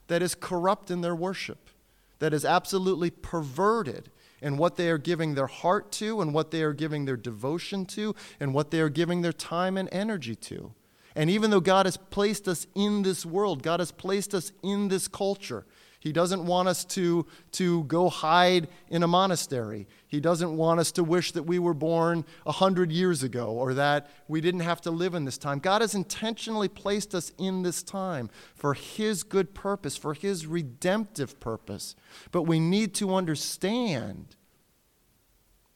that 0.08 0.22
is 0.22 0.34
corrupt 0.34 0.90
in 0.90 1.02
their 1.02 1.14
worship, 1.14 1.70
that 2.18 2.34
is 2.34 2.44
absolutely 2.44 3.10
perverted 3.10 4.10
in 4.42 4.56
what 4.56 4.74
they 4.74 4.90
are 4.90 4.98
giving 4.98 5.36
their 5.36 5.46
heart 5.46 5.92
to, 5.92 6.20
and 6.20 6.34
what 6.34 6.50
they 6.50 6.64
are 6.64 6.72
giving 6.72 7.04
their 7.04 7.16
devotion 7.16 7.86
to, 7.86 8.12
and 8.40 8.52
what 8.52 8.72
they 8.72 8.80
are 8.80 8.88
giving 8.88 9.22
their 9.22 9.32
time 9.32 9.76
and 9.76 9.88
energy 9.92 10.34
to. 10.34 10.74
And 11.14 11.30
even 11.30 11.52
though 11.52 11.60
God 11.60 11.86
has 11.86 11.96
placed 11.96 12.48
us 12.48 12.66
in 12.74 13.02
this 13.02 13.24
world, 13.24 13.62
God 13.62 13.78
has 13.78 13.92
placed 13.92 14.34
us 14.34 14.50
in 14.64 14.88
this 14.88 15.06
culture, 15.06 15.64
he 16.02 16.12
doesn't 16.12 16.44
want 16.44 16.66
us 16.66 16.84
to, 16.86 17.26
to 17.52 17.84
go 17.84 18.08
hide 18.08 18.66
in 18.88 19.04
a 19.04 19.06
monastery. 19.06 19.86
He 20.08 20.18
doesn't 20.18 20.56
want 20.56 20.80
us 20.80 20.90
to 20.92 21.04
wish 21.04 21.30
that 21.30 21.44
we 21.44 21.60
were 21.60 21.74
born 21.74 22.24
a 22.44 22.50
hundred 22.50 22.90
years 22.90 23.22
ago 23.22 23.52
or 23.52 23.72
that 23.74 24.10
we 24.26 24.40
didn't 24.40 24.62
have 24.62 24.80
to 24.80 24.90
live 24.90 25.14
in 25.14 25.24
this 25.24 25.38
time. 25.38 25.60
God 25.60 25.80
has 25.80 25.94
intentionally 25.94 26.66
placed 26.66 27.14
us 27.14 27.30
in 27.38 27.62
this 27.62 27.84
time 27.84 28.30
for 28.56 28.74
His 28.74 29.22
good 29.22 29.54
purpose, 29.54 29.96
for 29.96 30.12
His 30.12 30.44
redemptive 30.44 31.38
purpose. 31.38 31.94
But 32.32 32.42
we 32.42 32.58
need 32.58 32.96
to 32.96 33.14
understand 33.14 34.34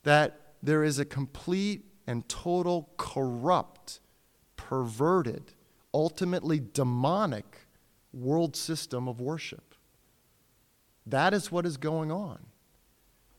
that 0.03 0.55
there 0.61 0.83
is 0.83 0.99
a 0.99 1.05
complete 1.05 1.85
and 2.09 2.29
total 2.29 2.91
corrupt, 2.97 4.01
perverted, 4.57 5.53
ultimately 5.95 6.61
demonic 6.73 7.69
world 8.13 8.57
system 8.57 9.07
of 9.07 9.21
worship. 9.21 9.76
That 11.07 11.33
is 11.33 11.53
what 11.53 11.67
is 11.67 11.77
going 11.77 12.11
on. 12.11 12.39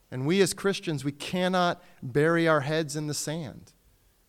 And 0.09 0.25
we 0.25 0.41
as 0.41 0.53
Christians, 0.53 1.03
we 1.03 1.11
cannot 1.11 1.83
bury 2.01 2.47
our 2.47 2.61
heads 2.61 2.95
in 2.95 3.07
the 3.07 3.13
sand. 3.13 3.73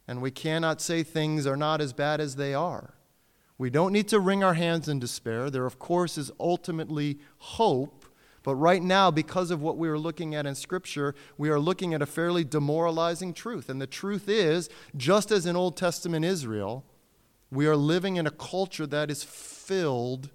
And 0.08 0.20
we 0.20 0.30
cannot 0.30 0.80
say 0.80 1.02
things 1.02 1.46
are 1.46 1.56
not 1.56 1.80
as 1.80 1.92
bad 1.92 2.20
as 2.20 2.36
they 2.36 2.54
are. 2.54 2.94
We 3.58 3.70
don't 3.70 3.92
need 3.92 4.08
to 4.08 4.20
wring 4.20 4.42
our 4.42 4.54
hands 4.54 4.88
in 4.88 4.98
despair. 4.98 5.50
There, 5.50 5.66
of 5.66 5.78
course, 5.78 6.16
is 6.16 6.30
ultimately 6.40 7.18
hope. 7.38 8.06
But 8.42 8.54
right 8.54 8.82
now, 8.82 9.10
because 9.10 9.50
of 9.50 9.60
what 9.60 9.76
we 9.76 9.88
are 9.88 9.98
looking 9.98 10.34
at 10.34 10.46
in 10.46 10.54
Scripture, 10.54 11.14
we 11.36 11.50
are 11.50 11.60
looking 11.60 11.92
at 11.92 12.00
a 12.00 12.06
fairly 12.06 12.44
demoralizing 12.44 13.34
truth. 13.34 13.68
And 13.68 13.80
the 13.80 13.86
truth 13.86 14.28
is, 14.28 14.70
just 14.96 15.30
as 15.30 15.44
in 15.44 15.56
Old 15.56 15.76
Testament 15.76 16.24
Israel, 16.24 16.84
we 17.50 17.66
are 17.66 17.76
living 17.76 18.16
in 18.16 18.26
a 18.26 18.30
culture 18.30 18.86
that 18.86 19.10
is 19.10 19.22
filled 19.22 20.30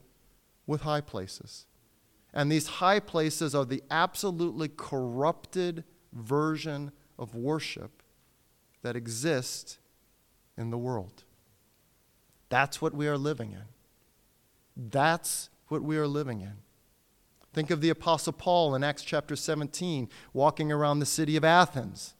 with 0.68 0.82
high 0.82 1.02
places. 1.02 1.66
And 2.34 2.52
these 2.52 2.68
high 2.68 3.00
places 3.00 3.54
are 3.54 3.66
the 3.66 3.84
absolutely 3.92 4.70
corrupted 4.76 5.84
version 6.12 6.92
of 7.20 7.36
worship 7.36 8.02
that 8.82 8.96
exists 8.96 9.78
in 10.58 10.72
the 10.72 10.78
world. 10.78 11.24
That's 12.50 12.82
what 12.82 12.94
we 12.94 13.08
are 13.08 13.18
living 13.18 13.52
in. 13.52 13.64
That's 14.76 15.50
what 15.68 15.84
we 15.84 15.98
are 15.98 16.08
living 16.08 16.42
in. 16.42 16.54
Think 17.54 17.70
of 17.70 17.82
the 17.82 17.90
Apostle 17.90 18.34
Paul 18.34 18.74
in 18.74 18.84
Acts 18.84 19.04
chapter 19.04 19.36
17 19.36 20.10
walking 20.34 20.72
around 20.72 21.00
the 21.00 21.06
city 21.06 21.36
of 21.36 21.44
Athens. 21.44 22.16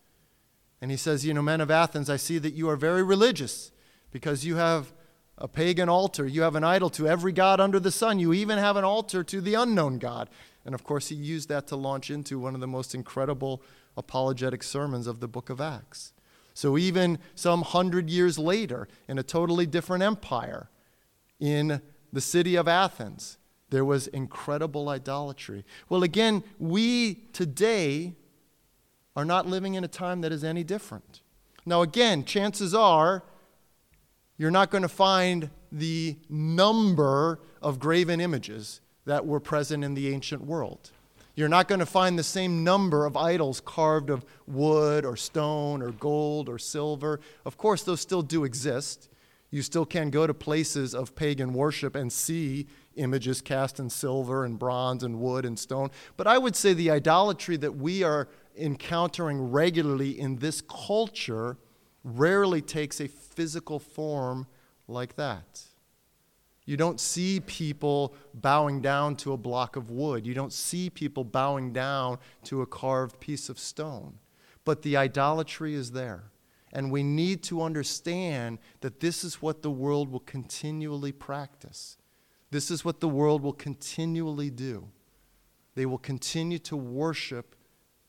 And 0.80 0.92
he 0.92 0.98
says, 0.98 1.26
You 1.26 1.34
know, 1.34 1.42
men 1.42 1.62
of 1.62 1.72
Athens, 1.72 2.10
I 2.10 2.18
see 2.18 2.38
that 2.38 2.54
you 2.54 2.70
are 2.70 2.76
very 2.76 3.02
religious 3.02 3.72
because 4.12 4.46
you 4.46 4.58
have 4.58 4.94
a 5.38 5.48
pagan 5.48 5.90
altar. 5.90 6.26
You 6.26 6.42
have 6.44 6.56
an 6.56 6.64
idol 6.64 6.90
to 6.92 7.08
every 7.08 7.32
god 7.32 7.60
under 7.60 7.80
the 7.80 7.92
sun. 7.92 8.20
You 8.20 8.34
even 8.34 8.58
have 8.58 8.78
an 8.78 8.84
altar 8.84 9.24
to 9.24 9.42
the 9.42 9.56
unknown 9.56 9.98
God. 9.98 10.30
And 10.66 10.74
of 10.74 10.84
course, 10.84 11.10
he 11.10 11.16
used 11.16 11.50
that 11.50 11.68
to 11.68 11.76
launch 11.76 12.10
into 12.10 12.40
one 12.40 12.56
of 12.56 12.62
the 12.62 12.68
most 12.68 12.96
incredible 12.96 13.62
apologetic 13.98 14.64
sermons 14.64 15.08
of 15.08 15.20
the 15.20 15.28
book 15.28 15.50
of 15.50 15.60
Acts. 15.60 16.14
So, 16.54 16.78
even 16.78 17.18
some 17.36 17.64
hundred 17.64 18.10
years 18.10 18.38
later, 18.38 18.88
in 19.08 19.18
a 19.18 19.24
totally 19.24 19.66
different 19.66 20.04
empire, 20.04 20.70
in 21.40 21.82
the 22.12 22.22
city 22.22 22.56
of 22.56 22.68
Athens, 22.68 23.38
there 23.72 23.84
was 23.84 24.06
incredible 24.08 24.88
idolatry. 24.88 25.66
Well, 25.90 26.04
again, 26.04 26.44
we 26.60 27.16
today 27.34 28.14
are 29.16 29.26
not 29.26 29.48
living 29.48 29.74
in 29.74 29.84
a 29.84 29.88
time 29.88 30.22
that 30.22 30.32
is 30.32 30.44
any 30.44 30.64
different. 30.64 31.22
Now, 31.66 31.82
again, 31.82 32.24
chances 32.24 32.76
are 32.76 33.24
you're 34.44 34.52
not 34.52 34.70
going 34.70 34.82
to 34.82 34.90
find 34.90 35.50
the 35.72 36.18
number 36.28 37.40
of 37.62 37.80
graven 37.80 38.20
images 38.20 38.82
that 39.06 39.26
were 39.26 39.40
present 39.40 39.86
in 39.86 39.94
the 39.94 40.14
ancient 40.14 40.44
world. 40.44 40.92
You're 41.34 41.48
not 41.48 41.70
going 41.70 41.80
to 41.80 41.86
find 41.86 42.20
the 42.20 42.24
same 42.24 42.62
number 42.62 43.06
of 43.06 43.16
idols 43.16 43.62
carved 43.62 44.10
of 44.10 44.26
wood 44.46 45.06
or 45.06 45.16
stone 45.16 45.82
or 45.82 45.92
gold 45.94 46.50
or 46.50 46.60
silver. 46.60 47.22
Of 47.46 47.56
course, 47.56 47.84
those 47.84 48.02
still 48.02 48.22
do 48.22 48.44
exist. 48.44 49.08
You 49.50 49.62
still 49.62 49.86
can 49.86 50.10
go 50.10 50.28
to 50.28 50.34
places 50.34 50.94
of 50.94 51.16
pagan 51.16 51.54
worship 51.54 51.96
and 51.96 52.12
see 52.12 52.68
images 52.98 53.42
cast 53.42 53.80
in 53.80 53.90
silver 53.90 54.44
and 54.44 54.60
bronze 54.60 55.04
and 55.04 55.22
wood 55.22 55.46
and 55.46 55.58
stone. 55.58 55.90
But 56.18 56.28
I 56.28 56.38
would 56.38 56.58
say 56.58 56.74
the 56.74 56.92
idolatry 56.92 57.56
that 57.56 57.78
we 57.78 58.04
are 58.04 58.28
encountering 58.58 59.52
regularly 59.52 60.20
in 60.20 60.40
this 60.40 60.60
culture 60.60 61.56
rarely 62.04 62.62
takes 62.62 63.00
a 63.00 63.08
physical 63.08 63.80
form 63.80 64.48
like 64.88 65.16
that. 65.16 65.62
You 66.66 66.78
don't 66.78 67.00
see 67.00 67.42
people 67.42 68.16
bowing 68.34 68.82
down 68.82 69.16
to 69.18 69.34
a 69.34 69.38
block 69.38 69.76
of 69.76 69.90
wood. 69.90 70.26
You 70.26 70.34
don't 70.34 70.54
see 70.54 70.90
people 70.90 71.24
bowing 71.24 71.74
down 71.74 72.20
to 72.46 72.62
a 72.62 72.66
carved 72.66 73.20
piece 73.20 73.50
of 73.50 73.60
stone. 73.60 74.20
But 74.64 74.82
the 74.82 74.96
idolatry 74.96 75.74
is 75.74 75.92
there. 75.92 76.24
And 76.72 76.92
we 76.92 77.04
need 77.04 77.44
to 77.44 77.62
understand 77.62 78.60
that 78.82 79.00
this 79.00 79.24
is 79.24 79.42
what 79.42 79.62
the 79.62 79.70
world 79.70 80.10
will 80.10 80.22
continually 80.22 81.12
practice. 81.12 81.98
This 82.50 82.72
is 82.72 82.86
what 82.86 83.00
the 83.00 83.10
world 83.10 83.44
will 83.44 83.54
continually 83.54 84.50
do. 84.50 84.88
They 85.76 85.86
will 85.86 85.98
continue 85.98 86.60
to 86.60 86.78
worship 86.78 87.56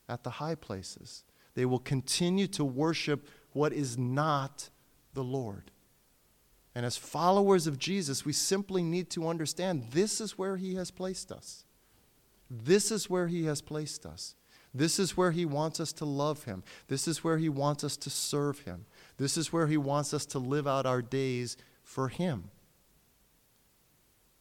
at 0.08 0.22
the 0.22 0.30
high 0.30 0.54
places. 0.54 1.24
They 1.54 1.64
will 1.64 1.78
continue 1.78 2.46
to 2.48 2.64
worship 2.64 3.28
what 3.54 3.72
is 3.72 3.96
not 3.96 4.68
the 5.14 5.24
Lord. 5.24 5.70
And 6.74 6.84
as 6.84 6.96
followers 6.96 7.66
of 7.66 7.78
Jesus, 7.78 8.24
we 8.24 8.32
simply 8.32 8.82
need 8.82 9.08
to 9.10 9.28
understand 9.28 9.92
this 9.92 10.20
is 10.20 10.36
where 10.36 10.56
He 10.56 10.74
has 10.74 10.90
placed 10.90 11.32
us. 11.32 11.64
This 12.50 12.90
is 12.90 13.08
where 13.08 13.28
He 13.28 13.44
has 13.46 13.62
placed 13.62 14.04
us. 14.04 14.34
This 14.74 14.98
is 14.98 15.16
where 15.16 15.30
He 15.30 15.44
wants 15.44 15.78
us 15.78 15.92
to 15.94 16.04
love 16.04 16.44
Him. 16.44 16.64
This 16.88 17.06
is 17.06 17.22
where 17.22 17.38
He 17.38 17.48
wants 17.48 17.84
us 17.84 17.96
to 17.98 18.10
serve 18.10 18.60
Him. 18.60 18.86
This 19.18 19.36
is 19.36 19.52
where 19.52 19.68
He 19.68 19.76
wants 19.76 20.12
us 20.12 20.26
to 20.26 20.40
live 20.40 20.66
out 20.66 20.84
our 20.84 21.00
days 21.00 21.56
for 21.84 22.08
Him. 22.08 22.50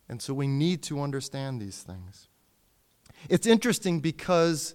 And 0.09 0.21
so 0.21 0.33
we 0.33 0.47
need 0.47 0.81
to 0.83 1.01
understand 1.01 1.61
these 1.61 1.83
things. 1.83 2.27
It's 3.29 3.45
interesting 3.45 3.99
because 3.99 4.73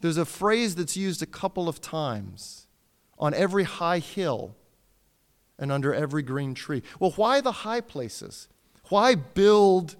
there's 0.00 0.16
a 0.16 0.24
phrase 0.24 0.74
that's 0.74 0.96
used 0.96 1.22
a 1.22 1.26
couple 1.26 1.68
of 1.68 1.80
times 1.80 2.66
on 3.22 3.32
every 3.34 3.62
high 3.62 4.00
hill 4.00 4.56
and 5.56 5.70
under 5.70 5.94
every 5.94 6.24
green 6.24 6.54
tree. 6.54 6.82
Well, 6.98 7.12
why 7.12 7.40
the 7.40 7.52
high 7.52 7.80
places? 7.80 8.48
Why 8.88 9.14
build 9.14 9.94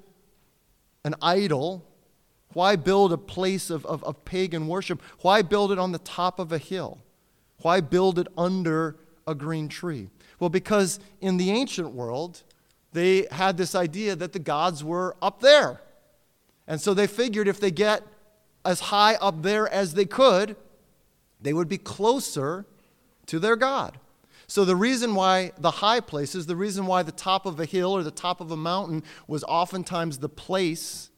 an 1.05 1.14
idol? 1.23 1.87
Why 2.53 2.75
build 2.75 3.12
a 3.12 3.16
place 3.16 3.70
of, 3.70 3.87
of, 3.87 4.03
of, 4.03 4.25
pagan 4.25 4.66
worship? 4.66 5.01
Why 5.20 5.41
build 5.41 5.70
it 5.70 5.79
on 5.79 5.93
the 5.93 6.01
top 6.01 6.41
of 6.41 6.51
a 6.51 6.59
hill? 6.59 6.99
Why 7.59 7.81
build 7.81 8.18
it 8.18 8.27
under 8.37 8.97
a 9.25 9.37
green 9.37 9.68
tree? 9.68 10.09
Well, 10.41 10.51
because 10.51 10.99
in 11.20 11.37
the 11.37 11.53
ancient 11.53 11.93
world, 11.93 12.43
they 12.93 13.29
had 13.31 13.57
this 13.57 13.77
idea 13.77 14.16
that 14.16 14.33
the 14.33 14.41
gods 14.41 14.83
were 14.83 15.16
up 15.23 15.41
there. 15.41 15.81
And 16.66 16.81
so 16.81 16.93
they 16.93 17.07
figured 17.07 17.47
if 17.47 17.61
they 17.61 17.70
get 17.70 18.03
as 18.64 18.81
high 18.81 19.14
up 19.14 19.43
there 19.43 19.68
as 19.68 19.95
they 19.95 20.07
could, 20.07 20.57
they 21.41 21.53
would 21.53 21.68
be 21.68 21.79
closer 21.79 22.66
to 23.27 23.39
their 23.39 23.57
God. 23.57 23.99
So, 24.47 24.64
the 24.64 24.77
reason 24.77 25.14
why 25.14 25.53
the 25.59 25.70
high 25.70 26.01
places, 26.01 26.47
the 26.47 26.57
reason 26.57 26.87
why 26.87 27.03
the 27.03 27.12
top 27.12 27.47
of 27.47 27.59
a 27.59 27.64
hill 27.64 27.93
or 27.93 28.03
the 28.03 28.11
top 28.11 28.41
of 28.41 28.51
a 28.51 28.57
mountain 28.57 29.03
was 29.27 29.45
oftentimes 29.45 30.18
the 30.18 30.29
place 30.29 31.11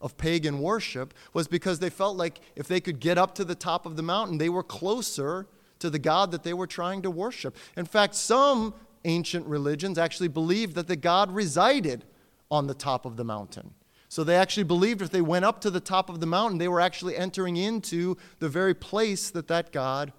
of 0.00 0.16
pagan 0.16 0.58
worship 0.58 1.14
was 1.32 1.46
because 1.46 1.78
they 1.78 1.90
felt 1.90 2.16
like 2.16 2.40
if 2.56 2.68
they 2.68 2.80
could 2.80 3.00
get 3.00 3.16
up 3.16 3.34
to 3.36 3.44
the 3.44 3.54
top 3.54 3.86
of 3.86 3.96
the 3.96 4.02
mountain, 4.02 4.38
they 4.38 4.48
were 4.48 4.62
closer 4.62 5.46
to 5.78 5.88
the 5.88 5.98
God 5.98 6.30
that 6.30 6.42
they 6.42 6.52
were 6.52 6.66
trying 6.66 7.02
to 7.02 7.10
worship. 7.10 7.56
In 7.76 7.84
fact, 7.84 8.14
some 8.14 8.74
ancient 9.04 9.46
religions 9.46 9.98
actually 9.98 10.28
believed 10.28 10.74
that 10.74 10.88
the 10.88 10.96
God 10.96 11.30
resided 11.30 12.04
on 12.50 12.66
the 12.66 12.74
top 12.74 13.06
of 13.06 13.16
the 13.16 13.24
mountain. 13.24 13.72
So 14.08 14.24
they 14.24 14.36
actually 14.36 14.64
believed 14.64 15.02
if 15.02 15.10
they 15.10 15.20
went 15.20 15.44
up 15.44 15.60
to 15.62 15.70
the 15.70 15.80
top 15.80 16.08
of 16.08 16.20
the 16.20 16.26
mountain, 16.26 16.58
they 16.58 16.68
were 16.68 16.80
actually 16.80 17.16
entering 17.16 17.56
into 17.56 18.16
the 18.38 18.48
very 18.48 18.74
place 18.74 19.30
that 19.30 19.48
that 19.48 19.72
God 19.72 20.12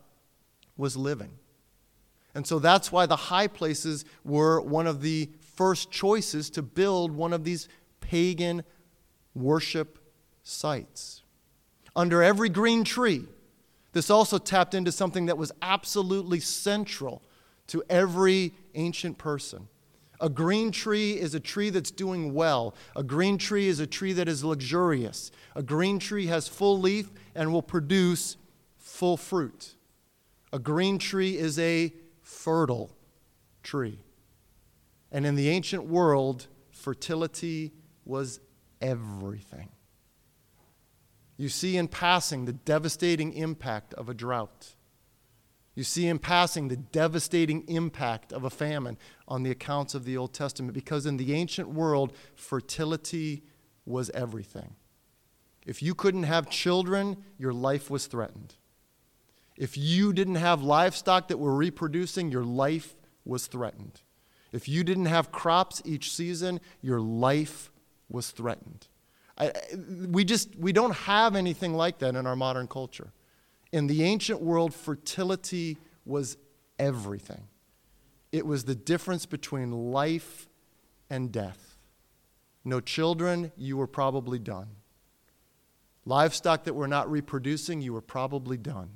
was 0.77 0.97
living. 0.97 1.31
And 2.33 2.45
so 2.45 2.59
that's 2.59 2.91
why 2.91 3.05
the 3.05 3.15
high 3.15 3.47
places 3.47 4.03
were 4.23 4.59
one 4.59 4.87
of 4.87 5.01
the 5.01 5.29
first 5.55 5.89
choices 5.89 6.49
to 6.51 6.61
build 6.61 7.11
one 7.11 7.31
of 7.31 7.43
these 7.43 7.69
pagan 8.01 8.63
worship 9.33 9.99
sites. 10.43 11.23
Under 11.95 12.21
every 12.21 12.49
green 12.49 12.83
tree, 12.83 13.25
this 13.93 14.09
also 14.09 14.37
tapped 14.37 14.73
into 14.73 14.91
something 14.91 15.27
that 15.27 15.37
was 15.37 15.53
absolutely 15.61 16.41
central 16.41 17.21
to 17.67 17.81
every 17.89 18.53
ancient 18.75 19.17
person. 19.17 19.69
A 20.19 20.29
green 20.29 20.71
tree 20.71 21.13
is 21.13 21.33
a 21.35 21.39
tree 21.39 21.69
that's 21.69 21.91
doing 21.91 22.33
well. 22.33 22.75
A 22.95 23.03
green 23.03 23.37
tree 23.37 23.67
is 23.67 23.79
a 23.79 23.87
tree 23.87 24.13
that 24.13 24.27
is 24.27 24.43
luxurious. 24.43 25.31
A 25.55 25.63
green 25.63 25.99
tree 25.99 26.27
has 26.27 26.47
full 26.47 26.79
leaf 26.79 27.11
and 27.33 27.51
will 27.51 27.61
produce 27.61 28.37
full 28.77 29.17
fruit. 29.17 29.75
A 30.55 30.59
green 30.59 30.99
tree 30.99 31.37
is 31.37 31.59
a 31.59 31.93
fertile 32.21 32.95
tree. 33.61 33.99
And 35.11 35.25
in 35.25 35.35
the 35.35 35.49
ancient 35.49 35.83
world, 35.83 36.47
fertility 36.71 37.73
was 38.05 38.39
everything. 38.79 39.67
You 41.35 41.49
see 41.49 41.75
in 41.75 41.89
passing 41.89 42.45
the 42.45 42.53
devastating 42.53 43.33
impact 43.33 43.93
of 43.95 44.07
a 44.07 44.13
drought. 44.13 44.75
You 45.75 45.83
see 45.83 46.07
in 46.07 46.19
passing 46.19 46.69
the 46.69 46.77
devastating 46.77 47.67
impact 47.67 48.31
of 48.31 48.45
a 48.45 48.49
famine 48.49 48.97
on 49.27 49.43
the 49.43 49.51
accounts 49.51 49.93
of 49.93 50.05
the 50.05 50.15
Old 50.15 50.33
Testament 50.33 50.73
because 50.73 51.05
in 51.05 51.17
the 51.17 51.33
ancient 51.33 51.67
world, 51.67 52.15
fertility 52.33 53.43
was 53.85 54.09
everything. 54.11 54.77
If 55.65 55.83
you 55.83 55.93
couldn't 55.93 56.23
have 56.23 56.49
children, 56.49 57.25
your 57.37 57.51
life 57.51 57.89
was 57.89 58.07
threatened. 58.07 58.55
If 59.57 59.77
you 59.77 60.11
didn't 60.13 60.35
have 60.35 60.61
livestock 60.61 61.29
that 61.29 61.37
were 61.37 61.55
reproducing, 61.55 62.31
your 62.31 62.43
life 62.43 62.95
was 63.23 63.47
threatened. 63.47 64.01
If 64.51 64.67
you 64.67 64.83
didn't 64.83 65.05
have 65.07 65.31
crops 65.31 65.81
each 65.85 66.11
season, 66.11 66.59
your 66.81 66.99
life 66.99 67.71
was 68.09 68.31
threatened. 68.31 68.87
I, 69.37 69.51
we 70.09 70.23
just 70.23 70.55
we 70.55 70.71
don't 70.71 70.95
have 70.95 71.35
anything 71.35 71.73
like 71.73 71.99
that 71.99 72.15
in 72.15 72.25
our 72.25 72.35
modern 72.35 72.67
culture. 72.67 73.11
In 73.71 73.87
the 73.87 74.03
ancient 74.03 74.41
world, 74.41 74.73
fertility 74.73 75.77
was 76.05 76.37
everything. 76.79 77.47
It 78.31 78.45
was 78.45 78.63
the 78.65 78.75
difference 78.75 79.25
between 79.25 79.71
life 79.71 80.47
and 81.09 81.31
death. 81.31 81.77
No 82.63 82.79
children, 82.79 83.51
you 83.57 83.77
were 83.77 83.87
probably 83.87 84.39
done. 84.39 84.67
Livestock 86.05 86.63
that 86.63 86.73
were 86.73 86.87
not 86.87 87.09
reproducing, 87.09 87.81
you 87.81 87.93
were 87.93 88.01
probably 88.01 88.57
done. 88.57 88.89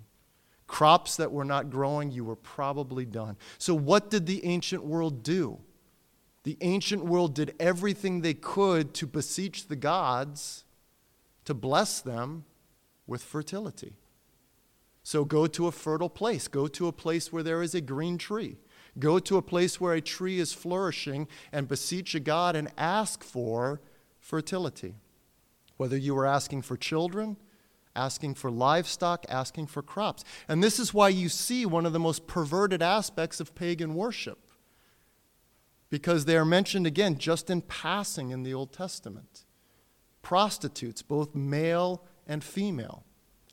Crops 0.69 1.17
that 1.17 1.31
were 1.31 1.43
not 1.43 1.69
growing, 1.69 2.11
you 2.11 2.23
were 2.23 2.37
probably 2.37 3.03
done. 3.03 3.35
So, 3.57 3.73
what 3.73 4.09
did 4.09 4.27
the 4.27 4.45
ancient 4.45 4.85
world 4.85 5.23
do? 5.23 5.57
The 6.43 6.57
ancient 6.61 7.03
world 7.03 7.35
did 7.35 7.55
everything 7.59 8.21
they 8.21 8.35
could 8.35 8.93
to 8.93 9.07
beseech 9.07 9.67
the 9.67 9.75
gods 9.75 10.63
to 11.45 11.53
bless 11.53 11.99
them 11.99 12.45
with 13.07 13.23
fertility. 13.23 13.95
So 15.01 15.25
go 15.25 15.47
to 15.47 15.65
a 15.65 15.71
fertile 15.71 16.09
place. 16.09 16.47
Go 16.47 16.67
to 16.67 16.87
a 16.87 16.91
place 16.91 17.33
where 17.33 17.41
there 17.41 17.63
is 17.63 17.73
a 17.73 17.81
green 17.81 18.19
tree. 18.19 18.57
Go 18.99 19.17
to 19.17 19.37
a 19.37 19.41
place 19.41 19.81
where 19.81 19.95
a 19.95 20.01
tree 20.01 20.39
is 20.39 20.53
flourishing 20.53 21.27
and 21.51 21.67
beseech 21.67 22.13
a 22.13 22.19
God 22.19 22.55
and 22.55 22.69
ask 22.77 23.23
for 23.23 23.81
fertility. 24.19 24.93
Whether 25.77 25.97
you 25.97 26.13
were 26.13 26.27
asking 26.27 26.61
for 26.61 26.77
children, 26.77 27.37
asking 27.99 28.33
for 28.35 28.49
livestock, 28.49 29.25
asking 29.27 29.67
for 29.67 29.81
crops. 29.81 30.23
And 30.47 30.63
this 30.63 30.79
is 30.79 30.93
why 30.93 31.09
you 31.09 31.27
see 31.27 31.65
one 31.65 31.85
of 31.85 31.91
the 31.91 31.99
most 31.99 32.27
perverted 32.27 32.81
aspects 32.81 33.41
of 33.41 33.53
pagan 33.53 33.93
worship. 33.93 34.39
Because 35.89 36.25
they 36.25 36.37
are 36.37 36.45
mentioned 36.45 36.87
again 36.87 37.17
just 37.17 37.49
in 37.49 37.61
passing 37.61 38.29
in 38.29 38.43
the 38.43 38.53
Old 38.53 38.71
Testament. 38.71 39.45
Prostitutes, 40.21 41.01
both 41.01 41.35
male 41.35 42.05
and 42.25 42.43
female 42.43 43.03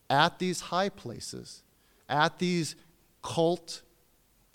at 0.09 0.39
these 0.39 0.61
high 0.61 0.91
places, 0.91 1.65
at 2.09 2.39
these 2.39 2.77
cult 3.23 3.83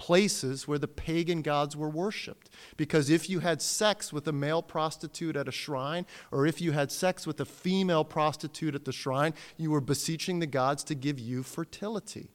places 0.01 0.67
where 0.67 0.79
the 0.79 0.87
pagan 0.87 1.43
gods 1.43 1.77
were 1.77 1.87
worshiped. 1.87 2.49
Because 2.75 3.11
if 3.11 3.29
you 3.29 3.41
had 3.41 3.61
sex 3.61 4.11
with 4.11 4.27
a 4.27 4.31
male 4.31 4.63
prostitute 4.63 5.35
at 5.35 5.47
a 5.47 5.51
shrine, 5.51 6.07
or 6.31 6.47
if 6.47 6.59
you 6.59 6.71
had 6.71 6.91
sex 6.91 7.27
with 7.27 7.39
a 7.39 7.45
female 7.45 8.03
prostitute 8.03 8.73
at 8.73 8.85
the 8.85 8.91
shrine, 8.91 9.35
you 9.57 9.69
were 9.69 9.79
beseeching 9.79 10.39
the 10.39 10.47
gods 10.47 10.83
to 10.85 10.95
give 10.95 11.19
you 11.19 11.43
fertility. 11.43 12.31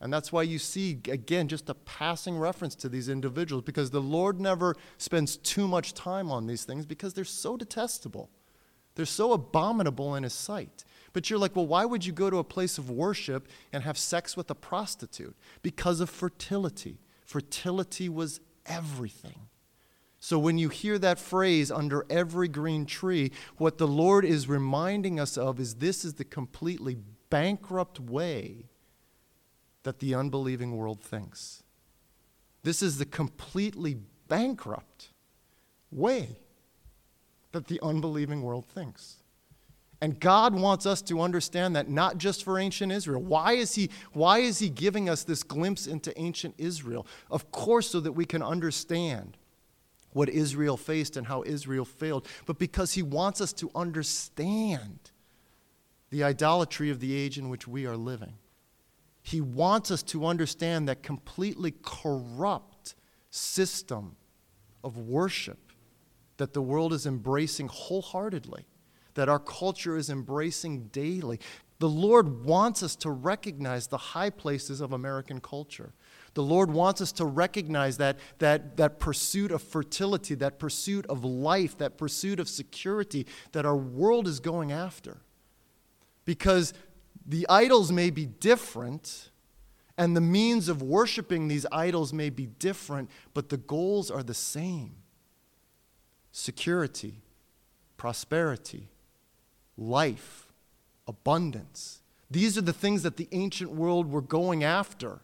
And 0.00 0.12
that's 0.12 0.32
why 0.32 0.42
you 0.42 0.58
see, 0.58 0.98
again, 1.08 1.46
just 1.46 1.70
a 1.70 1.74
passing 1.74 2.36
reference 2.36 2.74
to 2.76 2.88
these 2.88 3.08
individuals, 3.08 3.62
because 3.62 3.92
the 3.92 4.02
Lord 4.02 4.40
never 4.40 4.74
spends 4.98 5.36
too 5.36 5.68
much 5.68 5.94
time 5.94 6.28
on 6.32 6.48
these 6.48 6.64
things 6.64 6.86
because 6.86 7.14
they're 7.14 7.24
so 7.24 7.56
detestable. 7.56 8.30
They're 8.96 9.06
so 9.06 9.32
abominable 9.32 10.16
in 10.16 10.24
His 10.24 10.32
sight. 10.32 10.84
But 11.12 11.28
you're 11.28 11.38
like, 11.38 11.56
well, 11.56 11.66
why 11.66 11.84
would 11.84 12.06
you 12.06 12.12
go 12.12 12.30
to 12.30 12.38
a 12.38 12.44
place 12.44 12.78
of 12.78 12.90
worship 12.90 13.48
and 13.72 13.82
have 13.82 13.98
sex 13.98 14.36
with 14.36 14.50
a 14.50 14.54
prostitute? 14.54 15.36
Because 15.62 16.00
of 16.00 16.08
fertility. 16.08 16.98
Fertility 17.24 18.08
was 18.08 18.40
everything. 18.66 19.48
So 20.20 20.38
when 20.38 20.58
you 20.58 20.68
hear 20.68 20.98
that 20.98 21.18
phrase, 21.18 21.70
under 21.70 22.04
every 22.10 22.46
green 22.46 22.84
tree, 22.84 23.32
what 23.56 23.78
the 23.78 23.88
Lord 23.88 24.24
is 24.24 24.48
reminding 24.48 25.18
us 25.18 25.38
of 25.38 25.58
is 25.58 25.76
this 25.76 26.04
is 26.04 26.14
the 26.14 26.24
completely 26.24 26.98
bankrupt 27.30 27.98
way 27.98 28.66
that 29.82 29.98
the 29.98 30.14
unbelieving 30.14 30.76
world 30.76 31.02
thinks. 31.02 31.62
This 32.62 32.82
is 32.82 32.98
the 32.98 33.06
completely 33.06 33.96
bankrupt 34.28 35.08
way 35.90 36.36
that 37.52 37.68
the 37.68 37.80
unbelieving 37.82 38.42
world 38.42 38.66
thinks. 38.66 39.19
And 40.02 40.18
God 40.18 40.54
wants 40.54 40.86
us 40.86 41.02
to 41.02 41.20
understand 41.20 41.76
that 41.76 41.88
not 41.88 42.16
just 42.16 42.42
for 42.42 42.58
ancient 42.58 42.90
Israel. 42.90 43.20
Why 43.20 43.52
is, 43.52 43.74
he, 43.74 43.90
why 44.12 44.38
is 44.38 44.58
He 44.58 44.70
giving 44.70 45.08
us 45.10 45.24
this 45.24 45.42
glimpse 45.42 45.86
into 45.86 46.18
ancient 46.18 46.54
Israel? 46.56 47.06
Of 47.30 47.52
course, 47.52 47.90
so 47.90 48.00
that 48.00 48.12
we 48.12 48.24
can 48.24 48.42
understand 48.42 49.36
what 50.12 50.28
Israel 50.28 50.76
faced 50.76 51.16
and 51.16 51.26
how 51.26 51.42
Israel 51.44 51.84
failed, 51.84 52.26
but 52.46 52.58
because 52.58 52.94
He 52.94 53.02
wants 53.02 53.40
us 53.40 53.52
to 53.54 53.70
understand 53.74 55.10
the 56.08 56.24
idolatry 56.24 56.90
of 56.90 56.98
the 56.98 57.14
age 57.14 57.38
in 57.38 57.48
which 57.48 57.68
we 57.68 57.86
are 57.86 57.96
living. 57.96 58.34
He 59.22 59.40
wants 59.40 59.90
us 59.90 60.02
to 60.04 60.26
understand 60.26 60.88
that 60.88 61.02
completely 61.02 61.74
corrupt 61.82 62.94
system 63.30 64.16
of 64.82 64.96
worship 64.96 65.58
that 66.38 66.54
the 66.54 66.62
world 66.62 66.92
is 66.92 67.06
embracing 67.06 67.68
wholeheartedly 67.68 68.66
that 69.14 69.28
our 69.28 69.38
culture 69.38 69.96
is 69.96 70.10
embracing 70.10 70.88
daily. 70.88 71.40
The 71.78 71.88
Lord 71.88 72.44
wants 72.44 72.82
us 72.82 72.94
to 72.96 73.10
recognize 73.10 73.86
the 73.86 73.96
high 73.96 74.30
places 74.30 74.80
of 74.80 74.92
American 74.92 75.40
culture. 75.40 75.94
The 76.34 76.42
Lord 76.42 76.70
wants 76.70 77.00
us 77.00 77.10
to 77.12 77.24
recognize 77.24 77.96
that, 77.96 78.18
that, 78.38 78.76
that 78.76 79.00
pursuit 79.00 79.50
of 79.50 79.62
fertility, 79.62 80.34
that 80.36 80.58
pursuit 80.58 81.06
of 81.06 81.24
life, 81.24 81.78
that 81.78 81.96
pursuit 81.96 82.38
of 82.38 82.48
security 82.48 83.26
that 83.52 83.66
our 83.66 83.76
world 83.76 84.28
is 84.28 84.40
going 84.40 84.70
after. 84.70 85.22
Because 86.24 86.74
the 87.26 87.46
idols 87.48 87.90
may 87.90 88.10
be 88.10 88.26
different, 88.26 89.30
and 89.96 90.16
the 90.16 90.20
means 90.20 90.68
of 90.68 90.82
worshiping 90.82 91.48
these 91.48 91.66
idols 91.72 92.12
may 92.12 92.30
be 92.30 92.46
different, 92.46 93.10
but 93.34 93.48
the 93.48 93.56
goals 93.56 94.10
are 94.10 94.22
the 94.22 94.34
same 94.34 94.96
security, 96.32 97.22
prosperity, 97.96 98.88
life, 99.80 100.52
abundance. 101.08 102.02
These 102.30 102.56
are 102.56 102.62
the 102.62 102.72
things 102.72 103.02
that 103.02 103.16
the 103.16 103.28
ancient 103.32 103.72
world 103.72 104.12
were 104.12 104.20
going 104.20 104.62
after. 104.62 105.20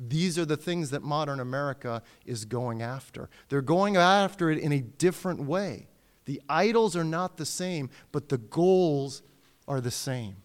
These 0.00 0.38
are 0.38 0.46
the 0.46 0.56
things 0.56 0.90
that 0.90 1.02
modern 1.02 1.40
America 1.40 2.02
is 2.24 2.44
going 2.44 2.80
after. 2.80 3.28
They're 3.48 3.60
going 3.60 3.96
after 3.96 4.50
it 4.50 4.58
in 4.58 4.72
a 4.72 4.80
different 4.80 5.40
way. 5.40 5.88
The 6.24 6.40
idols 6.48 6.96
are 6.96 7.04
not 7.04 7.36
the 7.36 7.46
same, 7.46 7.90
but 8.12 8.28
the 8.28 8.38
goals 8.38 9.22
are 9.68 9.80
the 9.80 9.90
same. 9.90 10.36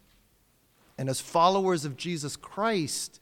And 0.97 1.09
as 1.09 1.21
followers 1.21 1.85
of 1.85 1.97
Jesus 1.97 2.35
Christ, 2.35 3.19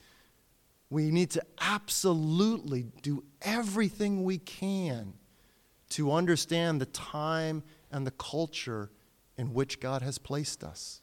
we 0.89 1.11
need 1.11 1.29
to 1.31 1.43
absolutely 1.61 2.87
do 3.01 3.23
everything 3.41 4.23
we 4.23 4.37
can 4.39 5.13
to 5.89 6.11
understand 6.11 6.81
the 6.81 6.87
time 6.87 7.63
and 7.91 8.05
the 8.05 8.11
culture 8.11 8.89
in 9.39 9.53
which 9.53 9.79
God 9.79 10.01
has 10.01 10.17
placed 10.17 10.65
us. 10.65 11.01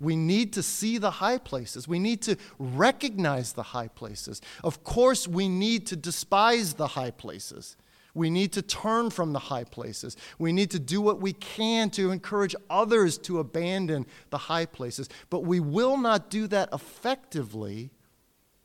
We 0.00 0.16
need 0.16 0.52
to 0.54 0.64
see 0.64 0.98
the 0.98 1.12
high 1.12 1.38
places. 1.38 1.86
We 1.86 2.00
need 2.00 2.20
to 2.22 2.36
recognize 2.58 3.52
the 3.52 3.62
high 3.62 3.86
places. 3.86 4.42
Of 4.64 4.82
course, 4.82 5.28
we 5.28 5.48
need 5.48 5.86
to 5.86 5.96
despise 5.96 6.74
the 6.74 6.88
high 6.88 7.12
places. 7.12 7.76
We 8.14 8.30
need 8.30 8.52
to 8.54 8.62
turn 8.62 9.10
from 9.10 9.32
the 9.32 9.38
high 9.38 9.62
places. 9.62 10.16
We 10.40 10.52
need 10.52 10.72
to 10.72 10.80
do 10.80 11.00
what 11.00 11.20
we 11.20 11.34
can 11.34 11.88
to 11.90 12.10
encourage 12.10 12.56
others 12.68 13.16
to 13.18 13.38
abandon 13.38 14.06
the 14.30 14.38
high 14.38 14.66
places. 14.66 15.08
But 15.30 15.44
we 15.44 15.60
will 15.60 15.96
not 15.96 16.30
do 16.30 16.48
that 16.48 16.68
effectively 16.72 17.90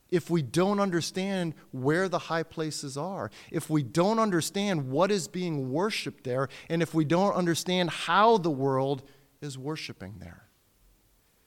if 0.10 0.30
we 0.30 0.41
don't 0.41 0.80
understand 0.80 1.53
where 1.72 2.08
the 2.08 2.20
high 2.20 2.43
places 2.43 2.97
are, 2.97 3.30
if 3.51 3.70
we 3.70 3.84
don't 3.84 4.20
understand 4.20 4.89
what 4.89 5.12
is 5.12 5.28
being 5.28 5.72
worshiped 5.72 6.24
there, 6.24 6.49
and 6.70 6.82
if 6.82 6.93
we 6.93 7.05
don't 7.05 7.34
understand 7.34 7.89
how 7.89 8.38
the 8.38 8.51
world 8.51 9.03
is 9.41 9.58
worshiping 9.58 10.16
there. 10.20 10.43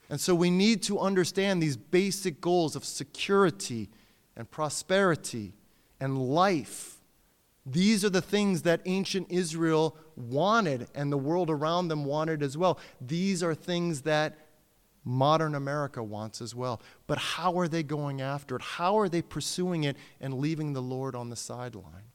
And 0.08 0.20
so 0.20 0.34
we 0.34 0.50
need 0.50 0.82
to 0.84 0.98
understand 0.98 1.62
these 1.62 1.76
basic 1.76 2.40
goals 2.40 2.74
of 2.74 2.84
security 2.84 3.88
and 4.36 4.50
prosperity 4.50 5.54
and 6.00 6.18
life. 6.18 6.96
These 7.64 8.04
are 8.04 8.10
the 8.10 8.22
things 8.22 8.62
that 8.62 8.80
ancient 8.86 9.30
Israel 9.30 9.96
wanted 10.16 10.88
and 10.94 11.12
the 11.12 11.18
world 11.18 11.50
around 11.50 11.88
them 11.88 12.04
wanted 12.04 12.42
as 12.42 12.56
well. 12.58 12.78
These 13.00 13.42
are 13.42 13.54
things 13.54 14.02
that 14.02 14.36
modern 15.04 15.54
America 15.54 16.02
wants 16.02 16.40
as 16.40 16.54
well. 16.54 16.80
But 17.06 17.18
how 17.18 17.58
are 17.58 17.68
they 17.68 17.82
going 17.82 18.20
after 18.20 18.56
it? 18.56 18.62
How 18.62 18.98
are 18.98 19.08
they 19.08 19.22
pursuing 19.22 19.84
it 19.84 19.96
and 20.20 20.34
leaving 20.34 20.72
the 20.72 20.82
Lord 20.82 21.14
on 21.14 21.30
the 21.30 21.36
sideline? 21.36 22.10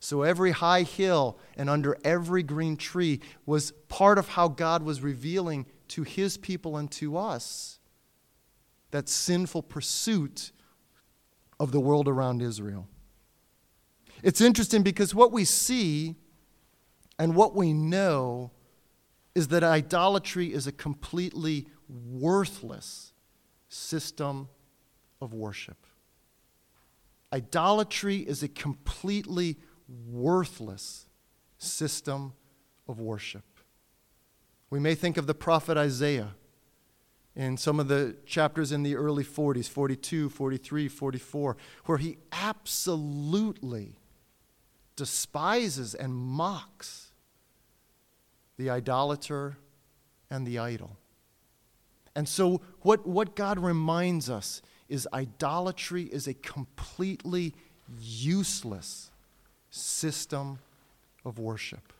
So 0.00 0.22
every 0.22 0.50
high 0.50 0.82
hill 0.82 1.38
and 1.56 1.70
under 1.70 1.96
every 2.04 2.42
green 2.42 2.76
tree 2.76 3.20
was 3.46 3.72
part 3.88 4.18
of 4.18 4.28
how 4.28 4.48
God 4.48 4.82
was 4.82 5.00
revealing 5.00 5.64
to 5.88 6.02
his 6.02 6.36
people 6.36 6.76
and 6.76 6.90
to 6.92 7.16
us 7.16 7.78
that 8.90 9.08
sinful 9.08 9.62
pursuit 9.62 10.52
of 11.58 11.72
the 11.72 11.80
world 11.80 12.06
around 12.06 12.42
Israel. 12.42 12.86
It's 14.22 14.40
interesting 14.40 14.82
because 14.82 15.14
what 15.14 15.32
we 15.32 15.44
see 15.44 16.16
and 17.18 17.34
what 17.34 17.54
we 17.54 17.72
know 17.72 18.50
is 19.34 19.48
that 19.48 19.64
idolatry 19.64 20.52
is 20.52 20.66
a 20.66 20.72
completely 20.72 21.66
worthless 21.88 23.12
system 23.68 24.48
of 25.20 25.34
worship. 25.34 25.86
Idolatry 27.32 28.18
is 28.18 28.42
a 28.42 28.48
completely 28.48 29.56
worthless 30.06 31.06
system 31.58 32.32
of 32.86 33.00
worship. 33.00 33.44
We 34.70 34.80
may 34.80 34.94
think 34.94 35.16
of 35.16 35.26
the 35.26 35.34
prophet 35.34 35.76
Isaiah 35.76 36.34
in 37.36 37.56
some 37.56 37.80
of 37.80 37.88
the 37.88 38.16
chapters 38.26 38.70
in 38.70 38.82
the 38.82 38.94
early 38.94 39.24
40s 39.24 39.68
42, 39.68 40.30
43, 40.30 40.88
44 40.88 41.56
where 41.86 41.98
he 41.98 42.18
absolutely 42.32 43.98
despises 44.96 45.94
and 45.94 46.14
mocks 46.14 47.12
the 48.56 48.70
idolater 48.70 49.56
and 50.30 50.46
the 50.46 50.58
idol. 50.58 50.98
And 52.16 52.28
so, 52.28 52.60
what, 52.82 53.06
what 53.06 53.34
God 53.34 53.58
reminds 53.58 54.30
us 54.30 54.62
is 54.88 55.08
idolatry 55.12 56.04
is 56.04 56.28
a 56.28 56.34
completely 56.34 57.54
useless 58.00 59.10
system 59.70 60.58
of 61.24 61.38
worship. 61.38 61.92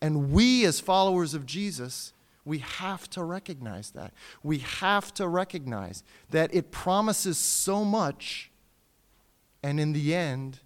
And 0.00 0.32
we, 0.32 0.64
as 0.64 0.80
followers 0.80 1.34
of 1.34 1.46
Jesus, 1.46 2.12
we 2.44 2.58
have 2.58 3.08
to 3.10 3.22
recognize 3.22 3.90
that. 3.90 4.12
We 4.42 4.58
have 4.58 5.14
to 5.14 5.28
recognize 5.28 6.02
that 6.30 6.52
it 6.52 6.72
promises 6.72 7.38
so 7.38 7.84
much 7.84 8.50
and 9.62 9.78
in 9.78 9.92
the 9.92 10.14
end 10.14 10.58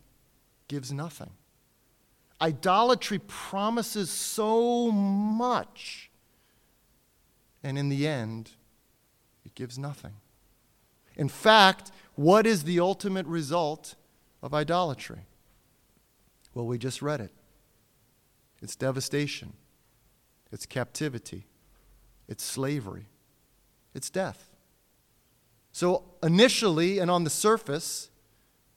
gives 0.69 0.91
nothing. 0.91 1.31
Idolatry 2.41 3.19
promises 3.27 4.11
so 4.11 4.91
much 4.91 6.06
and 7.67 7.77
in 7.77 7.89
the 7.89 8.07
end, 8.07 8.53
it 9.45 9.57
gives 9.57 9.77
nothing. 9.77 10.13
In 11.17 11.29
fact, 11.29 11.91
what 12.15 12.47
is 12.47 12.63
the 12.63 12.79
ultimate 12.79 13.27
result 13.27 13.97
of 14.41 14.55
idolatry? 14.55 15.27
Well, 16.55 16.65
we 16.65 16.79
just 16.79 17.03
read 17.03 17.21
it 17.21 17.33
it's 18.63 18.77
devastation, 18.77 19.53
it's 20.53 20.65
captivity, 20.65 21.49
it's 22.29 22.45
slavery, 22.45 23.09
it's 23.97 24.11
death. 24.11 24.49
So, 25.73 26.05
initially 26.23 27.01
and 27.01 27.11
on 27.11 27.25
the 27.25 27.31
surface, 27.31 28.11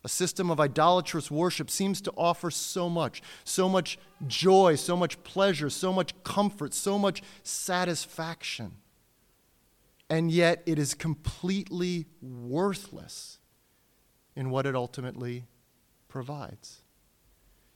a 0.04 0.10
system 0.10 0.50
of 0.50 0.60
idolatrous 0.60 1.30
worship 1.30 1.70
seems 1.70 2.00
to 2.02 2.12
offer 2.16 2.50
so 2.50 2.89
much, 2.89 3.22
so 3.43 3.68
much 3.68 3.97
joy, 4.28 4.76
so 4.76 4.95
much 4.95 5.22
pleasure, 5.24 5.70
so 5.70 5.91
much 5.91 6.14
comfort, 6.24 6.74
so 6.74 6.97
much 6.97 7.22
satisfaction. 7.43 8.72
And 10.10 10.32
yet 10.32 10.64
it 10.66 10.80
is 10.80 10.93
completely 10.93 12.08
worthless 12.22 13.39
in 14.36 14.50
what 14.50 14.66
it 14.66 14.76
ultimately 14.76 15.45
provides 16.08 16.82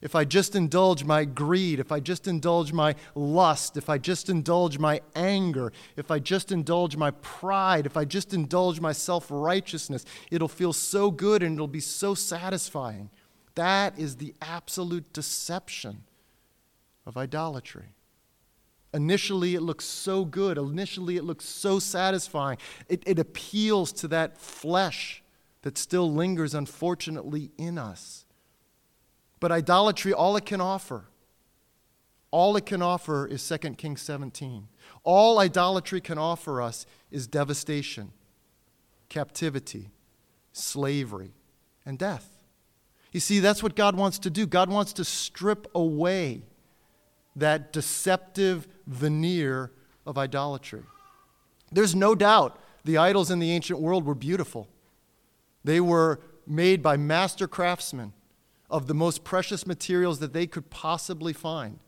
if 0.03 0.15
I 0.15 0.25
just 0.25 0.53
indulge 0.53 1.05
my 1.05 1.23
greed, 1.23 1.79
if 1.79 1.89
I 1.89 2.01
just 2.01 2.27
indulge 2.27 2.73
my 2.73 2.93
lust, 3.15 3.77
if 3.77 3.89
I 3.89 3.97
just 3.97 4.29
indulge 4.29 4.77
my 4.77 4.99
anger, 5.15 5.71
if 5.95 6.11
I 6.11 6.19
just 6.19 6.51
indulge 6.51 6.97
my 6.97 7.11
pride, 7.11 7.85
if 7.85 7.95
I 7.95 8.03
just 8.03 8.33
indulge 8.33 8.81
my 8.81 8.91
self 8.91 9.27
righteousness, 9.29 10.03
it'll 10.29 10.49
feel 10.49 10.73
so 10.73 11.09
good 11.09 11.41
and 11.41 11.55
it'll 11.55 11.69
be 11.69 11.79
so 11.79 12.15
satisfying. 12.15 13.09
That 13.55 13.97
is 13.97 14.17
the 14.17 14.35
absolute 14.41 15.13
deception 15.13 16.03
of 17.05 17.15
idolatry. 17.15 17.95
Initially, 18.93 19.55
it 19.55 19.61
looks 19.61 19.85
so 19.85 20.25
good. 20.25 20.57
Initially, 20.57 21.15
it 21.15 21.23
looks 21.23 21.45
so 21.45 21.79
satisfying. 21.79 22.57
It, 22.89 23.03
it 23.05 23.19
appeals 23.19 23.93
to 23.93 24.09
that 24.09 24.37
flesh 24.37 25.23
that 25.61 25.77
still 25.77 26.13
lingers, 26.13 26.53
unfortunately, 26.53 27.51
in 27.57 27.77
us. 27.77 28.22
But 29.43 29.51
idolatry, 29.51 30.13
all 30.13 30.37
it 30.37 30.45
can 30.45 30.61
offer, 30.61 31.03
all 32.31 32.55
it 32.55 32.65
can 32.65 32.81
offer 32.81 33.27
is 33.27 33.45
2 33.45 33.57
Kings 33.71 34.01
17. 34.01 34.69
All 35.03 35.37
idolatry 35.37 35.99
can 35.99 36.17
offer 36.17 36.61
us 36.61 36.85
is 37.11 37.27
devastation, 37.27 38.13
captivity, 39.09 39.89
slavery, 40.53 41.33
and 41.85 41.99
death. 41.99 42.37
You 43.11 43.19
see, 43.19 43.39
that's 43.39 43.61
what 43.61 43.75
God 43.75 43.97
wants 43.97 44.17
to 44.19 44.29
do. 44.29 44.47
God 44.47 44.69
wants 44.69 44.93
to 44.93 45.03
strip 45.03 45.67
away 45.75 46.43
that 47.35 47.73
deceptive 47.73 48.65
veneer 48.87 49.73
of 50.05 50.17
idolatry. 50.17 50.83
There's 51.69 51.93
no 51.93 52.15
doubt 52.15 52.57
the 52.85 52.95
idols 52.95 53.29
in 53.29 53.39
the 53.39 53.51
ancient 53.51 53.81
world 53.81 54.05
were 54.05 54.15
beautiful. 54.15 54.69
They 55.65 55.81
were 55.81 56.21
made 56.47 56.81
by 56.81 56.95
master 56.95 57.45
craftsmen 57.45 58.13
of 58.73 58.87
the 58.87 58.93
most 58.95 59.23
precious 59.23 59.67
materials 59.67 60.17
that 60.19 60.33
they 60.33 60.47
could 60.47 60.69
possibly 60.71 61.31
find 61.31 61.79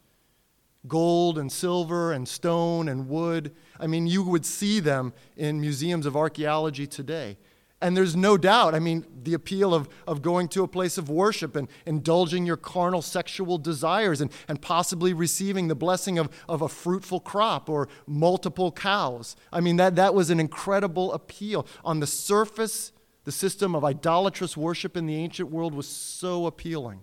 gold 0.87 1.39
and 1.39 1.51
silver 1.51 2.11
and 2.11 2.27
stone 2.27 2.87
and 2.87 3.09
wood. 3.09 3.51
I 3.79 3.87
mean, 3.87 4.05
you 4.05 4.21
would 4.21 4.45
see 4.45 4.79
them 4.79 5.13
in 5.35 5.59
museums 5.59 6.05
of 6.05 6.15
archaeology 6.15 6.85
today. 6.85 7.37
And 7.81 7.97
there's 7.97 8.15
no 8.15 8.37
doubt, 8.37 8.75
I 8.75 8.79
mean, 8.79 9.03
the 9.23 9.33
appeal 9.33 9.73
of, 9.73 9.89
of 10.07 10.21
going 10.21 10.47
to 10.49 10.63
a 10.63 10.67
place 10.67 10.99
of 10.99 11.09
worship 11.09 11.55
and 11.55 11.67
indulging 11.87 12.45
your 12.45 12.55
carnal 12.55 13.01
sexual 13.01 13.57
desires 13.57 14.21
and, 14.21 14.31
and 14.47 14.61
possibly 14.61 15.11
receiving 15.11 15.67
the 15.67 15.75
blessing 15.75 16.19
of, 16.19 16.29
of 16.47 16.61
a 16.61 16.69
fruitful 16.69 17.19
crop 17.19 17.67
or 17.67 17.89
multiple 18.05 18.71
cows. 18.71 19.35
I 19.51 19.59
mean, 19.61 19.77
that, 19.77 19.95
that 19.95 20.13
was 20.13 20.29
an 20.29 20.39
incredible 20.39 21.13
appeal. 21.13 21.65
On 21.83 21.99
the 21.99 22.07
surface, 22.07 22.91
the 23.25 23.31
system 23.31 23.75
of 23.75 23.83
idolatrous 23.83 24.55
worship 24.55 24.95
in 24.95 25.07
the 25.07 25.15
ancient 25.15 25.49
world 25.51 25.73
was 25.73 25.87
so 25.87 26.45
appealing. 26.45 27.01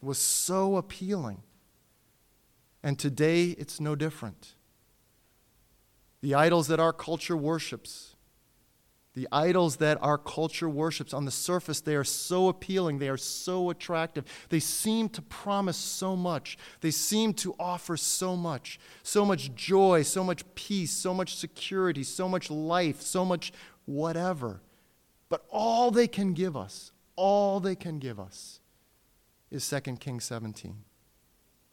It 0.00 0.06
was 0.06 0.18
so 0.18 0.76
appealing. 0.76 1.42
And 2.82 2.98
today 2.98 3.46
it's 3.50 3.80
no 3.80 3.96
different. 3.96 4.54
The 6.22 6.34
idols 6.34 6.68
that 6.68 6.78
our 6.78 6.92
culture 6.92 7.36
worships, 7.36 8.14
the 9.14 9.26
idols 9.32 9.76
that 9.76 9.98
our 10.00 10.18
culture 10.18 10.68
worships, 10.68 11.12
on 11.12 11.24
the 11.24 11.30
surface, 11.30 11.80
they 11.80 11.96
are 11.96 12.04
so 12.04 12.48
appealing. 12.48 12.98
They 12.98 13.08
are 13.08 13.16
so 13.16 13.70
attractive. 13.70 14.24
They 14.48 14.60
seem 14.60 15.08
to 15.10 15.22
promise 15.22 15.76
so 15.76 16.16
much. 16.16 16.58
They 16.80 16.90
seem 16.90 17.34
to 17.34 17.54
offer 17.58 17.96
so 17.96 18.36
much 18.36 18.78
so 19.02 19.24
much 19.24 19.54
joy, 19.54 20.02
so 20.02 20.22
much 20.22 20.42
peace, 20.54 20.92
so 20.92 21.12
much 21.12 21.36
security, 21.36 22.04
so 22.04 22.28
much 22.28 22.50
life, 22.50 23.02
so 23.02 23.24
much 23.24 23.52
whatever. 23.84 24.60
But 25.34 25.44
all 25.50 25.90
they 25.90 26.06
can 26.06 26.32
give 26.32 26.56
us, 26.56 26.92
all 27.16 27.58
they 27.58 27.74
can 27.74 27.98
give 27.98 28.20
us 28.20 28.60
is 29.50 29.68
2 29.68 29.96
Kings 29.96 30.22
17. 30.22 30.84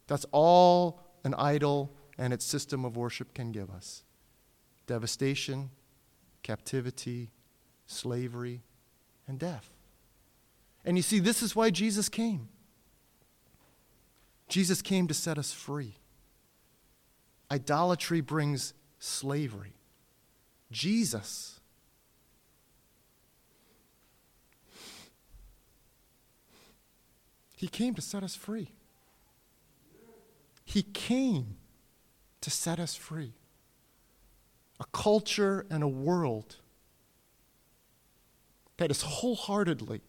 That's 0.08 0.26
all 0.32 1.00
an 1.24 1.36
idol 1.36 1.94
and 2.18 2.34
its 2.34 2.44
system 2.44 2.86
of 2.86 2.98
worship 2.98 3.36
can 3.36 3.52
give 3.52 3.70
us 3.70 4.02
devastation, 4.88 5.70
captivity, 6.42 7.30
slavery, 7.86 8.64
and 9.28 9.38
death. 9.38 9.70
And 10.84 10.98
you 10.98 11.04
see, 11.04 11.20
this 11.20 11.44
is 11.44 11.56
why 11.56 11.70
Jesus 11.70 12.10
came. 12.10 12.50
Jesus 14.48 14.82
came 14.82 15.08
to 15.08 15.14
set 15.14 15.38
us 15.38 15.54
free. 15.54 16.00
Idolatry 17.52 18.22
brings 18.22 18.74
slavery. 18.98 19.76
Jesus 20.72 21.61
He 27.62 27.68
came 27.68 27.94
to 27.94 28.02
set 28.02 28.24
us 28.24 28.36
free. 28.36 28.72
He 30.66 30.82
came 30.82 31.58
to 32.42 32.50
set 32.50 32.80
us 32.80 32.96
free. 32.96 33.36
A 34.80 34.86
culture 34.92 35.68
and 35.70 35.84
a 35.84 35.88
world 35.88 36.56
that 38.78 38.90
is 38.90 39.04
wholeheartedly 39.04 40.02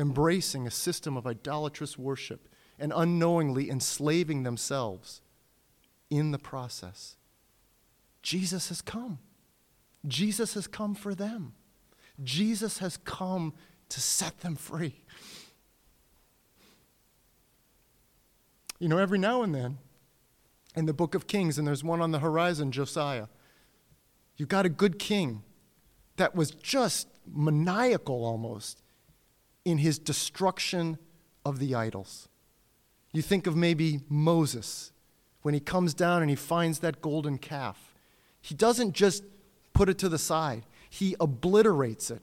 embracing 0.00 0.66
a 0.66 0.70
system 0.72 1.16
of 1.16 1.28
idolatrous 1.28 1.96
worship 1.96 2.48
and 2.76 2.92
unknowingly 2.92 3.70
enslaving 3.70 4.42
themselves 4.42 5.20
in 6.10 6.32
the 6.32 6.40
process. 6.40 7.14
Jesus 8.20 8.68
has 8.68 8.82
come. 8.82 9.20
Jesus 10.08 10.54
has 10.54 10.66
come 10.66 10.96
for 10.96 11.14
them. 11.14 11.52
Jesus 12.24 12.78
has 12.78 12.96
come 12.96 13.54
to 13.90 14.00
set 14.00 14.40
them 14.40 14.56
free. 14.56 15.04
You 18.78 18.88
know, 18.88 18.98
every 18.98 19.18
now 19.18 19.42
and 19.42 19.54
then 19.54 19.78
in 20.76 20.86
the 20.86 20.92
book 20.92 21.14
of 21.14 21.26
Kings, 21.26 21.58
and 21.58 21.66
there's 21.66 21.82
one 21.82 22.00
on 22.00 22.12
the 22.12 22.20
horizon, 22.20 22.70
Josiah, 22.70 23.26
you 24.36 24.46
got 24.46 24.64
a 24.64 24.68
good 24.68 24.98
king 24.98 25.42
that 26.16 26.34
was 26.34 26.50
just 26.52 27.08
maniacal 27.26 28.24
almost 28.24 28.82
in 29.64 29.78
his 29.78 29.98
destruction 29.98 30.98
of 31.44 31.58
the 31.58 31.74
idols. 31.74 32.28
You 33.12 33.22
think 33.22 33.46
of 33.46 33.56
maybe 33.56 34.00
Moses 34.08 34.92
when 35.42 35.54
he 35.54 35.60
comes 35.60 35.94
down 35.94 36.22
and 36.22 36.30
he 36.30 36.36
finds 36.36 36.80
that 36.80 37.00
golden 37.00 37.38
calf. 37.38 37.94
He 38.40 38.54
doesn't 38.54 38.92
just 38.92 39.24
put 39.72 39.88
it 39.88 39.98
to 39.98 40.08
the 40.08 40.18
side, 40.18 40.64
he 40.90 41.16
obliterates 41.20 42.10
it, 42.10 42.22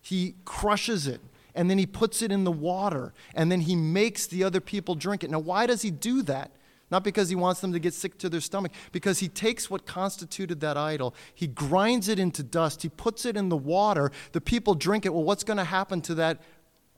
he 0.00 0.34
crushes 0.44 1.06
it, 1.06 1.20
and 1.54 1.68
then 1.68 1.78
he 1.78 1.86
puts 1.86 2.22
it 2.22 2.32
in 2.32 2.44
the 2.44 2.52
water, 2.52 3.12
and 3.34 3.50
then 3.50 3.60
he 3.60 3.76
makes 3.76 4.26
the 4.26 4.44
other 4.44 4.60
people 4.60 4.94
drink 4.94 5.22
it. 5.24 5.30
Now, 5.30 5.38
why 5.38 5.66
does 5.66 5.82
he 5.82 5.90
do 5.90 6.22
that? 6.22 6.52
Not 6.90 7.04
because 7.04 7.30
he 7.30 7.34
wants 7.34 7.60
them 7.60 7.72
to 7.72 7.78
get 7.78 7.94
sick 7.94 8.18
to 8.18 8.28
their 8.28 8.42
stomach, 8.42 8.72
because 8.92 9.20
he 9.20 9.28
takes 9.28 9.70
what 9.70 9.86
constituted 9.86 10.60
that 10.60 10.76
idol, 10.76 11.14
he 11.34 11.46
grinds 11.46 12.08
it 12.08 12.18
into 12.18 12.42
dust, 12.42 12.82
he 12.82 12.90
puts 12.90 13.24
it 13.24 13.36
in 13.36 13.48
the 13.48 13.56
water, 13.56 14.10
the 14.32 14.40
people 14.42 14.74
drink 14.74 15.06
it. 15.06 15.14
Well, 15.14 15.24
what's 15.24 15.44
going 15.44 15.56
to 15.56 15.64
happen 15.64 16.02
to 16.02 16.14
that 16.16 16.42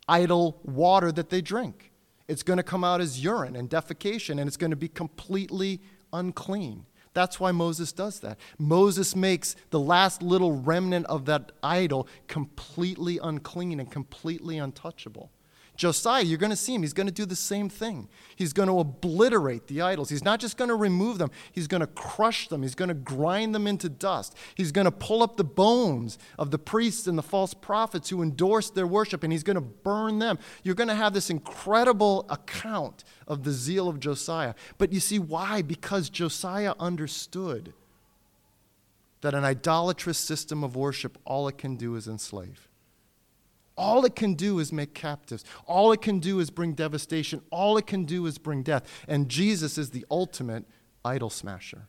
idol 0.08 0.60
water 0.64 1.12
that 1.12 1.30
they 1.30 1.40
drink? 1.40 1.92
It's 2.26 2.42
going 2.42 2.56
to 2.56 2.64
come 2.64 2.82
out 2.82 3.00
as 3.00 3.22
urine 3.22 3.54
and 3.54 3.70
defecation, 3.70 4.40
and 4.40 4.48
it's 4.48 4.56
going 4.56 4.70
to 4.70 4.76
be 4.76 4.88
completely 4.88 5.80
unclean. 6.12 6.86
That's 7.14 7.38
why 7.40 7.52
Moses 7.52 7.92
does 7.92 8.20
that. 8.20 8.38
Moses 8.58 9.16
makes 9.16 9.56
the 9.70 9.80
last 9.80 10.20
little 10.22 10.52
remnant 10.52 11.06
of 11.06 11.24
that 11.26 11.52
idol 11.62 12.08
completely 12.26 13.18
unclean 13.22 13.80
and 13.80 13.90
completely 13.90 14.58
untouchable. 14.58 15.30
Josiah, 15.76 16.22
you're 16.22 16.38
going 16.38 16.50
to 16.50 16.56
see 16.56 16.74
him. 16.74 16.82
He's 16.82 16.92
going 16.92 17.08
to 17.08 17.12
do 17.12 17.26
the 17.26 17.34
same 17.34 17.68
thing. 17.68 18.08
He's 18.36 18.52
going 18.52 18.68
to 18.68 18.78
obliterate 18.78 19.66
the 19.66 19.82
idols. 19.82 20.08
He's 20.08 20.22
not 20.22 20.38
just 20.38 20.56
going 20.56 20.68
to 20.68 20.76
remove 20.76 21.18
them, 21.18 21.30
he's 21.50 21.66
going 21.66 21.80
to 21.80 21.86
crush 21.88 22.48
them. 22.48 22.62
He's 22.62 22.76
going 22.76 22.88
to 22.88 22.94
grind 22.94 23.54
them 23.54 23.66
into 23.66 23.88
dust. 23.88 24.36
He's 24.54 24.70
going 24.70 24.84
to 24.84 24.92
pull 24.92 25.22
up 25.22 25.36
the 25.36 25.44
bones 25.44 26.18
of 26.38 26.50
the 26.50 26.58
priests 26.58 27.06
and 27.06 27.18
the 27.18 27.22
false 27.22 27.54
prophets 27.54 28.08
who 28.08 28.22
endorsed 28.22 28.74
their 28.74 28.86
worship, 28.86 29.24
and 29.24 29.32
he's 29.32 29.42
going 29.42 29.56
to 29.56 29.60
burn 29.60 30.20
them. 30.20 30.38
You're 30.62 30.76
going 30.76 30.88
to 30.88 30.94
have 30.94 31.12
this 31.12 31.30
incredible 31.30 32.26
account 32.28 33.02
of 33.26 33.42
the 33.42 33.52
zeal 33.52 33.88
of 33.88 33.98
Josiah. 33.98 34.54
But 34.78 34.92
you 34.92 35.00
see 35.00 35.18
why? 35.18 35.62
Because 35.62 36.08
Josiah 36.08 36.74
understood 36.78 37.72
that 39.22 39.34
an 39.34 39.42
idolatrous 39.42 40.18
system 40.18 40.62
of 40.62 40.76
worship, 40.76 41.18
all 41.24 41.48
it 41.48 41.58
can 41.58 41.76
do 41.76 41.96
is 41.96 42.06
enslave. 42.06 42.68
All 43.76 44.04
it 44.04 44.14
can 44.14 44.34
do 44.34 44.60
is 44.60 44.72
make 44.72 44.94
captives. 44.94 45.44
All 45.66 45.92
it 45.92 46.00
can 46.00 46.20
do 46.20 46.38
is 46.38 46.50
bring 46.50 46.74
devastation. 46.74 47.42
All 47.50 47.76
it 47.76 47.86
can 47.86 48.04
do 48.04 48.26
is 48.26 48.38
bring 48.38 48.62
death. 48.62 48.84
And 49.08 49.28
Jesus 49.28 49.78
is 49.78 49.90
the 49.90 50.06
ultimate 50.10 50.64
idol 51.04 51.30
smasher. 51.30 51.88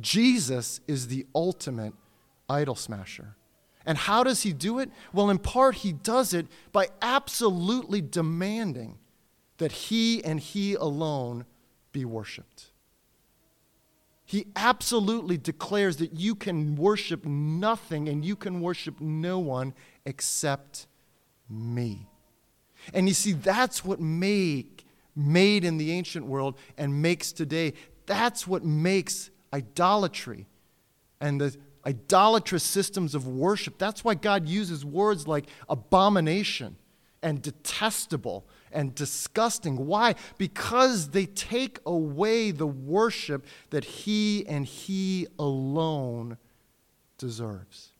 Jesus 0.00 0.80
is 0.86 1.08
the 1.08 1.26
ultimate 1.34 1.94
idol 2.48 2.74
smasher. 2.74 3.34
And 3.84 3.98
how 3.98 4.22
does 4.22 4.42
he 4.42 4.52
do 4.52 4.78
it? 4.78 4.90
Well, 5.12 5.30
in 5.30 5.38
part, 5.38 5.76
he 5.76 5.92
does 5.92 6.34
it 6.34 6.46
by 6.72 6.88
absolutely 7.00 8.02
demanding 8.02 8.98
that 9.56 9.72
he 9.72 10.22
and 10.24 10.38
he 10.38 10.74
alone 10.74 11.46
be 11.90 12.04
worshiped. 12.04 12.70
He 14.24 14.48
absolutely 14.54 15.38
declares 15.38 15.96
that 15.96 16.12
you 16.12 16.34
can 16.34 16.76
worship 16.76 17.24
nothing 17.24 18.10
and 18.10 18.24
you 18.24 18.36
can 18.36 18.60
worship 18.60 19.00
no 19.00 19.38
one 19.38 19.72
except 20.04 20.86
me. 21.48 22.06
And 22.94 23.08
you 23.08 23.14
see, 23.14 23.32
that's 23.32 23.84
what 23.84 24.00
make, 24.00 24.86
made 25.14 25.64
in 25.64 25.78
the 25.78 25.92
ancient 25.92 26.26
world 26.26 26.56
and 26.76 27.02
makes 27.02 27.32
today. 27.32 27.74
That's 28.06 28.46
what 28.46 28.64
makes 28.64 29.30
idolatry 29.52 30.46
and 31.20 31.40
the 31.40 31.56
idolatrous 31.86 32.62
systems 32.62 33.14
of 33.14 33.26
worship. 33.26 33.78
That's 33.78 34.04
why 34.04 34.14
God 34.14 34.48
uses 34.48 34.84
words 34.84 35.26
like 35.26 35.46
abomination 35.68 36.76
and 37.22 37.42
detestable 37.42 38.46
and 38.70 38.94
disgusting. 38.94 39.86
Why? 39.86 40.14
Because 40.36 41.10
they 41.10 41.26
take 41.26 41.80
away 41.84 42.50
the 42.50 42.66
worship 42.66 43.46
that 43.70 43.84
He 43.84 44.46
and 44.46 44.66
He 44.66 45.26
alone 45.38 46.38
deserves. 47.16 47.92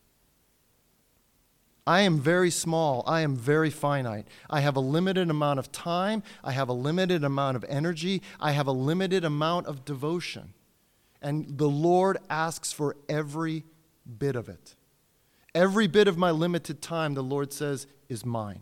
I 1.89 2.03
am 2.03 2.20
very 2.20 2.51
small. 2.51 3.03
I 3.07 3.22
am 3.22 3.34
very 3.34 3.70
finite. 3.70 4.28
I 4.51 4.61
have 4.61 4.76
a 4.76 4.80
limited 4.80 5.30
amount 5.30 5.59
of 5.59 5.72
time. 5.72 6.22
I 6.45 6.53
have 6.53 6.68
a 6.68 6.74
limited 6.74 7.24
amount 7.24 7.57
of 7.57 7.64
energy. 7.66 8.20
I 8.39 8.53
have 8.53 8.66
a 8.66 8.72
limited 8.72 9.24
amount 9.24 9.68
of 9.68 9.86
devotion. 9.86 10.53
And 11.22 11.57
the 11.57 11.70
Lord 11.70 12.18
asks 12.28 12.72
for 12.72 12.95
every 13.09 13.64
bit 14.18 14.36
of 14.36 14.51
it. 14.51 14.74
Every 15.55 15.86
bit 15.86 16.09
of 16.09 16.18
my 16.18 16.30
limited 16.30 16.82
time, 16.82 17.14
the 17.14 17.22
Lord 17.22 17.55
says, 17.55 17.86
is 18.11 18.22
mine. 18.22 18.61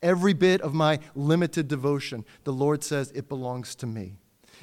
Every 0.00 0.32
bit 0.32 0.62
of 0.62 0.72
my 0.72 1.00
limited 1.14 1.68
devotion, 1.68 2.24
the 2.44 2.54
Lord 2.54 2.82
says, 2.82 3.12
it 3.14 3.28
belongs 3.28 3.74
to 3.74 3.86
me. 3.86 4.16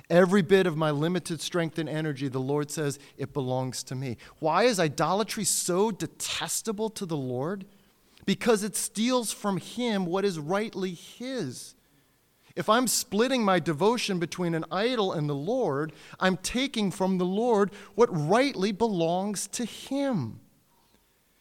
Every 0.09 0.41
bit 0.41 0.65
of 0.65 0.75
my 0.75 0.89
limited 0.89 1.41
strength 1.41 1.77
and 1.77 1.87
energy, 1.87 2.27
the 2.27 2.39
Lord 2.39 2.71
says, 2.71 2.97
it 3.19 3.33
belongs 3.33 3.83
to 3.83 3.93
me. 3.93 4.17
Why 4.39 4.63
is 4.63 4.79
idolatry 4.79 5.43
so 5.43 5.91
detestable 5.91 6.89
to 6.89 7.05
the 7.05 7.15
Lord? 7.15 7.65
Because 8.25 8.63
it 8.63 8.75
steals 8.75 9.31
from 9.31 9.57
him 9.57 10.05
what 10.05 10.25
is 10.25 10.39
rightly 10.39 10.93
his. 10.93 11.75
If 12.55 12.69
I'm 12.69 12.87
splitting 12.87 13.43
my 13.43 13.59
devotion 13.59 14.19
between 14.19 14.53
an 14.53 14.65
idol 14.71 15.11
and 15.11 15.27
the 15.27 15.35
Lord, 15.35 15.91
I'm 16.19 16.37
taking 16.37 16.91
from 16.91 17.17
the 17.17 17.25
Lord 17.25 17.71
what 17.95 18.09
rightly 18.11 18.71
belongs 18.71 19.47
to 19.47 19.65
him. 19.65 20.39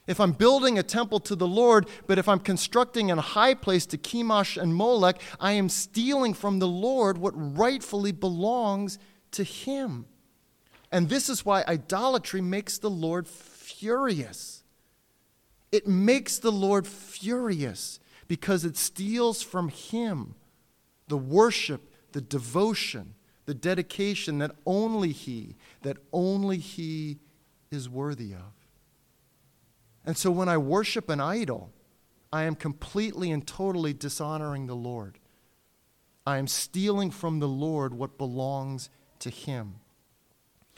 If 0.06 0.18
I'm 0.18 0.32
building 0.32 0.78
a 0.78 0.82
temple 0.82 1.20
to 1.20 1.36
the 1.36 1.46
Lord, 1.46 1.86
but 2.06 2.18
if 2.18 2.28
I'm 2.28 2.40
constructing 2.40 3.10
a 3.10 3.20
high 3.20 3.54
place 3.54 3.86
to 3.86 3.98
Chemosh 3.98 4.60
and 4.60 4.74
Molech, 4.74 5.20
I 5.38 5.52
am 5.52 5.68
stealing 5.68 6.34
from 6.34 6.58
the 6.58 6.68
Lord 6.68 7.18
what 7.18 7.34
rightfully 7.36 8.10
belongs 8.10 8.98
to 9.32 9.44
him. 9.44 10.06
And 10.90 11.08
this 11.08 11.28
is 11.28 11.46
why 11.46 11.64
idolatry 11.68 12.40
makes 12.40 12.78
the 12.78 12.90
Lord 12.90 13.26
furious. 13.26 14.51
It 15.72 15.88
makes 15.88 16.38
the 16.38 16.52
Lord 16.52 16.86
furious 16.86 17.98
because 18.28 18.64
it 18.64 18.76
steals 18.76 19.42
from 19.42 19.68
him 19.68 20.34
the 21.08 21.16
worship, 21.16 21.90
the 22.12 22.20
devotion, 22.20 23.14
the 23.46 23.54
dedication 23.54 24.38
that 24.38 24.52
only 24.64 25.12
he, 25.12 25.56
that 25.82 25.96
only 26.12 26.58
he 26.58 27.18
is 27.70 27.88
worthy 27.88 28.32
of. 28.32 28.52
And 30.04 30.16
so 30.16 30.30
when 30.30 30.48
I 30.48 30.58
worship 30.58 31.08
an 31.08 31.20
idol, 31.20 31.72
I 32.32 32.44
am 32.44 32.54
completely 32.54 33.30
and 33.30 33.46
totally 33.46 33.92
dishonoring 33.92 34.66
the 34.66 34.76
Lord. 34.76 35.18
I 36.26 36.38
am 36.38 36.46
stealing 36.46 37.10
from 37.10 37.40
the 37.40 37.48
Lord 37.48 37.94
what 37.94 38.18
belongs 38.18 38.88
to 39.18 39.30
him. 39.30 39.76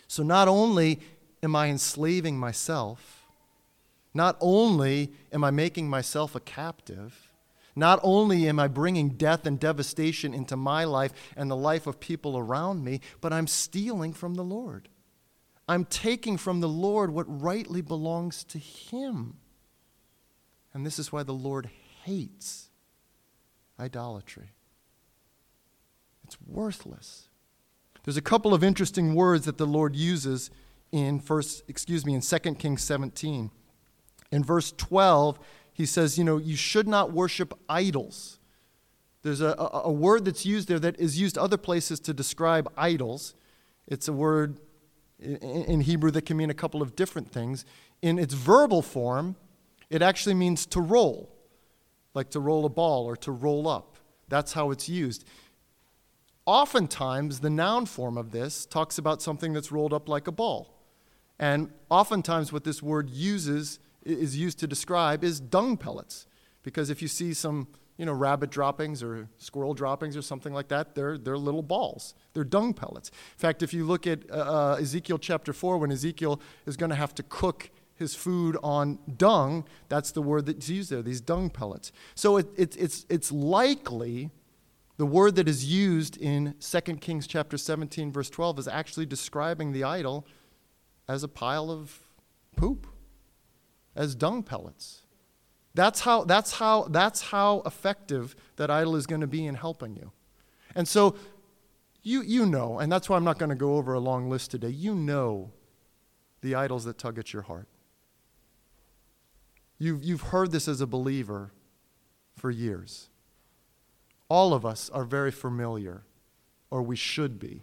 So 0.08 0.22
not 0.22 0.48
only 0.48 1.00
am 1.42 1.54
I 1.54 1.68
enslaving 1.68 2.38
myself, 2.38 3.13
not 4.14 4.36
only 4.40 5.12
am 5.32 5.44
I 5.44 5.50
making 5.50 5.90
myself 5.90 6.34
a 6.34 6.40
captive, 6.40 7.32
not 7.76 7.98
only 8.04 8.48
am 8.48 8.60
I 8.60 8.68
bringing 8.68 9.10
death 9.10 9.46
and 9.46 9.58
devastation 9.58 10.32
into 10.32 10.56
my 10.56 10.84
life 10.84 11.12
and 11.36 11.50
the 11.50 11.56
life 11.56 11.88
of 11.88 11.98
people 11.98 12.38
around 12.38 12.84
me, 12.84 13.00
but 13.20 13.32
I'm 13.32 13.48
stealing 13.48 14.12
from 14.12 14.34
the 14.34 14.44
Lord. 14.44 14.88
I'm 15.66 15.84
taking 15.84 16.36
from 16.36 16.60
the 16.60 16.68
Lord 16.68 17.10
what 17.10 17.24
rightly 17.42 17.82
belongs 17.82 18.44
to 18.44 18.58
Him. 18.58 19.38
And 20.72 20.86
this 20.86 20.98
is 20.98 21.10
why 21.10 21.24
the 21.24 21.32
Lord 21.32 21.68
hates 22.04 22.68
idolatry. 23.80 24.50
It's 26.24 26.36
worthless. 26.46 27.28
There's 28.04 28.16
a 28.16 28.22
couple 28.22 28.54
of 28.54 28.62
interesting 28.62 29.14
words 29.14 29.46
that 29.46 29.58
the 29.58 29.66
Lord 29.66 29.96
uses 29.96 30.50
in 30.92 31.18
first, 31.18 31.64
excuse 31.68 32.04
me, 32.06 32.14
in 32.14 32.20
2 32.20 32.38
Kings 32.54 32.82
17. 32.82 33.50
In 34.30 34.42
verse 34.42 34.72
12, 34.72 35.38
he 35.72 35.86
says, 35.86 36.16
you 36.18 36.24
know, 36.24 36.38
you 36.38 36.56
should 36.56 36.88
not 36.88 37.12
worship 37.12 37.58
idols. 37.68 38.38
There's 39.22 39.40
a, 39.40 39.54
a, 39.58 39.82
a 39.84 39.92
word 39.92 40.24
that's 40.24 40.44
used 40.44 40.68
there 40.68 40.78
that 40.78 40.98
is 41.00 41.18
used 41.20 41.38
other 41.38 41.56
places 41.56 41.98
to 42.00 42.14
describe 42.14 42.70
idols. 42.76 43.34
It's 43.86 44.06
a 44.06 44.12
word 44.12 44.60
in, 45.18 45.36
in 45.36 45.80
Hebrew 45.80 46.10
that 46.12 46.26
can 46.26 46.36
mean 46.36 46.50
a 46.50 46.54
couple 46.54 46.82
of 46.82 46.94
different 46.94 47.30
things. 47.30 47.64
In 48.02 48.18
its 48.18 48.34
verbal 48.34 48.82
form, 48.82 49.36
it 49.90 50.02
actually 50.02 50.34
means 50.34 50.66
to 50.66 50.80
roll, 50.80 51.34
like 52.12 52.30
to 52.30 52.40
roll 52.40 52.64
a 52.66 52.68
ball 52.68 53.06
or 53.06 53.16
to 53.18 53.32
roll 53.32 53.66
up. 53.66 53.96
That's 54.28 54.52
how 54.52 54.70
it's 54.70 54.88
used. 54.88 55.24
Oftentimes, 56.46 57.40
the 57.40 57.50
noun 57.50 57.86
form 57.86 58.18
of 58.18 58.30
this 58.30 58.66
talks 58.66 58.98
about 58.98 59.22
something 59.22 59.52
that's 59.52 59.72
rolled 59.72 59.94
up 59.94 60.08
like 60.08 60.26
a 60.26 60.32
ball. 60.32 60.74
And 61.38 61.70
oftentimes, 61.88 62.52
what 62.52 62.64
this 62.64 62.82
word 62.82 63.08
uses 63.08 63.78
is 64.04 64.36
used 64.36 64.58
to 64.60 64.66
describe 64.66 65.24
is 65.24 65.40
dung 65.40 65.76
pellets. 65.76 66.26
Because 66.62 66.90
if 66.90 67.02
you 67.02 67.08
see 67.08 67.34
some, 67.34 67.68
you 67.96 68.06
know, 68.06 68.12
rabbit 68.12 68.50
droppings 68.50 69.02
or 69.02 69.28
squirrel 69.38 69.74
droppings 69.74 70.16
or 70.16 70.22
something 70.22 70.52
like 70.52 70.68
that, 70.68 70.94
they're, 70.94 71.18
they're 71.18 71.38
little 71.38 71.62
balls. 71.62 72.14
They're 72.32 72.44
dung 72.44 72.74
pellets. 72.74 73.10
In 73.10 73.38
fact, 73.38 73.62
if 73.62 73.74
you 73.74 73.84
look 73.84 74.06
at 74.06 74.28
uh, 74.30 74.34
uh 74.34 74.76
Ezekiel 74.80 75.18
chapter 75.18 75.52
4, 75.52 75.78
when 75.78 75.92
Ezekiel 75.92 76.40
is 76.66 76.76
going 76.76 76.90
to 76.90 76.96
have 76.96 77.14
to 77.16 77.22
cook 77.22 77.70
his 77.94 78.14
food 78.14 78.56
on 78.62 78.98
dung, 79.16 79.64
that's 79.88 80.10
the 80.10 80.22
word 80.22 80.46
that's 80.46 80.68
used 80.68 80.90
there, 80.90 81.02
these 81.02 81.20
dung 81.20 81.50
pellets. 81.50 81.92
So 82.14 82.38
it, 82.38 82.48
it, 82.56 82.76
it's, 82.76 83.06
it's 83.08 83.30
likely 83.30 84.30
the 84.96 85.06
word 85.06 85.36
that 85.36 85.48
is 85.48 85.64
used 85.64 86.16
in 86.16 86.54
2 86.60 86.80
Kings 86.96 87.26
chapter 87.26 87.56
17, 87.56 88.12
verse 88.12 88.30
12, 88.30 88.60
is 88.60 88.68
actually 88.68 89.06
describing 89.06 89.72
the 89.72 89.84
idol 89.84 90.26
as 91.08 91.22
a 91.22 91.28
pile 91.28 91.70
of 91.70 92.00
poop, 92.56 92.86
as 93.94 94.14
dung 94.14 94.42
pellets. 94.42 95.02
That's 95.74 96.00
how, 96.00 96.24
that's 96.24 96.52
how, 96.52 96.84
that's 96.84 97.20
how 97.22 97.62
effective 97.66 98.36
that 98.56 98.70
idol 98.70 98.96
is 98.96 99.06
going 99.06 99.20
to 99.20 99.26
be 99.26 99.46
in 99.46 99.56
helping 99.56 99.96
you. 99.96 100.12
And 100.74 100.86
so 100.86 101.16
you, 102.04 102.22
you 102.22 102.44
know, 102.46 102.78
and 102.78 102.92
that's 102.92 103.08
why 103.08 103.16
I'm 103.16 103.24
not 103.24 103.38
going 103.38 103.48
to 103.48 103.56
go 103.56 103.76
over 103.76 103.94
a 103.94 103.98
long 103.98 104.28
list 104.28 104.50
today, 104.50 104.68
you 104.68 104.94
know 104.94 105.50
the 106.42 106.54
idols 106.54 106.84
that 106.84 106.98
tug 106.98 107.18
at 107.18 107.32
your 107.32 107.42
heart. 107.42 107.66
You've, 109.78 110.04
you've 110.04 110.20
heard 110.20 110.52
this 110.52 110.68
as 110.68 110.82
a 110.82 110.86
believer 110.86 111.52
for 112.36 112.50
years. 112.50 113.08
All 114.28 114.52
of 114.52 114.66
us 114.66 114.90
are 114.90 115.04
very 115.04 115.30
familiar, 115.30 116.04
or 116.70 116.82
we 116.82 116.96
should 116.96 117.38
be, 117.38 117.62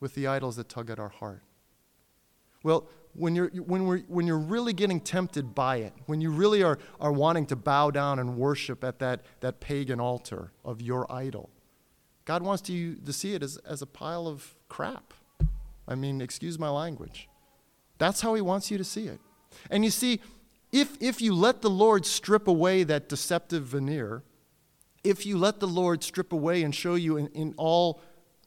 with 0.00 0.16
the 0.16 0.26
idols 0.26 0.56
that 0.56 0.68
tug 0.68 0.90
at 0.90 0.98
our 0.98 1.08
heart. 1.08 1.42
Well, 2.62 2.88
when 3.14 3.34
you're, 3.34 3.48
when, 3.48 3.86
we're, 3.86 4.00
when 4.00 4.26
you're 4.26 4.38
really 4.38 4.72
getting 4.72 5.00
tempted 5.00 5.54
by 5.54 5.76
it, 5.76 5.92
when 6.06 6.20
you 6.20 6.30
really 6.30 6.62
are, 6.62 6.78
are 7.00 7.12
wanting 7.12 7.46
to 7.46 7.56
bow 7.56 7.90
down 7.90 8.18
and 8.18 8.36
worship 8.36 8.82
at 8.84 8.98
that, 9.00 9.20
that 9.40 9.60
pagan 9.60 10.00
altar 10.00 10.52
of 10.64 10.80
your 10.80 11.10
idol, 11.12 11.50
God 12.24 12.42
wants 12.42 12.68
you 12.68 12.94
to 12.94 13.12
see 13.12 13.34
it 13.34 13.42
as, 13.42 13.58
as 13.58 13.82
a 13.82 13.86
pile 13.86 14.26
of 14.26 14.54
crap. 14.68 15.12
I 15.86 15.94
mean, 15.94 16.20
excuse 16.20 16.58
my 16.58 16.70
language. 16.70 17.28
That's 17.98 18.20
how 18.20 18.34
He 18.34 18.40
wants 18.40 18.70
you 18.70 18.78
to 18.78 18.84
see 18.84 19.08
it. 19.08 19.20
And 19.70 19.84
you 19.84 19.90
see, 19.90 20.20
if, 20.70 20.96
if 21.00 21.20
you 21.20 21.34
let 21.34 21.60
the 21.60 21.70
Lord 21.70 22.06
strip 22.06 22.48
away 22.48 22.82
that 22.84 23.08
deceptive 23.08 23.64
veneer, 23.64 24.22
if 25.04 25.26
you 25.26 25.36
let 25.36 25.60
the 25.60 25.66
Lord 25.66 26.02
strip 26.02 26.32
away 26.32 26.62
and 26.62 26.74
show 26.74 26.94
you 26.94 27.16
in, 27.16 27.26
in 27.28 27.54
all 27.56 28.00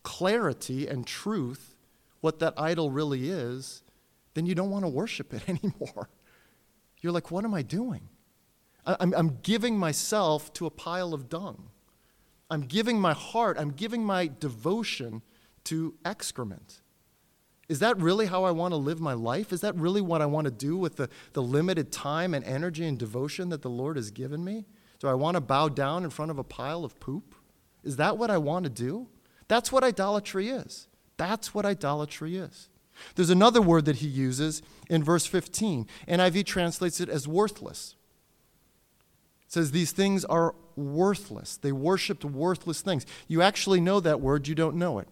clarity 0.03 0.87
and 0.87 1.05
truth 1.05 1.75
what 2.21 2.39
that 2.39 2.53
idol 2.57 2.89
really 2.89 3.29
is, 3.29 3.83
then 4.35 4.45
you 4.45 4.53
don't 4.53 4.69
want 4.69 4.85
to 4.85 4.89
worship 4.89 5.33
it 5.33 5.41
anymore. 5.49 6.09
You're 7.01 7.11
like, 7.11 7.31
what 7.31 7.43
am 7.43 7.53
I 7.53 7.63
doing? 7.63 8.09
I'm, 8.85 9.13
I'm 9.15 9.39
giving 9.41 9.77
myself 9.79 10.53
to 10.53 10.67
a 10.67 10.69
pile 10.69 11.13
of 11.13 11.27
dung. 11.27 11.69
I'm 12.51 12.61
giving 12.61 12.99
my 13.01 13.13
heart, 13.13 13.57
I'm 13.59 13.71
giving 13.71 14.05
my 14.05 14.29
devotion 14.39 15.23
to 15.65 15.95
excrement. 16.05 16.81
Is 17.67 17.79
that 17.79 17.99
really 17.99 18.27
how 18.27 18.43
I 18.43 18.51
want 18.51 18.73
to 18.73 18.77
live 18.77 19.01
my 19.01 19.13
life? 19.13 19.51
Is 19.51 19.61
that 19.61 19.75
really 19.75 20.01
what 20.01 20.21
I 20.21 20.27
want 20.27 20.45
to 20.45 20.51
do 20.51 20.77
with 20.77 20.97
the, 20.97 21.09
the 21.33 21.41
limited 21.41 21.91
time 21.91 22.35
and 22.35 22.45
energy 22.45 22.85
and 22.85 22.99
devotion 22.99 23.49
that 23.49 23.63
the 23.63 23.71
Lord 23.71 23.95
has 23.95 24.11
given 24.11 24.43
me? 24.43 24.65
Do 24.99 25.07
I 25.07 25.15
want 25.15 25.35
to 25.35 25.41
bow 25.41 25.69
down 25.69 26.03
in 26.03 26.11
front 26.11 26.29
of 26.29 26.37
a 26.37 26.43
pile 26.43 26.85
of 26.85 26.99
poop? 26.99 27.33
Is 27.83 27.95
that 27.95 28.19
what 28.19 28.29
I 28.29 28.37
want 28.37 28.65
to 28.65 28.69
do? 28.69 29.07
That's 29.47 29.71
what 29.71 29.83
idolatry 29.83 30.49
is. 30.49 30.87
That's 31.17 31.55
what 31.55 31.65
idolatry 31.65 32.37
is. 32.37 32.69
There's 33.15 33.29
another 33.29 33.61
word 33.61 33.85
that 33.85 33.97
he 33.97 34.07
uses 34.07 34.61
in 34.89 35.03
verse 35.03 35.25
15. 35.25 35.87
NIV 36.07 36.45
translates 36.45 36.99
it 36.99 37.09
as 37.09 37.27
worthless. 37.27 37.95
It 39.45 39.51
says 39.51 39.71
these 39.71 39.91
things 39.91 40.25
are 40.25 40.55
worthless. 40.75 41.57
They 41.57 41.71
worshiped 41.71 42.25
worthless 42.25 42.81
things. 42.81 43.05
You 43.27 43.41
actually 43.41 43.79
know 43.79 43.99
that 43.99 44.21
word, 44.21 44.47
you 44.47 44.55
don't 44.55 44.75
know 44.75 44.99
it. 44.99 45.07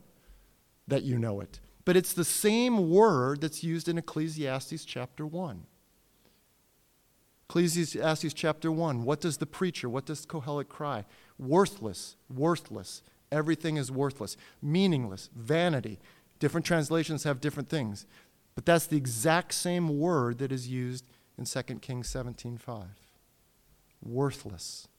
That 0.87 1.03
you 1.03 1.17
know 1.17 1.39
it. 1.39 1.59
But 1.85 1.97
it's 1.97 2.13
the 2.13 2.25
same 2.25 2.89
word 2.89 3.41
that's 3.41 3.63
used 3.63 3.87
in 3.87 3.97
Ecclesiastes 3.97 4.85
chapter 4.85 5.25
1. 5.25 5.65
Ecclesiastes 7.49 8.33
chapter 8.33 8.71
1. 8.71 9.03
What 9.03 9.21
does 9.21 9.37
the 9.37 9.45
preacher, 9.45 9.89
what 9.89 10.05
does 10.05 10.25
Kohelet 10.25 10.69
cry? 10.69 11.05
Worthless, 11.37 12.15
worthless. 12.33 13.03
Everything 13.31 13.77
is 13.77 13.91
worthless, 13.91 14.37
meaningless, 14.61 15.29
vanity. 15.35 15.99
Different 16.43 16.65
translations 16.65 17.23
have 17.23 17.39
different 17.39 17.69
things. 17.69 18.05
But 18.53 18.65
that's 18.65 18.85
the 18.85 18.97
exact 18.97 19.53
same 19.53 19.97
word 19.97 20.39
that 20.39 20.51
is 20.51 20.67
used 20.67 21.05
in 21.37 21.45
2 21.45 21.81
Kings 21.81 22.09
17:5. 22.09 22.87
Worthless. 24.01 24.89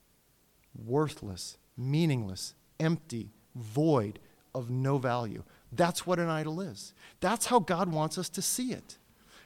Worthless, 0.75 1.59
meaningless, 1.77 2.55
empty, 2.81 3.35
void, 3.55 4.21
of 4.55 4.71
no 4.71 4.97
value. 4.97 5.45
That's 5.71 6.07
what 6.07 6.19
an 6.19 6.31
idol 6.31 6.63
is. 6.63 6.95
That's 7.21 7.45
how 7.45 7.59
God 7.59 7.93
wants 7.93 8.17
us 8.17 8.31
to 8.31 8.41
see 8.41 8.73
it. 8.73 8.97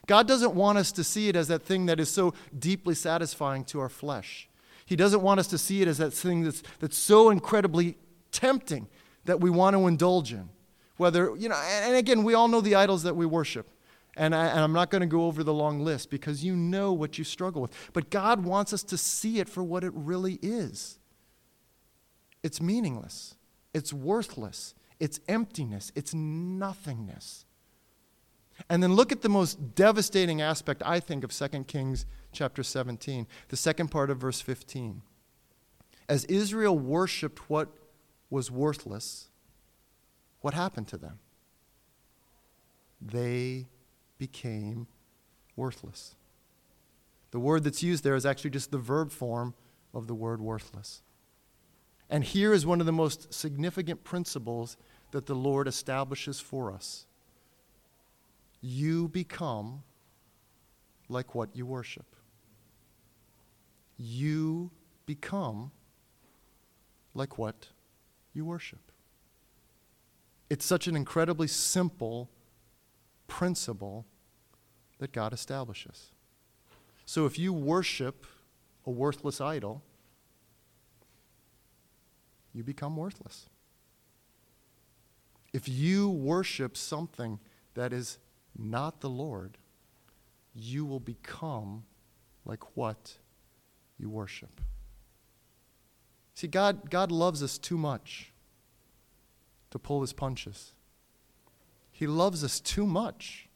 God 0.07 0.28
doesn't 0.28 0.55
want 0.55 0.78
us 0.78 0.92
to 0.92 1.03
see 1.03 1.28
it 1.28 1.34
as 1.34 1.49
that 1.49 1.64
thing 1.64 1.86
that 1.86 1.99
is 1.99 2.09
so 2.09 2.32
deeply 2.57 2.94
satisfying 2.94 3.64
to 3.64 3.80
our 3.80 3.88
flesh. 3.88 4.49
He 4.86 4.94
doesn't 4.94 5.20
want 5.20 5.40
us 5.40 5.49
to 5.49 5.59
see 5.59 5.82
it 5.82 5.88
as 5.88 5.99
that 5.99 6.12
thing 6.12 6.44
that's, 6.44 6.62
that's 6.78 6.96
so 6.96 7.28
incredibly 7.28 7.99
tempting 8.30 8.86
that 9.24 9.40
we 9.40 9.51
want 9.51 9.74
to 9.74 9.88
indulge 9.88 10.32
in. 10.32 10.51
Whether, 10.99 11.34
you 11.36 11.49
know, 11.49 11.57
and, 11.57 11.86
and 11.86 11.96
again, 11.96 12.22
we 12.22 12.34
all 12.34 12.49
know 12.49 12.61
the 12.61 12.74
idols 12.74 13.05
that 13.05 13.16
we 13.16 13.24
worship. 13.24 13.70
And, 14.16 14.34
I, 14.34 14.61
I'm 14.61 14.72
not 14.72 14.90
going 14.90 15.01
to 15.01 15.07
go 15.07 15.24
over 15.26 15.42
the 15.42 15.55
long 15.55 15.80
list 15.80 16.11
because 16.11 16.44
you 16.44 16.55
know 16.57 16.92
what 16.92 17.16
you 17.18 17.24
struggle 17.24 17.62
with. 17.62 17.72
But 17.92 18.11
God 18.11 18.44
wants 18.44 18.72
us 18.72 18.82
to 18.84 18.99
see 18.99 19.38
it 19.38 19.49
for 19.49 19.62
what 19.62 19.84
it 19.84 19.92
really 19.94 20.34
is 20.42 20.99
it's 22.42 22.61
meaningless, 22.61 23.34
it's 23.74 23.92
worthless, 23.92 24.74
it's 25.01 25.20
emptiness, 25.28 25.90
it's 25.94 26.14
nothingness. 26.14 27.44
And 28.68 28.82
then 28.82 28.94
look 28.94 29.12
at 29.12 29.22
the 29.22 29.28
most 29.28 29.74
devastating 29.74 30.40
aspect, 30.40 30.82
I 30.84 31.01
think, 31.01 31.24
of 31.24 31.32
2 31.32 31.64
Kings 31.64 32.07
chapter 32.32 32.62
17, 32.62 33.26
the 33.49 33.57
second 33.57 33.88
part 33.88 34.11
of 34.11 34.18
verse 34.18 34.40
15. 34.40 35.03
As 36.09 36.24
Israel 36.24 36.78
worshiped 36.78 37.51
what 37.51 37.68
was 38.30 38.51
worthless, 38.51 39.28
what 40.41 40.55
happened 40.55 40.89
to 40.89 40.97
them? 40.97 41.18
They 43.01 43.66
became 44.18 44.86
worthless. 45.57 46.14
The 47.30 47.41
word 47.41 47.64
that's 47.64 47.82
used 47.82 48.05
there 48.05 48.16
is 48.16 48.26
actually 48.26 48.51
just 48.51 48.70
the 48.70 48.78
verb 48.78 49.11
form 49.11 49.55
of 49.93 50.07
the 50.07 50.14
word 50.14 50.41
worthless. 50.41 51.03
And 52.11 52.24
here 52.24 52.53
is 52.53 52.64
one 52.64 52.80
of 52.80 52.86
the 52.86 52.93
most 52.93 53.32
significant 53.34 54.03
principles 54.03 54.76
that 55.11 55.26
the 55.26 55.34
Lord 55.34 55.68
establishes 55.68 56.41
for 56.41 56.72
us 56.72 57.07
you 58.61 59.09
become 59.09 59.82
like 61.09 61.34
what 61.34 61.55
you 61.55 61.64
worship. 61.64 62.16
You 63.97 64.70
become 65.07 65.70
like 67.14 67.39
what 67.39 67.68
you 68.34 68.45
worship. 68.45 68.88
It's 70.51 70.64
such 70.64 70.86
an 70.86 70.96
incredibly 70.96 71.46
simple 71.46 72.30
principle 73.26 74.07
that 74.99 75.12
God 75.12 75.32
establishes. 75.32 76.11
So 77.05 77.26
if 77.26 77.38
you 77.38 77.53
worship 77.53 78.26
a 78.86 78.90
worthless 78.90 79.40
idol, 79.40 79.82
you 82.53 82.62
become 82.64 82.96
worthless. 82.96 83.49
If 85.53 85.68
you 85.68 86.09
worship 86.09 86.76
something 86.76 87.38
that 87.74 87.92
is 87.92 88.18
not 88.57 89.01
the 89.01 89.11
Lord, 89.11 89.57
you 90.55 90.84
will 90.84 91.01
become 91.01 91.84
like 92.44 92.76
what 92.76 93.18
you 93.99 94.11
worship. 94.11 94.61
See, 96.34 96.46
God, 96.46 96.90
God 96.90 97.11
loves 97.11 97.42
us 97.42 97.59
too 97.59 97.78
much 97.78 98.32
to 99.70 99.78
pull 99.78 100.00
his 100.00 100.12
punches. 100.12 100.72
He 101.90 102.06
loves 102.06 102.44
us 102.44 102.60
too 102.60 102.86
much. 102.86 103.48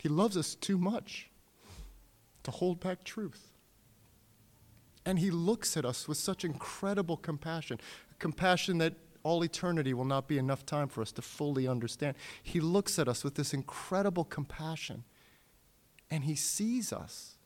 He 0.00 0.08
loves 0.08 0.36
us 0.36 0.54
too 0.54 0.78
much 0.78 1.30
to 2.44 2.50
hold 2.50 2.80
back 2.80 3.04
truth. 3.04 3.52
And 5.04 5.18
he 5.18 5.30
looks 5.30 5.76
at 5.76 5.84
us 5.84 6.06
with 6.06 6.18
such 6.18 6.44
incredible 6.44 7.16
compassion, 7.16 7.80
compassion 8.18 8.78
that 8.78 8.94
all 9.22 9.42
eternity 9.42 9.94
will 9.94 10.04
not 10.04 10.28
be 10.28 10.38
enough 10.38 10.66
time 10.66 10.88
for 10.88 11.02
us 11.02 11.12
to 11.12 11.22
fully 11.22 11.66
understand. 11.66 12.14
He 12.42 12.60
looks 12.60 12.98
at 12.98 13.08
us 13.08 13.24
with 13.24 13.34
this 13.34 13.54
incredible 13.54 14.24
compassion, 14.24 15.04
and 16.10 16.24
he 16.24 16.34
sees 16.34 16.92
us 16.92 17.37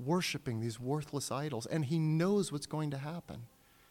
worshiping 0.00 0.60
these 0.60 0.80
worthless 0.80 1.30
idols, 1.30 1.66
and 1.66 1.84
he 1.84 1.98
knows 1.98 2.50
what's 2.50 2.66
going 2.66 2.90
to 2.90 2.98
happen. 2.98 3.46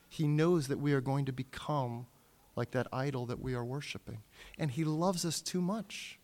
He 0.10 0.28
knows 0.28 0.68
that 0.68 0.80
we 0.80 0.93
are 0.93 1.01
going 1.01 1.26
to 1.26 1.32
become 1.32 2.07
like 2.55 2.72
that 2.72 2.88
idol 2.91 3.26
that 3.28 3.39
we 3.39 3.53
are 3.53 3.64
worshiping. 3.64 4.22
And 4.57 4.72
he 4.72 4.84
loves 4.84 5.24
us 5.24 5.41
too 5.41 5.62
much 5.62 6.20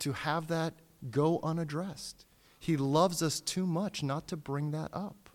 to 0.00 0.12
have 0.12 0.48
that 0.48 0.74
go 1.10 1.38
unaddressed. 1.42 2.26
He 2.58 2.76
loves 2.76 3.22
us 3.22 3.40
too 3.40 3.64
much 3.64 4.02
not 4.02 4.26
to 4.28 4.36
bring 4.36 4.72
that 4.72 4.90
up. 4.92 5.30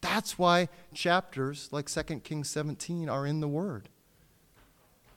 That's 0.00 0.38
why 0.38 0.68
chapters 0.92 1.68
like 1.72 1.88
2 1.88 2.20
Kings 2.20 2.50
17 2.50 3.08
are 3.08 3.26
in 3.26 3.40
the 3.40 3.48
Word. 3.48 3.88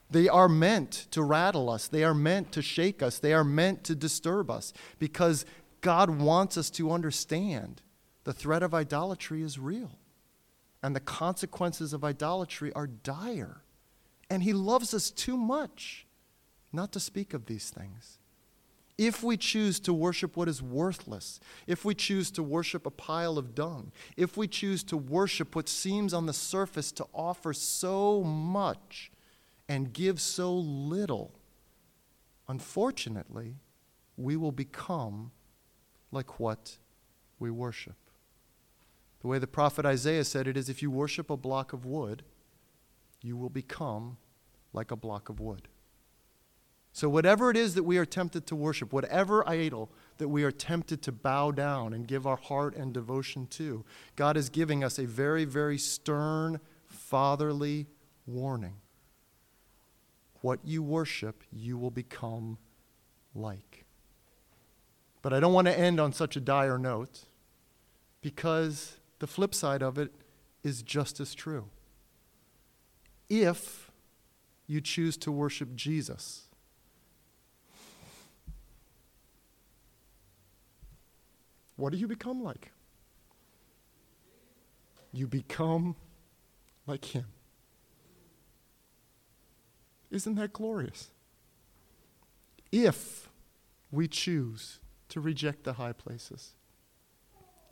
They 0.10 0.30
are 0.30 0.48
meant 0.48 1.08
to 1.12 1.24
rattle 1.24 1.70
us, 1.70 1.88
they 1.88 2.04
are 2.04 2.14
meant 2.14 2.52
to 2.54 2.62
shake 2.62 3.02
us, 3.02 3.20
they 3.20 3.34
are 3.34 3.44
meant 3.44 3.84
to 3.86 3.96
disturb 3.96 4.50
us 4.52 4.72
because 5.00 5.46
God 5.86 6.20
wants 6.20 6.58
us 6.58 6.72
to 6.72 6.92
understand 6.92 7.84
the 8.24 8.34
threat 8.34 8.64
of 8.64 8.74
idolatry 8.74 9.44
is 9.44 9.60
real 9.60 10.00
and 10.82 10.96
the 10.96 11.00
consequences 11.00 11.94
of 11.94 12.04
idolatry 12.04 12.74
are 12.74 12.88
dire. 12.88 13.62
And 14.28 14.42
He 14.42 14.52
loves 14.52 14.96
us 14.96 15.12
too 15.12 15.38
much 15.38 16.08
not 16.74 16.92
to 16.94 17.00
speak 17.00 17.36
of 17.36 17.46
these 17.46 17.70
things. 17.70 18.18
If 18.98 19.22
we 19.22 19.38
choose 19.38 19.80
to 19.82 19.94
worship 19.94 20.36
what 20.36 20.50
is 20.50 20.60
worthless, 20.60 21.40
if 21.68 21.86
we 21.86 21.94
choose 21.94 22.32
to 22.32 22.42
worship 22.42 22.88
a 22.88 22.92
pile 22.92 23.38
of 23.38 23.54
dung, 23.54 23.92
if 24.18 24.36
we 24.36 24.48
choose 24.48 24.84
to 24.86 24.98
worship 24.98 25.56
what 25.56 25.70
seems 25.70 26.16
on 26.16 26.26
the 26.26 26.34
surface 26.34 26.92
to 26.94 27.06
offer 27.14 27.54
so 27.54 28.24
much 28.24 29.12
and 29.70 29.94
give 29.94 30.20
so 30.20 30.52
little, 30.52 31.32
unfortunately, 32.48 33.58
we 34.18 34.36
will 34.36 34.52
become 34.52 35.30
like 36.12 36.40
what 36.40 36.78
we 37.40 37.52
worship. 37.52 37.96
The 39.22 39.28
way 39.28 39.40
the 39.40 39.48
prophet 39.48 39.86
Isaiah 39.86 40.24
said 40.24 40.48
it 40.48 40.58
is 40.58 40.70
if 40.70 40.82
you 40.82 40.92
worship 40.92 41.30
a 41.30 41.38
block 41.38 41.74
of 41.74 41.86
wood, 41.86 42.24
you 43.22 43.36
will 43.36 43.50
become 43.50 44.18
like 44.72 44.92
a 44.92 44.96
block 44.96 45.30
of 45.30 45.40
wood. 45.40 45.68
So, 46.96 47.10
whatever 47.10 47.50
it 47.50 47.58
is 47.58 47.74
that 47.74 47.84
we 47.84 47.98
are 47.98 48.06
tempted 48.06 48.48
to 48.48 48.56
worship, 48.56 48.94
whatever 48.94 49.48
idol 49.50 49.92
that 50.18 50.30
we 50.30 50.44
are 50.44 50.52
tempted 50.52 51.02
to 51.02 51.12
bow 51.12 51.52
down 51.52 51.94
and 51.94 52.08
give 52.08 52.26
our 52.26 52.38
heart 52.38 52.76
and 52.76 52.94
devotion 52.94 53.48
to, 53.48 53.84
God 54.16 54.38
is 54.38 54.48
giving 54.50 54.82
us 54.82 54.98
a 54.98 55.06
very, 55.06 55.44
very 55.44 55.78
stern, 55.78 56.62
fatherly 56.86 57.88
warning. 58.26 58.76
What 60.42 60.60
you 60.64 60.84
worship, 60.84 61.44
you 61.52 61.78
will 61.78 61.92
become 61.92 62.58
like. 63.34 63.85
But 65.26 65.34
I 65.34 65.40
don't 65.40 65.54
want 65.54 65.66
to 65.66 65.76
end 65.76 66.00
on 66.00 66.14
such 66.14 66.36
a 66.36 66.40
dire 66.40 66.78
note 66.78 67.22
because 68.22 68.98
the 69.18 69.26
flip 69.26 69.56
side 69.56 69.82
of 69.82 69.98
it 69.98 70.14
is 70.62 70.84
just 70.84 71.20
as 71.20 71.34
true. 71.34 71.66
If 73.28 73.90
you 74.68 74.82
choose 74.82 75.18
to 75.18 75.32
worship 75.32 75.74
Jesus, 75.76 76.44
what 81.76 81.92
do 81.92 81.98
you 81.98 82.08
become 82.08 82.44
like? 82.44 82.72
You 85.12 85.26
become 85.26 85.96
like 86.86 87.04
Him. 87.04 87.26
Isn't 90.12 90.36
that 90.36 90.54
glorious? 90.54 91.10
If 92.72 93.28
we 93.92 94.08
choose 94.08 94.82
to 95.16 95.22
reject 95.22 95.64
the 95.64 95.72
high 95.72 95.94
places, 95.94 96.56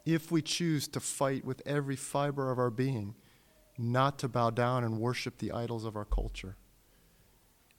if 0.06 0.32
we 0.32 0.42
choose 0.42 0.88
to 0.88 1.02
fight 1.02 1.44
with 1.44 1.62
every 1.66 1.98
fiber 1.98 2.50
of 2.50 2.58
our 2.58 2.70
being 2.70 3.16
not 3.78 4.18
to 4.18 4.30
bow 4.30 4.50
down 4.50 4.86
and 4.86 4.98
worship 4.98 5.40
the 5.40 5.52
idols 5.52 5.84
of 5.84 5.98
our 5.98 6.06
culture, 6.06 6.56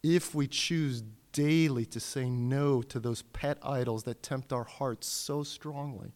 if 0.03 0.35
we 0.35 0.47
choose 0.47 1.03
daily 1.33 1.87
to 1.87 1.99
say 1.99 2.29
no 2.29 2.83
to 2.83 3.01
those 3.01 3.23
pet 3.23 3.57
idols 3.63 4.03
that 4.03 4.23
tempt 4.23 4.53
our 4.53 4.65
hearts 4.65 5.07
so 5.07 5.43
strongly. 5.43 6.13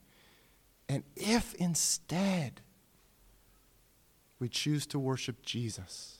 And 0.86 1.02
if 1.16 1.54
instead 1.54 2.60
we 4.38 4.50
choose 4.50 4.86
to 4.88 4.98
worship 4.98 5.40
Jesus, 5.40 6.17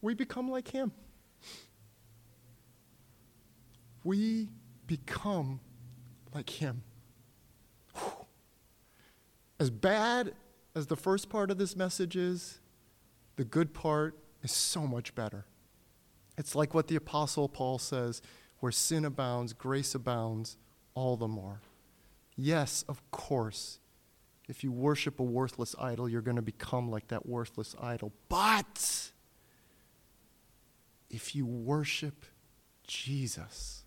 we 0.00 0.14
become 0.14 0.50
like 0.50 0.68
him. 0.68 0.92
We 4.02 4.48
become 4.86 5.60
like 6.34 6.50
him. 6.50 6.82
As 9.58 9.70
bad 9.70 10.32
as 10.74 10.86
the 10.86 10.96
first 10.96 11.28
part 11.28 11.50
of 11.50 11.58
this 11.58 11.76
message 11.76 12.16
is, 12.16 12.60
the 13.36 13.44
good 13.44 13.74
part 13.74 14.18
is 14.42 14.52
so 14.52 14.86
much 14.86 15.14
better. 15.14 15.44
It's 16.38 16.54
like 16.54 16.72
what 16.72 16.88
the 16.88 16.96
Apostle 16.96 17.48
Paul 17.48 17.78
says 17.78 18.22
where 18.60 18.72
sin 18.72 19.04
abounds, 19.04 19.52
grace 19.52 19.94
abounds 19.94 20.56
all 20.94 21.16
the 21.16 21.28
more. 21.28 21.60
Yes, 22.36 22.84
of 22.88 23.02
course, 23.10 23.80
if 24.48 24.64
you 24.64 24.72
worship 24.72 25.20
a 25.20 25.22
worthless 25.22 25.74
idol, 25.78 26.08
you're 26.08 26.20
going 26.20 26.36
to 26.36 26.42
become 26.42 26.90
like 26.90 27.08
that 27.08 27.26
worthless 27.26 27.74
idol. 27.80 28.12
But 28.28 29.10
if 31.10 31.34
you 31.34 31.44
worship 31.44 32.24
Jesus, 32.86 33.84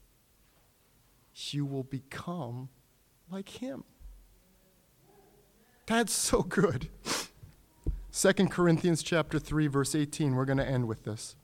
you 1.35 1.65
will 1.65 1.83
become 1.83 2.69
like 3.31 3.49
him. 3.49 3.83
That's 5.85 6.13
so 6.13 6.41
good. 6.43 6.89
2 8.11 8.33
Corinthians 8.47 9.01
chapter 9.01 9.39
3 9.39 9.67
verse 9.67 9.95
18. 9.95 10.35
We're 10.35 10.45
going 10.45 10.57
to 10.57 10.67
end 10.67 10.87
with 10.87 11.03
this. 11.03 11.35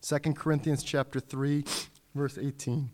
2 0.00 0.18
Corinthians 0.32 0.82
chapter 0.82 1.20
3 1.20 1.64
verse 2.14 2.38
18. 2.38 2.90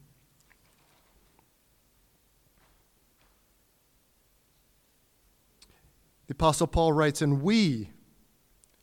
The 6.27 6.33
apostle 6.33 6.67
Paul 6.67 6.93
writes, 6.93 7.23
"And 7.23 7.41
we 7.41 7.91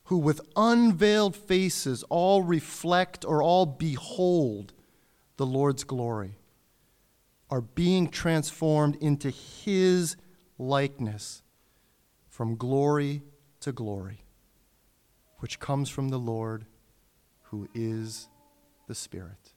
who 0.06 0.18
with 0.18 0.40
unveiled 0.54 1.34
faces 1.34 2.04
all 2.08 2.42
reflect 2.42 3.24
or 3.24 3.42
all 3.42 3.66
behold 3.66 4.72
the 5.36 5.46
Lord's 5.46 5.84
glory 5.84 6.38
are 7.50 7.60
being 7.60 8.08
transformed 8.08 8.96
into 8.96 9.30
his 9.30 10.16
likeness 10.58 11.42
from 12.28 12.56
glory 12.56 13.22
to 13.60 13.72
glory, 13.72 14.24
which 15.38 15.58
comes 15.58 15.88
from 15.88 16.08
the 16.08 16.18
Lord 16.18 16.66
who 17.44 17.68
is 17.74 18.28
the 18.86 18.94
Spirit. 18.94 19.54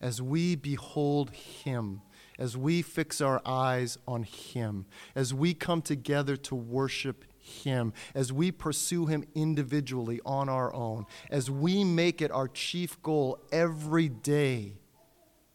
As 0.00 0.20
we 0.20 0.56
behold 0.56 1.30
him, 1.30 2.02
as 2.38 2.56
we 2.56 2.82
fix 2.82 3.20
our 3.20 3.40
eyes 3.44 3.96
on 4.08 4.24
him, 4.24 4.86
as 5.14 5.32
we 5.34 5.54
come 5.54 5.82
together 5.82 6.36
to 6.36 6.54
worship 6.54 7.24
him, 7.40 7.92
as 8.14 8.32
we 8.32 8.52
pursue 8.52 9.06
him 9.06 9.24
individually 9.34 10.20
on 10.24 10.48
our 10.48 10.72
own, 10.74 11.06
as 11.30 11.50
we 11.50 11.84
make 11.84 12.22
it 12.22 12.30
our 12.30 12.48
chief 12.48 13.00
goal 13.02 13.38
every 13.50 14.08
day 14.08 14.74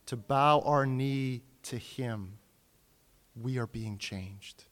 to 0.08 0.18
bow 0.18 0.60
our 0.62 0.86
knee 0.86 1.42
to 1.64 1.78
him 1.78 2.38
we 3.36 3.58
are 3.58 3.68
being 3.68 3.98
changed. 3.98 4.66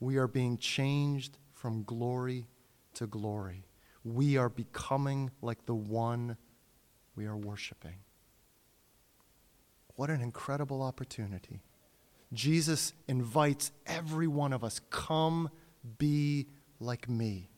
We 0.00 0.16
are 0.16 0.26
being 0.26 0.58
changed 0.58 1.38
from 1.52 1.84
glory 1.84 2.48
to 2.94 3.06
glory. 3.06 3.64
We 4.04 4.36
are 4.36 4.48
becoming 4.48 5.30
like 5.40 5.64
the 5.66 5.74
one 5.74 6.36
we 7.16 7.26
are 7.26 7.36
worshiping. 7.36 7.96
What 9.96 10.10
an 10.10 10.20
incredible 10.20 10.82
opportunity. 10.82 11.62
Jesus 12.32 12.92
invites 13.06 13.70
every 13.86 14.26
one 14.26 14.52
of 14.52 14.64
us 14.64 14.80
come 14.90 15.48
be 15.98 16.46
like 16.80 17.08
me. 17.08 17.48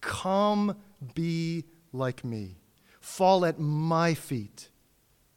Come 0.00 0.76
be 1.14 1.64
like 1.92 2.24
me. 2.24 2.56
Fall 3.00 3.44
at 3.44 3.58
my 3.58 4.14
feet 4.14 4.68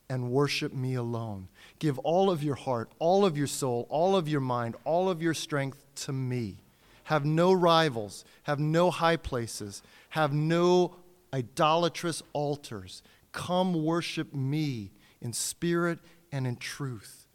and 0.10 0.32
worship 0.32 0.74
me 0.74 0.96
alone. 0.96 1.48
Give 1.78 2.00
all 2.00 2.32
of 2.32 2.44
your 2.44 2.56
heart, 2.56 2.92
all 3.00 3.26
of 3.26 3.38
your 3.38 3.48
soul, 3.48 3.86
all 3.90 4.16
of 4.16 4.28
your 4.28 4.42
mind, 4.42 4.76
all 4.84 5.10
of 5.10 5.22
your 5.22 5.34
strength 5.34 5.86
to 5.96 6.12
me. 6.12 6.58
Have 7.06 7.26
no 7.26 7.54
rivals, 7.54 8.26
have 8.44 8.60
no 8.60 8.92
high 8.92 9.18
places, 9.18 9.82
have 10.10 10.34
no 10.34 10.96
idolatrous 11.34 12.22
altars. 12.34 13.02
Come 13.32 13.84
worship 13.84 14.34
me 14.34 14.92
in 15.22 15.34
spirit 15.34 16.00
and 16.32 16.48
in 16.48 16.56
truth. 16.56 17.28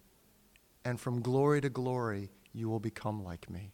And 0.84 1.00
from 1.00 1.22
glory 1.22 1.60
to 1.60 1.68
glory, 1.68 2.30
you 2.52 2.68
will 2.68 2.80
become 2.80 3.22
like 3.24 3.48
me. 3.50 3.73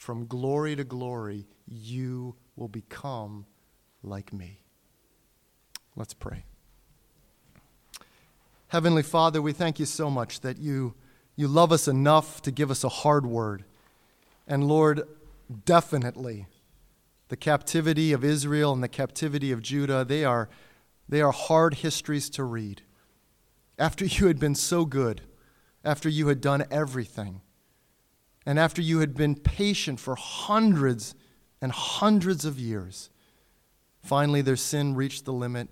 From 0.00 0.24
glory 0.24 0.74
to 0.76 0.82
glory, 0.82 1.46
you 1.68 2.34
will 2.56 2.68
become 2.68 3.44
like 4.02 4.32
me. 4.32 4.62
Let's 5.94 6.14
pray. 6.14 6.46
Heavenly 8.68 9.02
Father, 9.02 9.42
we 9.42 9.52
thank 9.52 9.78
you 9.78 9.84
so 9.84 10.08
much 10.08 10.40
that 10.40 10.56
you, 10.56 10.94
you 11.36 11.46
love 11.46 11.70
us 11.70 11.86
enough 11.86 12.40
to 12.42 12.50
give 12.50 12.70
us 12.70 12.82
a 12.82 12.88
hard 12.88 13.26
word. 13.26 13.64
And 14.48 14.66
Lord, 14.66 15.02
definitely, 15.66 16.46
the 17.28 17.36
captivity 17.36 18.14
of 18.14 18.24
Israel 18.24 18.72
and 18.72 18.82
the 18.82 18.88
captivity 18.88 19.52
of 19.52 19.60
Judah, 19.60 20.02
they 20.02 20.24
are, 20.24 20.48
they 21.10 21.20
are 21.20 21.30
hard 21.30 21.74
histories 21.74 22.30
to 22.30 22.42
read. 22.42 22.80
After 23.78 24.06
you 24.06 24.28
had 24.28 24.38
been 24.38 24.54
so 24.54 24.86
good, 24.86 25.20
after 25.84 26.08
you 26.08 26.28
had 26.28 26.40
done 26.40 26.64
everything, 26.70 27.42
and 28.46 28.58
after 28.58 28.80
you 28.80 29.00
had 29.00 29.14
been 29.14 29.34
patient 29.34 30.00
for 30.00 30.14
hundreds 30.16 31.14
and 31.60 31.72
hundreds 31.72 32.44
of 32.44 32.58
years, 32.58 33.10
finally 34.02 34.40
their 34.40 34.56
sin 34.56 34.94
reached 34.94 35.24
the 35.24 35.32
limit 35.32 35.68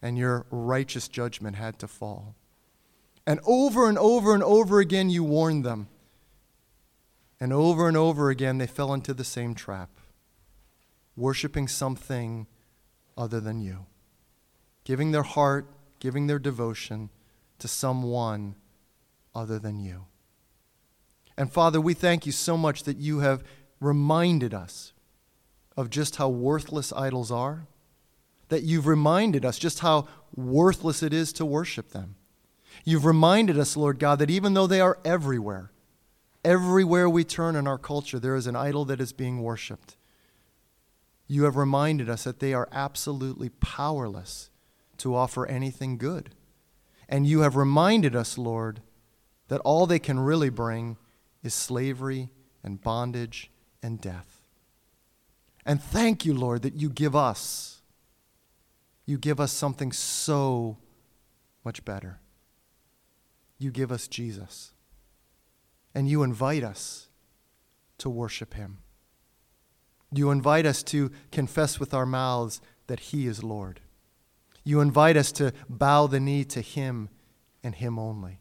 and 0.00 0.16
your 0.16 0.46
righteous 0.50 1.08
judgment 1.08 1.56
had 1.56 1.78
to 1.80 1.88
fall. 1.88 2.36
And 3.26 3.40
over 3.44 3.88
and 3.88 3.98
over 3.98 4.32
and 4.32 4.42
over 4.42 4.80
again, 4.80 5.10
you 5.10 5.24
warned 5.24 5.64
them. 5.64 5.88
And 7.40 7.52
over 7.52 7.86
and 7.88 7.96
over 7.96 8.30
again, 8.30 8.58
they 8.58 8.66
fell 8.66 8.94
into 8.94 9.12
the 9.12 9.24
same 9.24 9.54
trap, 9.54 9.90
worshiping 11.16 11.68
something 11.68 12.46
other 13.16 13.40
than 13.40 13.60
you, 13.60 13.86
giving 14.84 15.10
their 15.10 15.22
heart, 15.22 15.66
giving 15.98 16.26
their 16.26 16.38
devotion 16.38 17.10
to 17.58 17.68
someone 17.68 18.54
other 19.34 19.58
than 19.58 19.78
you. 19.78 20.06
And 21.38 21.50
Father, 21.50 21.80
we 21.80 21.94
thank 21.94 22.26
you 22.26 22.32
so 22.32 22.58
much 22.58 22.82
that 22.82 22.98
you 22.98 23.20
have 23.20 23.42
reminded 23.80 24.52
us 24.52 24.92
of 25.76 25.88
just 25.88 26.16
how 26.16 26.28
worthless 26.28 26.92
idols 26.92 27.30
are 27.30 27.68
that 28.48 28.62
you've 28.62 28.86
reminded 28.86 29.44
us 29.44 29.58
just 29.58 29.80
how 29.80 30.08
worthless 30.34 31.02
it 31.02 31.12
is 31.12 31.32
to 31.34 31.44
worship 31.44 31.90
them. 31.90 32.16
You've 32.84 33.04
reminded 33.04 33.58
us, 33.58 33.76
Lord 33.76 33.98
God, 33.98 34.18
that 34.18 34.30
even 34.30 34.54
though 34.54 34.66
they 34.66 34.80
are 34.80 34.98
everywhere, 35.04 35.70
everywhere 36.44 37.08
we 37.08 37.24
turn 37.24 37.56
in 37.56 37.66
our 37.66 37.78
culture, 37.78 38.18
there 38.18 38.36
is 38.36 38.46
an 38.46 38.56
idol 38.56 38.84
that 38.86 39.00
is 39.00 39.12
being 39.12 39.42
worshiped. 39.42 39.96
You 41.26 41.44
have 41.44 41.56
reminded 41.56 42.08
us 42.08 42.24
that 42.24 42.40
they 42.40 42.54
are 42.54 42.68
absolutely 42.72 43.50
powerless 43.50 44.50
to 44.98 45.14
offer 45.14 45.46
anything 45.46 45.98
good. 45.98 46.30
And 47.08 47.26
you 47.26 47.40
have 47.40 47.56
reminded 47.56 48.16
us, 48.16 48.38
Lord, 48.38 48.80
that 49.48 49.60
all 49.60 49.86
they 49.86 49.98
can 49.98 50.18
really 50.18 50.50
bring 50.50 50.96
is 51.48 51.54
slavery 51.54 52.30
and 52.62 52.80
bondage 52.80 53.50
and 53.82 54.00
death. 54.00 54.42
And 55.66 55.82
thank 55.82 56.24
you, 56.24 56.34
Lord, 56.34 56.62
that 56.62 56.74
you 56.74 56.88
give 56.88 57.16
us 57.16 57.78
you 59.08 59.16
give 59.16 59.40
us 59.40 59.52
something 59.52 59.90
so 59.90 60.76
much 61.64 61.82
better. 61.82 62.20
You 63.56 63.70
give 63.70 63.90
us 63.90 64.06
Jesus. 64.06 64.72
And 65.94 66.06
you 66.06 66.22
invite 66.22 66.62
us 66.62 67.08
to 67.96 68.10
worship 68.10 68.52
him. 68.52 68.80
You 70.12 70.30
invite 70.30 70.66
us 70.66 70.82
to 70.84 71.10
confess 71.32 71.80
with 71.80 71.94
our 71.94 72.04
mouths 72.04 72.60
that 72.86 73.00
he 73.00 73.26
is 73.26 73.42
Lord. 73.42 73.80
You 74.62 74.82
invite 74.82 75.16
us 75.16 75.32
to 75.32 75.54
bow 75.70 76.06
the 76.06 76.20
knee 76.20 76.44
to 76.44 76.60
him 76.60 77.08
and 77.64 77.74
him 77.74 77.98
only. 77.98 78.40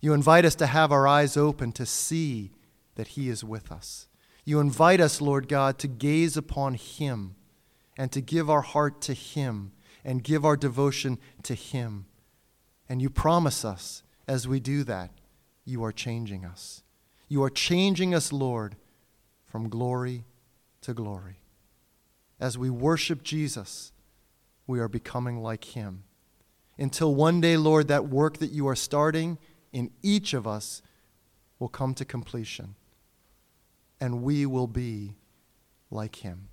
You 0.00 0.12
invite 0.12 0.44
us 0.44 0.54
to 0.56 0.66
have 0.66 0.92
our 0.92 1.06
eyes 1.06 1.36
open 1.36 1.72
to 1.72 1.86
see 1.86 2.52
that 2.94 3.08
he 3.08 3.28
is 3.28 3.44
with 3.44 3.70
us. 3.70 4.08
You 4.44 4.60
invite 4.60 5.00
us, 5.00 5.20
Lord 5.20 5.48
God, 5.48 5.78
to 5.80 5.88
gaze 5.88 6.36
upon 6.36 6.74
him 6.74 7.36
and 7.98 8.10
to 8.12 8.20
give 8.20 8.48
our 8.48 8.62
heart 8.62 9.00
to 9.02 9.14
him 9.14 9.72
and 10.04 10.24
give 10.24 10.44
our 10.44 10.56
devotion 10.56 11.18
to 11.42 11.54
Him. 11.54 12.06
And 12.88 13.00
you 13.00 13.10
promise 13.10 13.64
us 13.64 14.02
as 14.26 14.48
we 14.48 14.60
do 14.60 14.84
that, 14.84 15.10
you 15.64 15.84
are 15.84 15.92
changing 15.92 16.44
us. 16.44 16.82
You 17.28 17.42
are 17.42 17.50
changing 17.50 18.14
us, 18.14 18.32
Lord, 18.32 18.76
from 19.46 19.68
glory 19.68 20.24
to 20.82 20.94
glory. 20.94 21.40
As 22.40 22.56
we 22.56 22.70
worship 22.70 23.22
Jesus, 23.22 23.92
we 24.66 24.80
are 24.80 24.88
becoming 24.88 25.42
like 25.42 25.64
Him. 25.64 26.04
Until 26.78 27.14
one 27.14 27.40
day, 27.40 27.56
Lord, 27.56 27.88
that 27.88 28.08
work 28.08 28.38
that 28.38 28.52
you 28.52 28.66
are 28.66 28.76
starting 28.76 29.38
in 29.72 29.90
each 30.02 30.34
of 30.34 30.46
us 30.46 30.82
will 31.58 31.68
come 31.68 31.94
to 31.94 32.04
completion, 32.04 32.74
and 34.00 34.22
we 34.22 34.46
will 34.46 34.66
be 34.66 35.16
like 35.90 36.16
Him. 36.16 36.48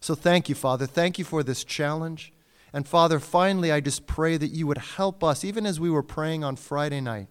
So 0.00 0.14
thank 0.14 0.48
you, 0.48 0.54
Father. 0.54 0.86
Thank 0.86 1.18
you 1.18 1.24
for 1.24 1.42
this 1.42 1.64
challenge. 1.64 2.32
And 2.72 2.88
Father, 2.88 3.18
finally, 3.18 3.70
I 3.70 3.80
just 3.80 4.06
pray 4.06 4.36
that 4.36 4.48
you 4.48 4.66
would 4.66 4.78
help 4.78 5.22
us, 5.22 5.44
even 5.44 5.66
as 5.66 5.78
we 5.78 5.90
were 5.90 6.02
praying 6.02 6.42
on 6.42 6.56
Friday 6.56 7.00
night. 7.00 7.28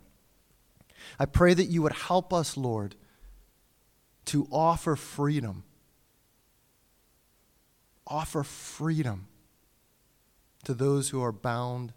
I 1.20 1.26
pray 1.26 1.54
that 1.54 1.66
you 1.66 1.82
would 1.82 1.94
help 1.94 2.34
us, 2.34 2.56
Lord, 2.56 2.96
to 4.26 4.48
offer 4.52 4.96
freedom. 4.96 5.64
Offer 8.06 8.44
freedom 8.44 9.28
to 10.64 10.74
those 10.74 11.10
who 11.10 11.24
are 11.24 11.32
bound 11.32 11.94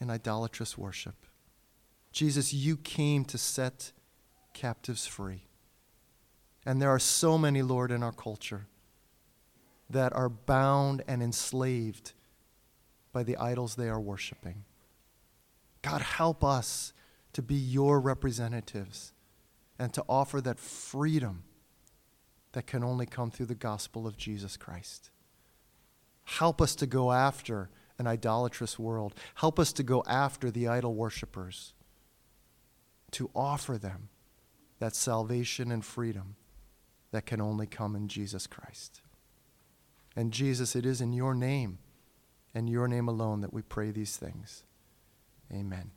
in 0.00 0.10
idolatrous 0.10 0.76
worship. 0.76 1.14
Jesus, 2.12 2.52
you 2.52 2.76
came 2.76 3.24
to 3.26 3.38
set 3.38 3.92
captives 4.54 5.06
free. 5.06 5.44
And 6.66 6.82
there 6.82 6.90
are 6.90 6.98
so 6.98 7.38
many, 7.38 7.62
Lord, 7.62 7.90
in 7.90 8.02
our 8.02 8.12
culture 8.12 8.66
that 9.88 10.12
are 10.12 10.28
bound 10.28 11.02
and 11.06 11.22
enslaved 11.22 12.12
by 13.12 13.22
the 13.22 13.36
idols 13.36 13.74
they 13.74 13.88
are 13.88 14.00
worshiping. 14.00 14.64
God, 15.82 16.02
help 16.02 16.44
us 16.44 16.92
to 17.32 17.42
be 17.42 17.54
your 17.54 18.00
representatives 18.00 19.12
and 19.78 19.92
to 19.94 20.04
offer 20.08 20.40
that 20.40 20.58
freedom 20.58 21.44
that 22.52 22.66
can 22.66 22.82
only 22.82 23.06
come 23.06 23.30
through 23.30 23.46
the 23.46 23.54
gospel 23.54 24.06
of 24.06 24.16
Jesus 24.16 24.56
Christ. 24.56 25.10
Help 26.24 26.60
us 26.60 26.74
to 26.76 26.86
go 26.86 27.12
after 27.12 27.70
an 27.98 28.06
idolatrous 28.06 28.78
world. 28.78 29.14
Help 29.36 29.58
us 29.58 29.72
to 29.74 29.82
go 29.82 30.02
after 30.06 30.50
the 30.50 30.68
idol 30.68 30.94
worshippers, 30.94 31.72
to 33.12 33.30
offer 33.34 33.78
them 33.78 34.08
that 34.78 34.94
salvation 34.94 35.70
and 35.70 35.84
freedom 35.84 36.36
that 37.10 37.26
can 37.26 37.40
only 37.40 37.66
come 37.66 37.96
in 37.96 38.08
Jesus 38.08 38.46
Christ. 38.46 39.00
And 40.14 40.32
Jesus, 40.32 40.76
it 40.76 40.84
is 40.84 41.00
in 41.00 41.12
your 41.12 41.34
name 41.34 41.78
and 42.54 42.68
your 42.68 42.88
name 42.88 43.08
alone 43.08 43.40
that 43.40 43.52
we 43.52 43.62
pray 43.62 43.90
these 43.90 44.16
things. 44.16 44.62
Amen. 45.52 45.90